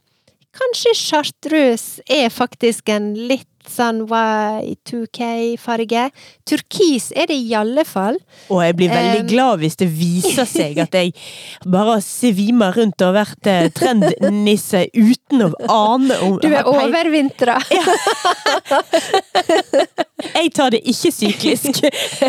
Kanskje 0.54 0.92
chartreuse 0.94 2.04
er 2.06 2.30
faktisk 2.34 2.92
en 2.94 3.16
litt 3.30 3.49
sånn 3.68 4.06
Y2K-farge. 4.08 6.10
Turkis 6.48 7.12
er 7.16 7.26
det 7.32 7.38
i 7.38 7.54
alle 7.58 7.84
fall. 7.88 8.18
Og 8.50 8.62
jeg 8.64 8.76
blir 8.80 8.90
veldig 8.94 9.24
glad 9.30 9.60
hvis 9.64 9.76
det 9.80 9.90
viser 9.92 10.46
seg 10.50 10.78
at 10.86 10.94
jeg 10.96 11.14
bare 11.68 12.00
svima 12.06 12.72
rundt 12.76 13.02
og 13.06 13.14
vært 13.18 13.48
eh, 13.50 13.70
trendnisse 13.76 14.86
uten 14.96 15.42
å 15.48 15.50
ane 15.70 16.16
om 16.26 16.32
Du 16.42 16.48
er 16.50 16.64
overvintra! 16.70 16.98
overvintra. 17.00 17.56
Jeg 20.20 20.52
tar 20.56 20.74
det 20.76 20.82
ikke 20.90 21.12
syklisk. 21.14 21.80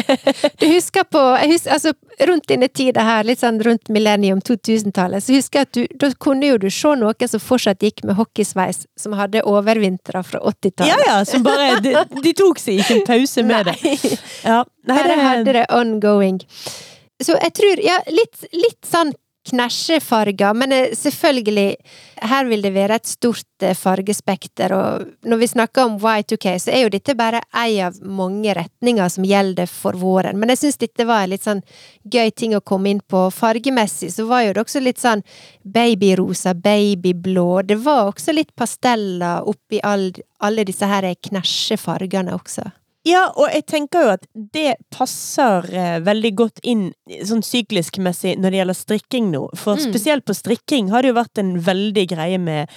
Du 0.60 0.66
husker 0.68 1.04
på 1.10 1.20
husker, 1.50 1.72
altså, 1.74 1.92
Rundt 2.28 2.48
denne 2.50 2.68
tida 2.68 3.02
her, 3.06 3.24
litt 3.24 3.40
sånn 3.40 3.60
rundt 3.64 3.88
millennium 3.92 4.42
2000-tallet, 4.44 5.24
så 5.24 5.32
husker 5.32 5.62
jeg 5.62 5.68
at 5.68 5.76
du, 5.76 5.96
da 6.02 6.10
kunne 6.20 6.50
jo 6.50 6.58
du 6.60 6.66
se 6.74 6.92
noen 7.00 7.30
som 7.32 7.40
fortsatt 7.40 7.80
gikk 7.84 8.02
med 8.04 8.18
hockeysveis, 8.18 8.84
som 9.00 9.16
hadde 9.16 9.40
overvintra 9.48 10.20
fra 10.26 10.42
80-tallet. 10.52 10.90
Ja 10.90 10.98
ja, 11.06 11.16
som 11.24 11.46
bare 11.46 11.80
De, 11.80 11.94
de 12.20 12.34
tok 12.36 12.60
seg 12.60 12.82
ikke 12.82 12.98
en 12.98 13.06
pause 13.08 13.46
med 13.46 13.70
det. 13.70 13.76
Ja, 14.44 14.62
nei, 14.88 15.00
det, 15.08 15.16
hadde 15.20 15.56
det 15.56 15.64
ongoing. 15.72 16.42
Så 17.20 17.36
jeg 17.36 17.56
tror, 17.56 17.82
ja, 17.84 17.98
litt, 18.12 18.46
litt 18.52 18.80
sånn 18.88 19.14
knæsjefarger, 19.50 20.56
men 20.56 20.72
eh, 20.72 20.94
selvfølgelig, 20.96 21.76
her 22.30 22.48
vil 22.48 22.64
det 22.64 22.72
være 22.74 22.98
et 23.00 23.10
stort 23.10 23.64
eh, 23.66 23.76
fargespekter, 23.76 24.74
og 24.74 25.28
når 25.28 25.40
vi 25.42 25.48
snakker 25.50 25.84
om 25.84 25.98
Y2K, 25.98 26.56
så 26.64 26.72
er 26.74 26.84
jo 26.84 26.92
dette 26.94 27.16
bare 27.18 27.42
ei 27.62 27.80
av 27.84 27.98
mange 28.02 28.54
retninger 28.56 29.12
som 29.12 29.26
gjelder 29.26 29.70
for 29.70 29.98
våren, 30.00 30.40
men 30.40 30.54
jeg 30.54 30.62
syns 30.64 30.80
dette 30.80 31.06
var 31.08 31.24
en 31.24 31.34
litt 31.34 31.46
sånn 31.46 31.62
gøy 32.10 32.30
ting 32.30 32.56
å 32.56 32.64
komme 32.64 32.92
inn 32.94 33.04
på. 33.04 33.26
Fargemessig 33.34 34.12
så 34.14 34.26
var 34.30 34.46
jo 34.46 34.56
det 34.56 34.64
også 34.64 34.82
litt 34.84 35.02
sånn 35.02 35.24
babyrosa, 35.62 36.54
babyblå, 36.54 37.48
det 37.68 37.80
var 37.84 38.10
også 38.10 38.34
litt 38.36 38.54
pasteller 38.56 39.46
oppi 39.50 39.82
all, 39.84 40.10
alle 40.40 40.66
disse 40.68 40.88
her 40.88 41.10
knæsjefargene 41.28 42.34
også. 42.36 42.70
Ja, 43.08 43.30
og 43.32 43.48
jeg 43.48 43.64
tenker 43.66 44.02
jo 44.04 44.08
at 44.12 44.26
det 44.34 44.74
passer 44.92 45.64
eh, 45.72 46.00
veldig 46.04 46.32
godt 46.36 46.60
inn 46.68 46.90
sånn 47.24 47.40
syklisk-messig 47.46 48.34
når 48.36 48.50
det 48.52 48.58
gjelder 48.60 48.76
strikking 48.76 49.30
nå. 49.32 49.46
For 49.56 49.76
Mm. 49.80 49.86
spesielt 49.88 50.24
på 50.28 50.34
strikking 50.36 50.90
har 50.90 51.02
det 51.02 51.08
jo 51.14 51.20
vært 51.22 51.38
en 51.40 51.54
veldig 51.64 52.04
greie 52.12 52.38
med 52.38 52.68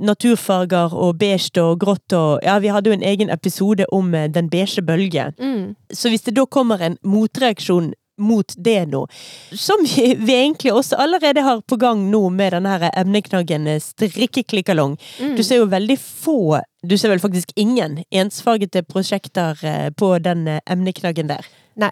naturfarger 0.00 0.92
og 0.92 1.18
beige 1.20 1.62
og 1.62 1.78
grått 1.80 2.12
og 2.12 2.40
Ja, 2.44 2.58
vi 2.58 2.68
hadde 2.68 2.90
jo 2.90 2.96
en 2.96 3.02
egen 3.06 3.30
episode 3.30 3.86
om 3.92 4.14
eh, 4.14 4.28
den 4.28 4.48
beige 4.50 4.82
bølge. 4.82 5.32
Mm. 5.38 5.74
Så 5.92 6.10
hvis 6.10 6.22
det 6.26 6.34
da 6.36 6.44
kommer 6.46 6.80
en 6.82 6.98
motreaksjon 7.04 7.92
mot 8.18 8.54
det 8.56 8.86
nå, 8.92 9.00
som 9.58 9.82
vi, 9.86 10.34
egentlig 10.34 10.72
også 10.72 10.96
allerede 11.02 11.42
har 11.42 11.60
på 11.66 11.76
gang 11.80 12.04
nå 12.12 12.28
med 12.30 12.52
denne 12.54 12.74
her 12.78 12.90
emneknaggen 13.00 13.66
eh, 13.66 13.80
strikkeklikkalong, 13.82 14.98
Mm. 15.20 15.36
du 15.36 15.42
ser 15.44 15.60
jo 15.62 15.66
veldig 15.70 15.96
få, 16.00 16.60
du 16.82 16.96
ser 16.98 17.10
vel 17.12 17.20
faktisk 17.22 17.50
ingen 17.56 18.00
ensfargete 18.10 18.82
prosjekter 18.86 19.58
eh, 19.64 19.88
på 19.90 20.14
den 20.22 20.46
eh, 20.48 20.60
emneknaggen 20.70 21.30
der. 21.30 21.46
Nei, 21.80 21.90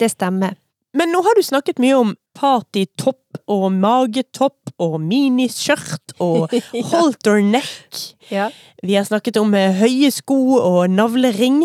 det 0.00 0.10
stemmer. 0.12 0.56
Men 0.94 1.08
nå 1.08 1.22
har 1.24 1.36
du 1.38 1.42
snakket 1.44 1.78
mye 1.80 1.96
om 1.96 2.10
partytopp 2.36 3.38
og 3.48 3.70
magetopp 3.72 4.74
og 4.82 4.98
miniskjørt 5.00 6.12
og 6.20 6.52
halterneck. 6.92 8.02
Ja. 8.28 8.50
Vi 8.84 8.98
har 8.98 9.06
snakket 9.08 9.38
om 9.40 9.54
høye 9.56 10.10
sko 10.12 10.58
og 10.60 10.82
navlering. 10.92 11.62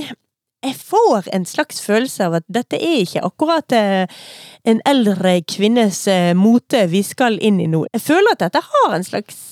Jeg 0.66 0.76
får 0.76 1.28
en 1.36 1.46
slags 1.46 1.82
følelse 1.86 2.26
av 2.26 2.40
at 2.40 2.46
dette 2.50 2.80
er 2.82 3.04
ikke 3.04 3.22
akkurat 3.28 3.76
eh, 3.78 4.10
en 4.66 4.82
eldre 4.90 5.36
kvinnes 5.46 6.00
eh, 6.10 6.34
mote 6.38 6.88
vi 6.90 7.04
skal 7.06 7.38
inn 7.38 7.60
i 7.62 7.70
nå. 7.70 7.84
Jeg 7.94 8.04
føler 8.08 8.34
at 8.34 8.42
dette 8.48 8.64
har 8.66 8.96
en 8.96 9.06
slags 9.06 9.44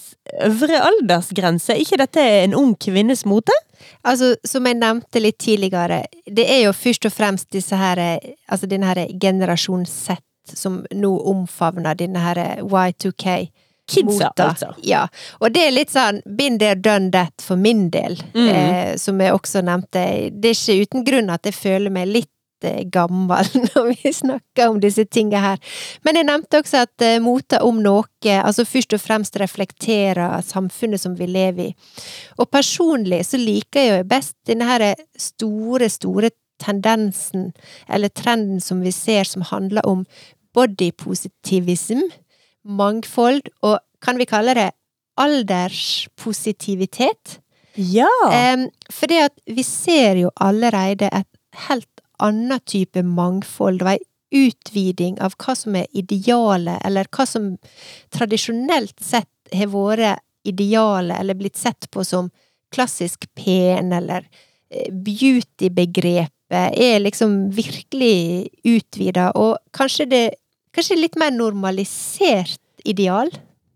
øvre 0.41 0.81
aldersgrense. 0.81 1.75
Er 1.75 1.83
ikke 1.83 2.01
dette 2.01 2.23
en 2.41 2.55
ung 2.57 2.73
kvinnes 2.81 3.21
mote? 3.29 3.53
Altså, 4.01 4.33
som 4.47 4.65
jeg 4.65 4.79
nevnte 4.79 5.21
litt 5.21 5.37
tidligere, 5.45 6.01
det 6.25 6.47
er 6.49 6.63
jo 6.65 6.73
først 6.73 7.05
og 7.05 7.13
fremst 7.13 7.51
disse 7.53 7.77
her, 7.77 8.01
altså 8.49 8.69
denne 8.71 8.89
her 8.89 9.05
generasjon 9.21 9.85
Z 9.85 10.17
som 10.53 10.83
nå 10.93 11.11
omfavner 11.29 11.97
denne 11.97 12.21
her 12.21 12.41
Y2K. 12.61 13.45
Kidsa, 13.87 14.29
mota. 14.31 14.47
altså. 14.49 14.73
Ja. 14.83 15.07
Og 15.41 15.51
det 15.53 15.61
er 15.67 15.71
litt 15.75 15.91
sånn 15.93 16.21
been 16.25 16.57
there, 16.57 16.75
done 16.75 17.11
that 17.11 17.33
for 17.41 17.55
min 17.55 17.89
del, 17.93 18.15
Mm. 18.33 18.47
eh, 18.49 18.95
som 18.97 19.19
jeg 19.21 19.33
også 19.33 19.61
nevnte. 19.63 20.31
Det 20.41 20.49
er 20.49 20.55
ikke 20.57 20.81
uten 20.87 21.03
grunn 21.05 21.29
at 21.29 21.43
jeg 21.45 21.53
føler 21.53 21.91
meg 21.93 22.07
litt 22.07 22.29
eh, 22.63 22.83
gammel 22.89 23.45
når 23.75 23.91
vi 24.01 24.11
snakker 24.11 24.69
om 24.71 24.79
disse 24.81 25.05
tingene 25.05 25.41
her. 25.43 25.59
Men 26.03 26.15
jeg 26.15 26.25
nevnte 26.25 26.61
også 26.63 26.81
at 26.87 27.05
mota 27.21 27.59
om 27.61 27.77
noe, 27.83 28.05
altså 28.25 28.65
først 28.65 28.93
og 28.97 29.01
fremst 29.03 29.37
reflekterer 29.37 30.41
samfunnet 30.41 30.99
som 30.99 31.13
vi 31.19 31.27
lever 31.27 31.67
i. 31.69 31.75
Og 32.39 32.49
personlig 32.49 33.21
så 33.27 33.37
liker 33.37 33.79
jeg 33.85 33.99
jo 33.99 34.07
best 34.09 34.33
denne 34.47 34.65
her 34.65 34.95
store, 35.17 35.89
store 35.89 36.31
tendensen, 36.57 37.51
eller 37.91 38.07
trenden 38.09 38.61
som 38.63 38.81
vi 38.81 38.89
ser 38.95 39.25
som 39.27 39.41
handler 39.43 39.85
om 39.85 40.05
bodypositivism, 40.55 41.99
mangfold, 42.65 43.41
og 43.63 43.79
kan 44.03 44.17
vi 44.19 44.25
kalle 44.29 44.53
det 44.57 44.71
alderspositivitet? 45.21 47.39
Ja! 47.75 48.55
Um, 48.55 48.69
for 48.91 49.07
det 49.11 49.21
at 49.29 49.37
vi 49.47 49.63
ser 49.67 50.15
jo 50.19 50.29
allerede 50.41 51.09
et 51.11 51.27
helt 51.67 52.01
annet 52.23 52.65
type 52.69 53.03
mangfold, 53.03 53.81
og 53.83 53.89
ei 53.95 53.99
utviding 54.35 55.19
av 55.23 55.35
hva 55.39 55.55
som 55.55 55.75
er 55.79 55.87
idealet, 55.95 56.79
eller 56.87 57.07
hva 57.13 57.25
som 57.29 57.55
tradisjonelt 58.13 58.99
sett 59.03 59.29
har 59.53 59.69
vært 59.71 60.23
idealet, 60.45 61.19
eller 61.19 61.37
blitt 61.37 61.59
sett 61.59 61.89
på 61.91 62.03
som 62.05 62.29
klassisk 62.73 63.25
pen, 63.37 63.93
eller 63.95 64.25
eh, 64.69 64.91
beauty-begrepet, 64.91 66.31
er 66.51 66.99
liksom 67.01 67.49
virkelig 67.55 68.49
utvida, 68.67 69.31
og 69.33 69.57
kanskje 69.75 70.05
det 70.11 70.25
Kanskje 70.75 70.97
litt 70.99 71.15
mer 71.19 71.31
normalisert 71.31 72.59
ideal? 72.85 73.29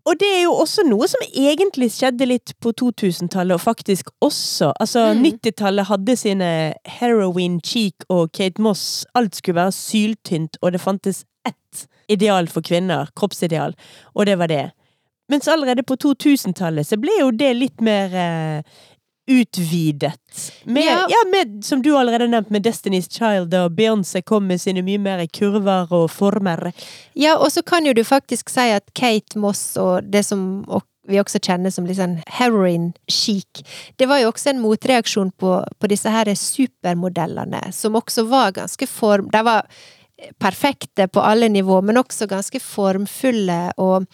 Og 0.08 0.16
det 0.18 0.26
er 0.32 0.42
jo 0.46 0.54
også 0.62 0.82
noe 0.88 1.06
som 1.08 1.20
egentlig 1.28 1.90
skjedde 1.92 2.26
litt 2.26 2.54
på 2.64 2.72
2000-tallet, 2.72 3.54
og 3.54 3.60
faktisk 3.60 4.08
også. 4.24 4.72
Altså, 4.80 5.10
Mm. 5.14 5.22
90-tallet 5.26 5.86
hadde 5.90 6.16
sine 6.16 6.74
Heroin, 6.86 7.60
Cheek 7.60 7.94
og 8.08 8.32
Kate 8.32 8.60
Moss. 8.62 9.04
Alt 9.14 9.34
skulle 9.36 9.60
være 9.60 9.72
syltynt, 9.76 10.56
og 10.62 10.72
det 10.72 10.80
fantes 10.80 11.24
ett 11.46 11.86
ideal 12.08 12.48
for 12.48 12.60
kvinner, 12.64 13.08
kroppsideal, 13.16 13.74
og 14.14 14.26
det 14.26 14.38
var 14.38 14.46
det. 14.48 14.70
Mens 15.30 15.46
allerede 15.48 15.84
på 15.86 15.94
2000-tallet 15.96 16.86
så 16.88 16.96
ble 16.98 17.12
jo 17.20 17.30
det 17.30 17.52
litt 17.54 17.80
mer 17.80 18.10
eh, 18.18 18.62
utvidet. 19.30 20.18
Med, 20.64 20.84
ja. 20.84 21.06
Ja. 21.10 21.22
med, 21.30 21.64
som 21.64 21.82
du 21.82 21.92
allerede 21.96 22.26
har 22.26 22.32
nevnt, 22.34 22.50
med 22.50 22.66
Destiny's 22.66 23.08
Child, 23.10 23.54
og 23.54 23.78
Beyoncé 23.78 24.22
kom 24.26 24.48
med 24.50 24.60
sine 24.62 24.82
mye 24.86 25.00
mer 25.00 25.24
kurver 25.30 25.90
og 25.94 26.10
former. 26.10 26.70
Ja, 27.18 27.36
og 27.38 27.52
så 27.54 27.62
kan 27.62 27.86
jo 27.86 27.94
du 27.96 28.04
faktisk 28.04 28.50
si 28.50 28.70
at 28.74 28.90
Kate 28.94 29.38
Moss 29.38 29.76
og 29.80 30.10
det 30.10 30.24
som 30.28 30.64
og 30.68 30.86
vi 31.10 31.18
også 31.20 31.40
kjenner 31.42 31.72
som 31.74 31.86
litt 31.88 31.98
sånn 31.98 32.18
heroin 32.38 32.90
chic, 33.10 33.64
det 33.98 34.06
var 34.06 34.20
jo 34.20 34.28
også 34.30 34.52
en 34.52 34.60
motreaksjon 34.62 35.32
på, 35.40 35.54
på 35.80 35.90
disse 35.90 36.12
her 36.12 36.28
supermodellene, 36.38 37.64
som 37.74 37.98
også 37.98 38.28
var 38.30 38.54
ganske 38.60 38.86
form... 38.90 39.30
De 39.32 39.42
var 39.46 39.66
perfekte 40.36 41.06
på 41.08 41.22
alle 41.24 41.48
nivå, 41.48 41.80
men 41.80 41.96
også 41.96 42.26
ganske 42.28 42.60
formfulle 42.60 43.70
og 43.80 44.04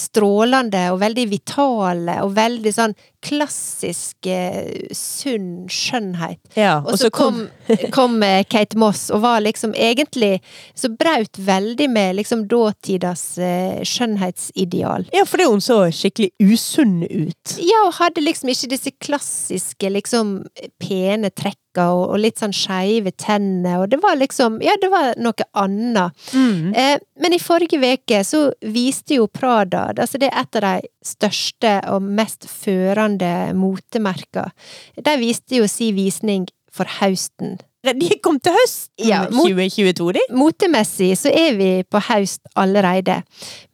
strålende 0.00 0.88
og 0.92 0.98
veldig 1.02 1.24
vitale 1.30 2.16
og 2.24 2.32
veldig 2.34 2.72
sånn 2.74 2.94
klassisk 3.24 4.26
eh, 4.28 4.88
sunn 4.92 5.68
skjønnhet. 5.72 6.40
Ja, 6.58 6.80
Og 6.82 6.98
så 7.00 7.08
kom, 7.14 7.46
kom 7.94 8.18
eh, 8.26 8.42
Kate 8.50 8.78
Moss 8.80 9.06
og 9.14 9.22
var 9.24 9.40
liksom 9.44 9.72
egentlig 9.72 10.42
Så 10.76 10.90
braut 10.92 11.38
veldig 11.38 11.88
med 11.90 12.18
liksom 12.18 12.44
dåtidas 12.50 13.38
eh, 13.38 13.80
skjønnhetsideal. 13.86 15.08
Ja, 15.14 15.24
fordi 15.28 15.48
hun 15.48 15.64
så 15.64 15.84
skikkelig 15.94 16.32
usunn 16.42 17.00
ut. 17.06 17.56
Ja, 17.62 17.86
og 17.86 17.96
hadde 18.00 18.24
liksom 18.24 18.52
ikke 18.52 18.72
disse 18.74 18.92
klassiske 19.00 19.94
liksom 19.94 20.36
pene 20.82 21.30
trekka 21.74 21.90
og, 21.92 22.14
og 22.14 22.20
litt 22.20 22.38
sånn 22.38 22.54
skeive 22.54 23.12
tenner, 23.16 23.82
og 23.82 23.90
det 23.90 24.00
var 24.02 24.16
liksom 24.16 24.60
Ja, 24.62 24.76
det 24.80 24.90
var 24.90 25.14
noe 25.18 25.44
annet. 25.54 26.12
Mm. 26.32 26.74
Eh, 26.74 26.98
men 27.20 27.32
i 27.32 27.38
forrige 27.38 27.80
veke 27.80 28.24
så 28.24 28.52
viste 28.60 29.18
jo 29.18 29.26
Prada, 29.26 29.92
altså 29.96 30.18
det 30.18 30.30
er 30.30 30.40
et 30.40 30.56
av 30.56 30.62
de 30.62 30.88
største 31.04 31.80
og 31.90 32.02
mest 32.02 32.46
førende 32.48 33.52
motemerker, 33.54 34.52
de 34.96 35.16
viste 35.18 35.56
jo 35.56 35.66
si 35.68 35.92
visning 35.92 36.48
for 36.70 36.86
høsten 37.00 37.58
De 37.92 38.08
kom 38.24 38.38
til 38.40 38.52
høsten 38.56 39.04
Ja, 39.08 39.24
mot- 39.30 39.44
2022, 39.50 40.12
de. 40.16 40.20
Motemessig 40.32 41.12
så 41.20 41.28
er 41.28 41.56
vi 41.58 41.70
på 41.84 42.00
høst 42.08 42.40
allerede. 42.56 43.22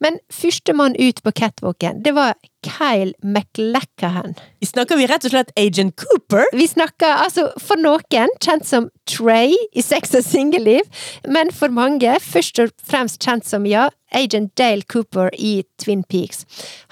Men 0.03 0.19
førstemann 0.31 0.97
ut 0.99 1.21
på 1.23 1.31
catwalken, 1.31 2.01
det 2.03 2.13
var 2.17 2.33
Kyle 2.61 3.13
McLachlan. 3.23 4.35
Snakker 4.63 4.97
vi 4.99 5.07
rett 5.09 5.23
og 5.25 5.31
slett 5.33 5.51
Agent 5.57 5.95
Cooper? 5.97 6.43
Vi 6.53 6.67
snakker 6.69 7.23
altså 7.23 7.47
for 7.61 7.79
noen 7.81 8.03
kjent 8.43 8.67
som 8.67 8.89
Trey 9.09 9.55
i 9.73 9.81
Sex 9.81 10.13
og 10.19 10.23
singelliv, 10.27 10.85
men 11.27 11.49
for 11.55 11.73
mange 11.73 12.17
først 12.21 12.59
og 12.61 12.69
fremst 12.85 13.21
kjent 13.23 13.47
som, 13.49 13.65
ja, 13.65 13.87
Agent 14.13 14.53
Dale 14.59 14.83
Cooper 14.91 15.31
i 15.39 15.63
Twin 15.81 16.03
Peaks. 16.03 16.43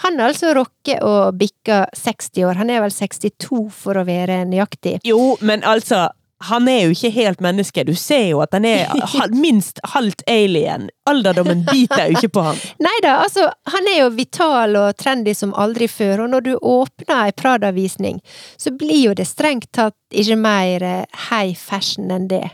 Han 0.05 0.19
er 0.19 0.31
altså 0.31 0.53
rocker 0.55 1.03
og 1.05 1.37
bikker 1.37 1.85
60 1.93 2.45
år. 2.47 2.55
Han 2.61 2.69
er 2.71 2.81
vel 2.85 2.91
62 2.95 3.67
for 3.75 3.99
å 3.99 4.05
være 4.07 4.45
nøyaktig. 4.49 4.99
Jo, 5.05 5.35
men 5.41 5.61
altså 5.67 6.07
han 6.39 6.67
er 6.71 6.85
jo 6.85 6.93
ikke 6.95 7.11
helt 7.11 7.41
menneske. 7.43 7.83
Du 7.83 7.93
ser 7.99 8.29
jo 8.29 8.39
at 8.43 8.53
han 8.55 8.65
er 8.67 8.87
minst 9.35 9.81
halvt 9.93 10.23
alien. 10.27 10.87
Alderdommen 11.09 11.65
biter 11.67 12.07
jo 12.07 12.19
ikke 12.19 12.31
på 12.37 12.43
han. 12.49 12.59
Nei 12.85 12.95
da, 13.03 13.17
altså, 13.25 13.49
han 13.73 13.89
er 13.91 14.03
jo 14.03 14.11
vital 14.15 14.77
og 14.79 14.97
trendy 14.99 15.33
som 15.35 15.53
aldri 15.59 15.89
før, 15.91 16.25
og 16.25 16.33
når 16.35 16.45
du 16.47 16.51
åpner 16.55 17.25
ei 17.25 17.33
Prada-visning, 17.35 18.21
så 18.57 18.71
blir 18.75 19.09
jo 19.09 19.15
det 19.17 19.27
strengt 19.27 19.71
tatt 19.75 19.97
ikke 20.09 20.39
mer 20.39 20.83
eh, 20.85 21.19
high 21.29 21.55
fashion 21.57 22.09
enn 22.13 22.29
det. 22.31 22.45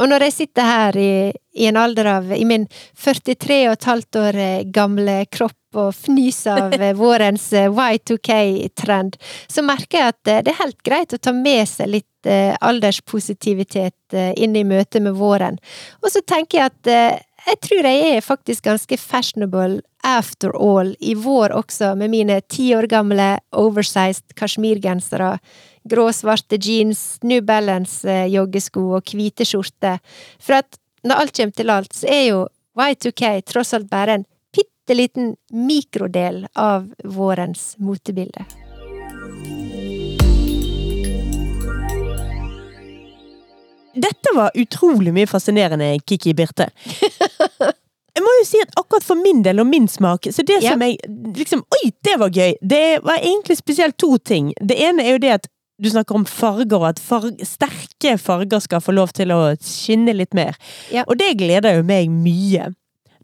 Og 0.00 0.08
når 0.10 0.26
jeg 0.26 0.36
sitter 0.40 0.66
her 0.66 0.98
i, 0.98 1.12
i 1.56 1.68
en 1.68 1.78
alder 1.80 2.08
av, 2.16 2.32
i 2.32 2.44
min 2.48 2.66
43 2.96 3.60
og 3.68 3.76
et 3.76 3.90
halvt 3.90 4.20
år 4.22 4.40
eh, 4.42 4.66
gamle 4.74 5.20
kropp, 5.30 5.58
og 5.76 5.92
fnys 5.94 6.42
av 6.50 6.74
eh, 6.74 6.94
vårens 6.96 7.46
eh, 7.52 7.70
Y2K-trend, 7.70 9.18
så 9.48 9.64
merker 9.66 10.00
jeg 10.00 10.14
at 10.14 10.32
eh, 10.32 10.42
det 10.44 10.54
er 10.54 10.62
helt 10.62 10.82
greit 10.86 11.14
å 11.14 11.20
ta 11.20 11.34
med 11.36 11.64
seg 11.70 11.92
litt 11.98 12.12
alderspositivitet 12.26 14.16
inn 14.34 14.56
i 14.58 14.64
møtet 14.66 14.98
med 15.04 15.14
våren. 15.14 15.60
Og 16.02 16.10
så 16.10 16.18
tenker 16.26 16.58
jeg 16.58 16.72
at 16.72 17.20
jeg 17.46 17.58
tror 17.62 17.86
jeg 17.86 18.16
er 18.16 18.24
faktisk 18.24 18.64
ganske 18.66 18.98
fashionable 18.98 19.78
after 20.02 20.50
all 20.58 20.90
i 20.98 21.14
vår 21.14 21.54
også, 21.54 21.92
med 21.94 22.10
mine 22.10 22.40
ti 22.50 22.72
år 22.74 22.88
gamle 22.90 23.28
oversized 23.54 24.34
kasjmirgensere, 24.34 25.36
grå, 25.86 26.08
svarte 26.10 26.58
jeans, 26.58 27.20
New 27.22 27.44
Balance-joggesko 27.46 28.88
og 28.98 29.14
hvite 29.14 29.46
skjorter. 29.46 30.02
For 30.42 30.58
at 30.58 30.80
når 31.06 31.22
alt 31.22 31.38
kommer 31.38 31.60
til 31.60 31.74
alt, 31.76 31.94
så 31.94 32.10
er 32.10 32.24
jo 32.32 32.40
Y2K 32.76 33.36
tross 33.46 33.74
alt 33.76 33.90
bare 33.90 34.18
en 34.18 34.26
bitte 34.86 34.96
liten 34.96 35.36
mikrodel 35.50 36.46
av 36.54 36.94
vårens 37.04 37.74
motebilde. 37.78 38.44
Dette 43.94 44.34
var 44.34 44.50
utrolig 44.54 45.12
mye 45.14 45.26
fascinerende, 45.26 45.98
Kiki 46.06 46.34
Birte. 46.34 46.70
Jeg 48.16 48.22
må 48.22 48.30
jo 48.38 48.44
si 48.46 48.60
at 48.62 48.78
akkurat 48.78 49.04
for 49.04 49.18
min 49.18 49.42
del 49.42 49.60
og 49.60 49.66
min 49.66 49.88
smak, 49.88 50.30
så 50.32 50.42
det 50.46 50.62
som 50.62 50.80
jeg 50.80 50.94
liksom 51.36 51.60
Oi, 51.60 51.90
det 52.00 52.14
var 52.16 52.30
gøy! 52.32 52.54
Det 52.64 53.02
var 53.04 53.18
egentlig 53.18 53.58
spesielt 53.58 53.98
to 54.00 54.16
ting. 54.16 54.54
Det 54.56 54.78
ene 54.86 55.04
er 55.04 55.18
jo 55.18 55.20
det 55.20 55.32
at 55.34 55.50
du 55.82 55.90
snakker 55.92 56.16
om 56.16 56.24
farger, 56.24 56.78
og 56.78 56.86
at 56.94 57.02
farg, 57.02 57.42
sterke 57.44 58.14
farger 58.16 58.62
skal 58.64 58.80
få 58.80 58.94
lov 58.96 59.12
til 59.12 59.34
å 59.36 59.42
skinne 59.60 60.16
litt 60.16 60.32
mer. 60.32 60.56
Ja. 60.88 61.04
Og 61.04 61.20
det 61.20 61.34
gleder 61.42 61.76
jo 61.76 61.84
meg 61.84 62.08
mye. 62.08 62.70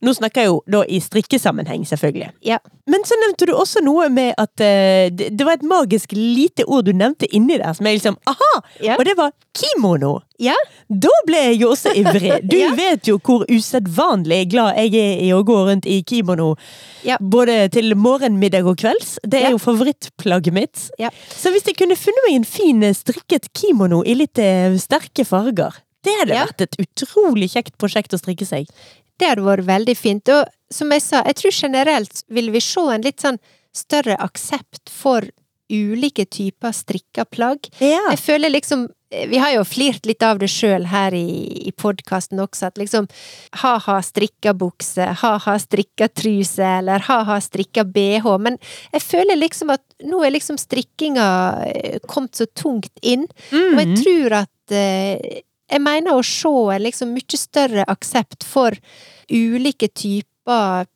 Nå 0.03 0.11
snakker 0.18 0.42
jeg 0.42 0.48
jo 0.50 0.57
da 0.66 0.80
i 0.90 0.98
strikkesammenheng, 0.98 1.84
selvfølgelig. 1.86 2.32
Ja. 2.42 2.57
Men 2.90 3.05
så 3.07 3.14
nevnte 3.20 3.46
du 3.46 3.53
også 3.55 3.78
noe 3.86 4.09
med 4.11 4.32
at 4.42 4.50
uh, 4.59 5.07
det, 5.14 5.28
det 5.38 5.46
var 5.46 5.55
et 5.61 5.62
magisk 5.62 6.11
lite 6.16 6.64
ord 6.66 6.88
du 6.88 6.92
nevnte 6.92 7.28
inni 7.30 7.55
der, 7.61 7.70
som 7.78 7.86
er 7.86 7.94
liksom 7.94 8.16
Aha! 8.26 8.50
Ja. 8.82 8.96
Og 8.98 9.05
det 9.07 9.14
var 9.20 9.30
kimono! 9.55 10.16
Ja. 10.42 10.57
Da 10.90 11.12
ble 11.28 11.38
jeg 11.53 11.61
jo 11.62 11.68
også 11.76 11.92
ivrig. 11.94 12.32
Du 12.50 12.57
Ja. 12.59 12.72
vet 12.74 13.07
jo 13.07 13.20
hvor 13.22 13.44
usedvanlig 13.46 14.48
glad 14.50 14.74
jeg 14.80 14.94
er 14.98 15.22
i 15.22 15.30
å 15.36 15.44
gå 15.46 15.61
rundt 15.68 15.86
i 15.86 16.00
kimono. 16.03 16.57
Både 17.20 17.68
til 17.74 17.94
morgen, 17.98 18.40
middag 18.42 18.66
og 18.66 18.80
kvelds. 18.82 19.16
Det 19.22 19.38
er 19.44 19.55
jo 19.55 19.62
favorittplagget 19.62 20.55
mitt. 20.57 20.88
Ja. 20.98 21.11
Så 21.30 21.55
hvis 21.55 21.66
jeg 21.70 21.78
kunne 21.78 21.94
funnet 21.98 22.26
meg 22.26 22.40
en 22.40 22.48
fin 22.48 22.82
eh, 22.82 22.94
strikket 22.94 23.53
kimono 23.55 24.03
i 24.03 24.18
litt 24.18 24.38
uh, 24.42 24.74
sterke 24.82 25.24
farger, 25.28 25.78
det 26.03 26.14
hadde 26.18 26.34
Ja. 26.34 26.46
vært 26.48 26.64
et 26.66 26.74
utrolig 26.82 27.53
kjekt 27.55 27.76
prosjekt 27.78 28.14
å 28.14 28.18
strikke 28.18 28.46
seg. 28.48 28.66
Det 29.23 29.29
hadde 29.31 29.45
vært 29.47 29.68
veldig 29.70 29.95
fint. 29.99 30.33
Og 30.35 30.51
som 30.73 30.91
jeg 30.95 31.05
sa, 31.05 31.23
jeg 31.29 31.39
tror 31.39 31.55
generelt 31.62 32.25
vil 32.33 32.51
vi 32.55 32.61
se 32.64 32.83
en 32.97 33.05
litt 33.07 33.23
sånn 33.23 33.39
større 33.73 34.18
aksept 34.20 34.91
for 34.93 35.25
ulike 35.73 36.27
typer 36.29 36.75
strikka 36.77 37.25
plagg. 37.33 37.68
Ja. 37.81 38.03
Jeg 38.11 38.18
føler 38.20 38.51
liksom 38.53 38.89
Vi 39.12 39.37
har 39.37 39.51
jo 39.53 39.61
flirt 39.68 40.07
litt 40.09 40.23
av 40.25 40.39
det 40.41 40.49
sjøl 40.49 40.87
her 40.89 41.12
i, 41.12 41.68
i 41.68 41.73
podkasten 41.77 42.41
også, 42.41 42.70
at 42.70 42.79
liksom 42.81 43.05
ha-ha 43.61 43.99
strikka 44.01 44.55
bukse, 44.57 45.05
ha-ha 45.20 45.57
strikka 45.61 46.09
truse, 46.09 46.64
eller 46.79 47.05
ha-ha 47.11 47.37
strikka 47.45 47.85
bh, 47.85 48.25
men 48.41 48.57
jeg 48.95 49.05
føler 49.05 49.37
liksom 49.37 49.75
at 49.75 49.85
nå 50.09 50.23
er 50.25 50.33
liksom 50.33 50.57
strikkinga 50.57 51.27
eh, 51.68 51.99
kommet 52.09 52.41
så 52.41 52.47
tungt 52.57 52.89
inn, 53.05 53.27
og 53.53 53.77
jeg 53.83 53.91
Mhm. 53.93 53.97
tror 54.01 54.39
at 54.41 54.73
eh, 54.81 55.43
Jeg 55.73 55.81
mener 55.81 56.12
å 56.18 56.23
se 56.27 56.53
en 56.77 56.83
liksom 56.85 57.14
mye 57.16 57.39
større 57.41 57.85
aksept 57.89 58.45
for 58.45 58.77
ulike 59.33 59.89
typer 59.89 60.29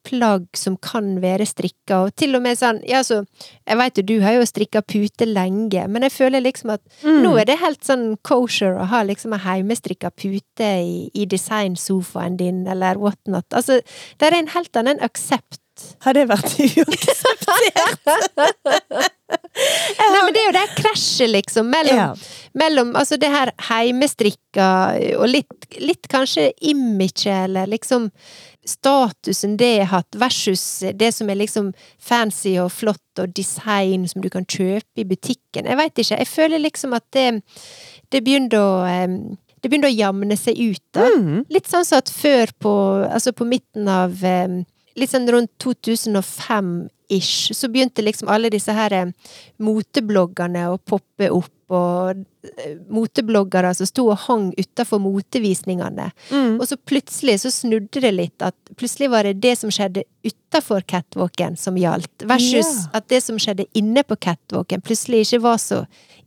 plagg 0.03 0.49
som 0.59 0.74
kan 0.83 1.20
være 1.22 1.45
strikka, 1.47 2.01
og 2.09 2.16
til 2.18 2.35
og 2.35 2.43
med 2.43 2.59
sånn 2.59 2.81
Ja, 2.89 2.99
så 3.07 3.20
Jeg 3.62 3.77
veit 3.79 3.97
jo 4.01 4.03
du 4.03 4.16
har 4.24 4.33
jo 4.35 4.47
strikka 4.49 4.83
pute 4.83 5.24
lenge, 5.31 5.85
men 5.89 6.03
jeg 6.03 6.12
føler 6.16 6.43
liksom 6.43 6.72
at 6.74 6.83
Mm. 7.05 7.22
nå 7.22 7.37
er 7.41 7.45
det 7.47 7.59
helt 7.61 7.85
sånn 7.87 8.16
kosher 8.27 8.74
å 8.74 8.87
ha 8.91 9.03
liksom 9.07 9.33
ei 9.37 9.39
heimestrikka 9.45 10.11
pute 10.11 10.66
i, 10.83 11.11
i 11.14 11.27
designsofaen 11.27 12.37
din, 12.37 12.66
eller 12.66 12.99
whatnot. 12.99 13.47
Altså, 13.55 13.81
det 14.18 14.27
er 14.27 14.35
en 14.41 14.49
helt 14.49 14.74
annen 14.77 14.99
aksept. 15.01 15.61
Har 16.03 16.12
det 16.14 16.27
vært 16.29 16.59
uakseptert? 16.59 17.77
Nei, 19.99 20.22
men 20.22 20.35
det 20.35 20.41
er 20.43 20.47
jo 20.49 20.55
det 20.57 20.64
krasjet, 20.79 21.31
liksom, 21.33 21.70
mellom 21.72 21.97
Ja. 21.99 22.11
mellom 22.55 22.93
altså 22.97 23.16
det 23.20 23.31
her 23.33 23.51
heimestrikka 23.68 24.68
og 25.18 25.27
litt, 25.29 25.66
litt 25.83 26.07
kanskje 26.12 26.53
imaget, 26.61 27.27
eller 27.49 27.66
liksom 27.66 28.11
statusen 28.66 29.57
det 29.57 29.72
har 29.85 29.91
hatt, 30.01 30.16
versus 30.18 30.83
det 30.95 31.12
som 31.14 31.31
er 31.31 31.39
liksom 31.39 31.72
fancy 32.03 32.57
og 32.59 32.70
flott 32.74 33.20
og 33.22 33.35
design 33.35 34.07
som 34.11 34.22
du 34.24 34.31
kan 34.33 34.47
kjøpe 34.47 35.03
i 35.03 35.07
butikken. 35.07 35.66
Jeg 35.70 35.79
veit 35.79 35.99
ikke. 36.03 36.18
Jeg 36.18 36.31
føler 36.31 36.62
liksom 36.62 36.95
at 36.99 37.07
det, 37.14 37.29
det 38.11 38.22
begynner 38.27 38.59
å 38.59 38.70
det 39.62 39.70
begynner 39.72 39.89
å 39.89 39.97
jamne 39.97 40.37
seg 40.39 40.59
ut, 40.61 40.83
da. 40.95 41.07
Mm. 41.16 41.45
Litt 41.51 41.66
sånn 41.70 41.87
som 41.87 41.99
at 41.99 42.11
før 42.12 42.53
på 42.62 42.72
Altså 43.09 43.33
på 43.35 43.47
midten 43.49 43.89
av 43.91 44.12
Litt 44.97 45.12
sånn 45.12 45.28
rundt 45.28 45.53
2005-ish, 45.62 47.53
så 47.57 47.68
begynte 47.72 48.05
liksom 48.05 48.30
alle 48.32 48.51
disse 48.53 48.72
her 48.72 48.94
motebloggerne 49.62 50.70
å 50.72 50.78
poppe 50.78 51.28
opp, 51.32 51.53
og 51.66 52.20
eh, 52.62 52.76
motebloggere 52.94 53.72
som 53.74 53.88
sto 53.90 54.05
og 54.12 54.20
hang 54.28 54.53
utafor 54.55 55.01
motevisningene. 55.03 56.12
Mm. 56.30 56.61
Og 56.61 56.66
så 56.70 56.78
plutselig 56.78 57.40
så 57.42 57.51
snudde 57.51 58.03
det 58.05 58.12
litt, 58.14 58.36
at 58.38 58.55
plutselig 58.78 59.11
var 59.11 59.26
det 59.26 59.40
det 59.42 59.57
som 59.59 59.72
skjedde 59.74 60.07
utafor 60.22 60.86
catwalken 60.86 61.59
som 61.59 61.78
gjaldt, 61.80 62.22
versus 62.30 62.70
yeah. 62.70 62.84
at 62.94 63.09
det 63.11 63.20
som 63.26 63.40
skjedde 63.42 63.66
inne 63.74 64.07
på 64.07 64.18
catwalken 64.28 64.84
plutselig 64.86 65.26
ikke 65.26 65.42
var 65.49 65.59
så 65.62 65.82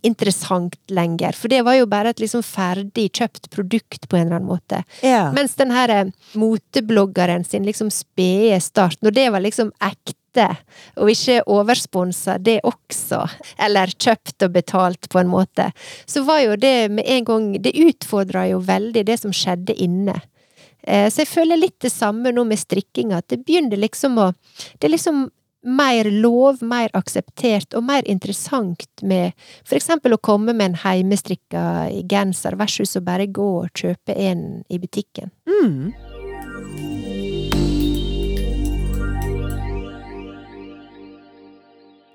interessant 0.05 0.75
lenger. 0.87 1.35
For 1.35 1.51
det 1.51 1.61
var 1.67 1.75
jo 1.79 1.87
bare 1.89 2.13
et 2.13 2.21
liksom 2.23 2.43
ferdig 2.45 3.09
kjøpt 3.17 3.49
produkt 3.53 4.07
på 4.09 4.17
en 4.17 4.27
eller 4.27 4.39
annen 4.39 4.49
måte. 4.51 4.83
Ja. 5.05 5.29
Mens 5.35 5.55
den 5.59 5.71
her 5.75 5.89
eh, 5.93 6.11
motebloggeren 6.39 7.43
sin 7.45 7.67
liksom 7.67 7.91
spede 7.93 8.59
start, 8.63 8.99
når 9.01 9.15
det 9.17 9.27
var 9.33 9.43
liksom 9.45 9.71
ekte, 9.79 10.15
og 11.01 11.09
ikke 11.09 11.39
oversponsa 11.49 12.37
det 12.37 12.59
også, 12.67 13.23
eller 13.65 13.89
kjøpt 13.97 14.45
og 14.45 14.53
betalt 14.53 15.09
på 15.09 15.19
en 15.23 15.31
måte, 15.31 15.71
så 16.05 16.21
var 16.27 16.43
jo 16.45 16.55
det 16.55 16.91
med 16.93 17.03
en 17.09 17.25
gang 17.25 17.47
Det 17.61 17.73
utfordra 17.73 18.45
jo 18.51 18.59
veldig 18.61 19.03
det 19.07 19.17
som 19.19 19.33
skjedde 19.33 19.73
inne. 19.73 20.19
Eh, 20.83 21.09
Så 21.09 21.25
jeg 21.25 21.33
føler 21.33 21.57
litt 21.59 21.79
det 21.81 21.91
samme 21.91 22.31
nå 22.31 22.45
med 22.45 22.61
strikkinga, 22.61 23.17
at 23.17 23.27
det 23.27 23.43
begynner 23.45 23.77
liksom 23.77 24.17
å 24.17 24.33
Det 24.79 24.87
er 24.87 24.95
liksom 24.95 25.29
mer 25.65 26.07
lov, 26.11 26.63
mer 26.63 26.91
akseptert 26.97 27.75
og 27.75 27.83
mer 27.89 28.05
interessant 28.09 28.87
med 29.03 29.35
for 29.67 29.79
eksempel 29.79 30.15
å 30.15 30.21
komme 30.23 30.55
med 30.55 30.71
en 30.71 30.79
heimestrikka 30.85 31.63
genser 32.09 32.59
versus 32.59 32.95
å 32.95 33.03
bare 33.05 33.27
gå 33.27 33.49
og 33.63 33.73
kjøpe 33.75 34.15
en 34.15 34.63
i 34.69 34.79
butikken. 34.79 35.33
Mm. 35.49 35.91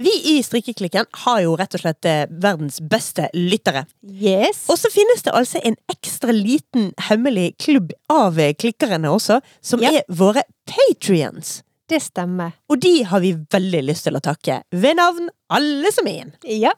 Vi 0.05 0.11
i 0.35 0.43
Strikkeklikken 0.43 1.07
har 1.25 1.39
jo 1.45 1.55
rett 1.57 1.77
og 1.77 1.81
slett 1.85 2.07
eh, 2.09 2.25
verdens 2.29 2.81
beste 2.83 3.29
lyttere. 3.33 3.85
Yes! 4.03 4.65
Og 4.69 4.77
så 4.81 4.91
finnes 4.93 5.23
det 5.25 5.33
altså 5.33 5.63
en 5.65 5.77
ekstra 5.93 6.35
liten 6.35 6.91
hemmelig 7.07 7.55
klubb 7.63 7.95
av 8.13 8.41
eh, 8.43 8.57
klikkerne 8.59 9.13
også, 9.15 9.39
som 9.65 9.85
yep. 9.85 10.03
er 10.03 10.19
våre 10.19 10.43
patrions. 10.69 11.61
Det 11.95 12.01
stemmer. 12.03 12.57
Og 12.67 12.81
de 12.83 13.05
har 13.07 13.21
vi 13.23 13.35
veldig 13.55 13.81
lyst 13.87 14.09
til 14.09 14.17
å 14.19 14.23
takke, 14.25 14.63
ved 14.75 14.97
navn 14.99 15.29
alle 15.55 15.91
som 15.95 16.09
en. 16.11 16.33
Ja. 16.43 16.73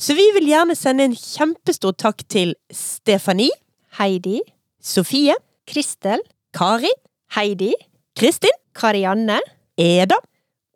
Så 0.00 0.16
vi 0.16 0.24
vil 0.36 0.46
gjerne 0.48 0.76
sende 0.78 1.04
en 1.04 1.16
kjempestor 1.18 1.92
takk 2.00 2.22
til 2.32 2.54
Stefanie, 2.72 3.52
Heidi, 3.98 4.38
Sofie, 4.80 5.34
Kristel, 5.68 6.22
Kari, 6.56 6.92
Heidi, 7.36 7.74
Kristin, 8.16 8.54
Karianne, 8.76 9.36
Eda, 9.76 10.16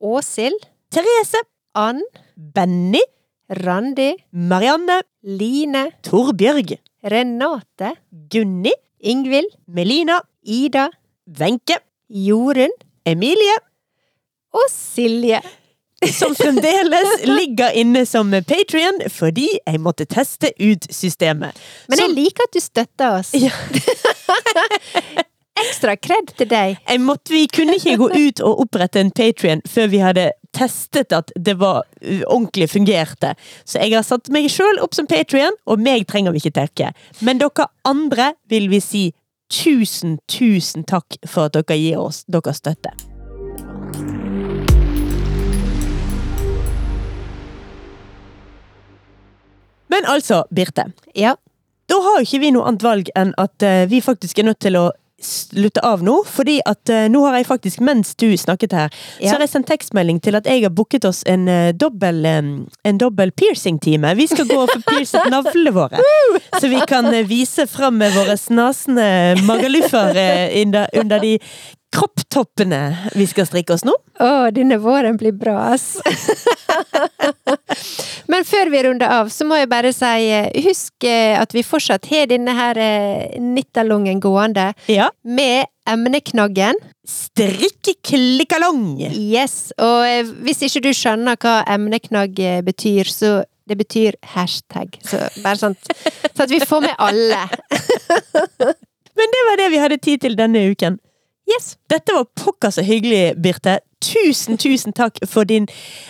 Åshild, 0.04 0.68
Therese, 0.92 1.40
Ann, 1.78 2.02
Benny, 2.36 3.00
Randi, 3.62 4.10
Marianne, 4.32 4.98
Line, 5.24 5.86
Torbjørg, 6.04 6.76
Renate, 7.08 7.94
Gunni, 8.28 8.74
Ingvild, 9.00 9.56
Melina, 9.66 10.20
Ida, 10.44 10.90
Wenche, 11.40 11.80
Jorunn 12.08 12.76
Emilie, 13.08 13.56
og 14.54 14.66
Silje. 14.72 15.40
som 16.14 16.34
fremdeles 16.38 17.24
ligger 17.26 17.74
inne 17.74 18.04
som 18.06 18.30
Patrion 18.46 19.00
fordi 19.10 19.48
jeg 19.56 19.80
måtte 19.82 20.06
teste 20.06 20.52
ut 20.60 20.86
systemet. 20.94 21.58
Men 21.90 22.04
jeg 22.04 22.14
liker 22.14 22.46
at 22.46 22.54
du 22.54 22.62
støtter 22.62 23.18
oss. 23.18 23.34
Ja. 23.34 23.50
Ekstra 25.58 25.96
kred 25.98 26.30
til 26.38 26.46
deg. 26.50 26.76
jeg 26.78 27.00
måtte, 27.02 27.32
vi 27.34 27.46
kunne 27.50 27.74
ikke 27.74 27.96
gå 27.98 28.08
ut 28.14 28.42
og 28.46 28.60
opprette 28.62 29.00
en 29.02 29.10
Patrion 29.10 29.62
før 29.66 29.90
vi 29.90 30.02
hadde 30.04 30.28
testet 30.54 31.12
at 31.12 31.32
det 31.34 31.58
var 31.58 31.82
uh, 31.82 32.22
ordentlig 32.26 32.70
fungerte. 32.70 33.34
Så 33.64 33.82
jeg 33.82 33.96
har 33.96 34.06
satt 34.06 34.30
meg 34.34 34.48
sjøl 34.52 34.80
opp 34.82 34.94
som 34.96 35.10
Patrion, 35.10 35.56
og 35.66 35.82
meg 35.82 36.06
trenger 36.08 36.34
vi 36.34 36.44
ikke 36.44 36.58
takke. 36.60 36.92
Men 37.20 37.42
dere 37.42 37.68
andre 37.88 38.32
vil 38.50 38.70
vi 38.70 38.82
si 38.84 39.04
tusen, 39.52 40.18
tusen 40.30 40.86
takk 40.88 41.18
for 41.26 41.48
at 41.48 41.58
dere 41.58 41.78
gir 41.78 42.02
oss 42.02 42.24
deres 42.30 42.62
støtte. 42.62 42.94
Men 49.88 50.08
altså, 50.08 50.44
Birte. 50.54 50.90
Ja. 51.14 51.36
Da 51.88 51.98
har 52.04 52.18
jo 52.20 52.26
ikke 52.26 52.42
vi 52.42 52.52
noe 52.52 52.68
annet 52.68 52.84
valg 52.84 53.12
enn 53.16 53.32
at 53.40 53.64
eh, 53.64 53.86
vi 53.88 54.02
faktisk 54.04 54.38
er 54.38 54.50
nødt 54.50 54.60
til 54.60 54.76
å 54.76 54.88
slutte 55.22 55.80
av 55.82 56.02
nå. 56.04 56.20
Fordi 56.28 56.58
at 56.68 56.90
eh, 56.92 57.06
nå 57.10 57.22
har 57.26 57.38
jeg 57.38 57.48
faktisk, 57.48 57.80
mens 57.84 58.12
du 58.20 58.28
snakket 58.38 58.76
her, 58.76 58.98
så 59.18 59.34
har 59.34 59.44
jeg 59.44 59.52
sendt 59.54 59.70
tekstmelding 59.70 60.20
til 60.22 60.38
at 60.38 60.46
jeg 60.46 60.62
har 60.66 60.74
booket 60.74 61.08
oss 61.08 61.24
en 61.28 61.48
uh, 61.50 61.70
dobbel, 61.74 62.20
en 62.28 63.00
dobbel 63.00 63.32
piercing-time. 63.32 64.12
Vi 64.18 64.28
skal 64.30 64.48
gå 64.50 64.60
og 64.62 64.70
få 64.74 64.82
piercet 64.86 65.30
navlene 65.34 65.74
våre. 65.74 66.04
Så 66.58 66.70
vi 66.70 66.82
kan 66.90 67.10
eh, 67.12 67.26
vise 67.28 67.66
fram 67.70 67.98
med 68.02 68.14
våre 68.16 68.36
snasende 68.38 69.08
magaluffer 69.48 70.22
under, 70.62 70.92
under 71.00 71.24
de 71.24 71.36
kropptoppene 71.94 72.82
vi 73.16 73.26
skal 73.26 73.48
strikke 73.48 73.74
oss 73.74 73.86
nå. 73.88 73.94
Å, 74.20 74.50
denne 74.54 74.76
våren 74.82 75.16
blir 75.18 75.32
bra, 75.32 75.72
ass. 75.72 75.96
Men 78.38 78.46
før 78.46 78.68
vi 78.70 78.80
runder 78.86 79.10
av, 79.10 79.26
så 79.34 79.42
må 79.50 79.56
jeg 79.58 79.66
bare 79.66 79.90
si 79.90 80.28
eh, 80.30 80.44
husk 80.62 81.02
eh, 81.08 81.34
at 81.42 81.50
vi 81.56 81.64
fortsatt 81.66 82.04
har 82.06 82.28
denne 82.30 82.52
her 82.54 82.78
nittalongen 83.42 84.20
gående 84.22 84.68
Ja. 84.86 85.08
med 85.26 85.66
emneknaggen. 85.90 86.78
Strikkeklikkalong! 87.02 89.00
Yes, 89.10 89.72
og 89.74 90.06
eh, 90.06 90.22
hvis 90.46 90.62
ikke 90.68 90.84
du 90.86 90.92
skjønner 90.94 91.34
hva 91.42 91.64
emneknagg 91.74 92.38
eh, 92.38 92.60
betyr, 92.62 93.10
så 93.10 93.32
det 93.66 93.74
betyr 93.82 94.14
hashtag. 94.36 94.94
Så 95.02 95.18
bare 95.42 95.58
sånn 95.58 95.74
så 95.82 96.46
at 96.46 96.54
vi 96.54 96.62
får 96.62 96.86
med 96.86 96.94
alle. 96.94 97.42
Men 99.18 99.34
det 99.34 99.42
var 99.50 99.58
det 99.64 99.70
vi 99.74 99.82
hadde 99.82 99.98
tid 99.98 100.22
til 100.22 100.38
denne 100.38 100.62
uken. 100.70 101.02
Yes. 101.48 101.76
Dette 101.88 102.12
var 102.12 102.26
pokker 102.36 102.70
så 102.70 102.82
hyggelig, 102.84 103.36
Birte. 103.40 103.80
Tusen, 104.04 104.56
tusen 104.60 104.92
takk 104.94 105.16
for, 105.26 105.48
din, 105.48 105.64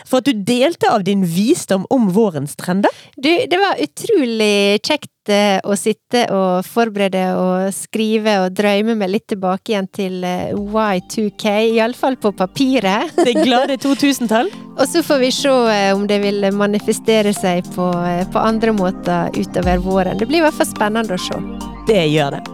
for 0.04 0.20
at 0.20 0.26
du 0.26 0.42
delte 0.44 0.90
av 0.92 1.06
din 1.06 1.22
visdom 1.24 1.86
om 1.94 2.10
vårens 2.12 2.56
trender. 2.58 2.92
Du, 3.16 3.30
det 3.48 3.60
var 3.62 3.80
utrolig 3.80 4.82
kjekt 4.84 5.32
eh, 5.32 5.56
å 5.64 5.76
sitte 5.78 6.26
og 6.34 6.66
forberede 6.68 7.22
og 7.38 7.70
skrive 7.72 8.34
og 8.42 8.58
drømme 8.58 8.98
meg 8.98 9.14
litt 9.14 9.28
tilbake 9.32 9.72
igjen 9.72 9.88
til 9.94 10.26
eh, 10.26 10.52
Y2K, 10.52 11.54
iallfall 11.78 12.18
på 12.20 12.34
papiret. 12.36 13.14
Det 13.28 13.38
glade 13.38 13.78
2000-tall. 13.80 14.52
Og 14.76 14.84
så 14.90 15.00
får 15.06 15.24
vi 15.24 15.32
se 15.38 15.56
eh, 15.72 15.94
om 15.96 16.04
det 16.10 16.20
vil 16.26 16.50
manifestere 16.52 17.32
seg 17.36 17.64
på, 17.72 17.88
på 18.34 18.42
andre 18.42 18.74
måter 18.76 19.32
utover 19.38 19.80
våren. 19.86 20.18
Det 20.20 20.28
blir 20.28 20.42
i 20.42 20.48
hvert 20.48 20.60
fall 20.60 20.74
spennende 20.74 21.16
å 21.16 21.28
se. 21.30 21.40
Det 21.88 22.04
gjør 22.10 22.36
det. 22.36 22.46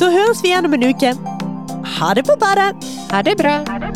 Da 0.00 0.12
høres 0.12 0.40
vi 0.44 0.54
igjen 0.54 0.68
om 0.68 0.76
en 0.76 0.92
uke. 0.94 1.35
Ha 1.86 2.14
det 2.14 2.22
på 2.26 2.36
badet! 2.36 2.74
Ha 3.10 3.22
det 3.22 3.36
bra! 3.36 3.95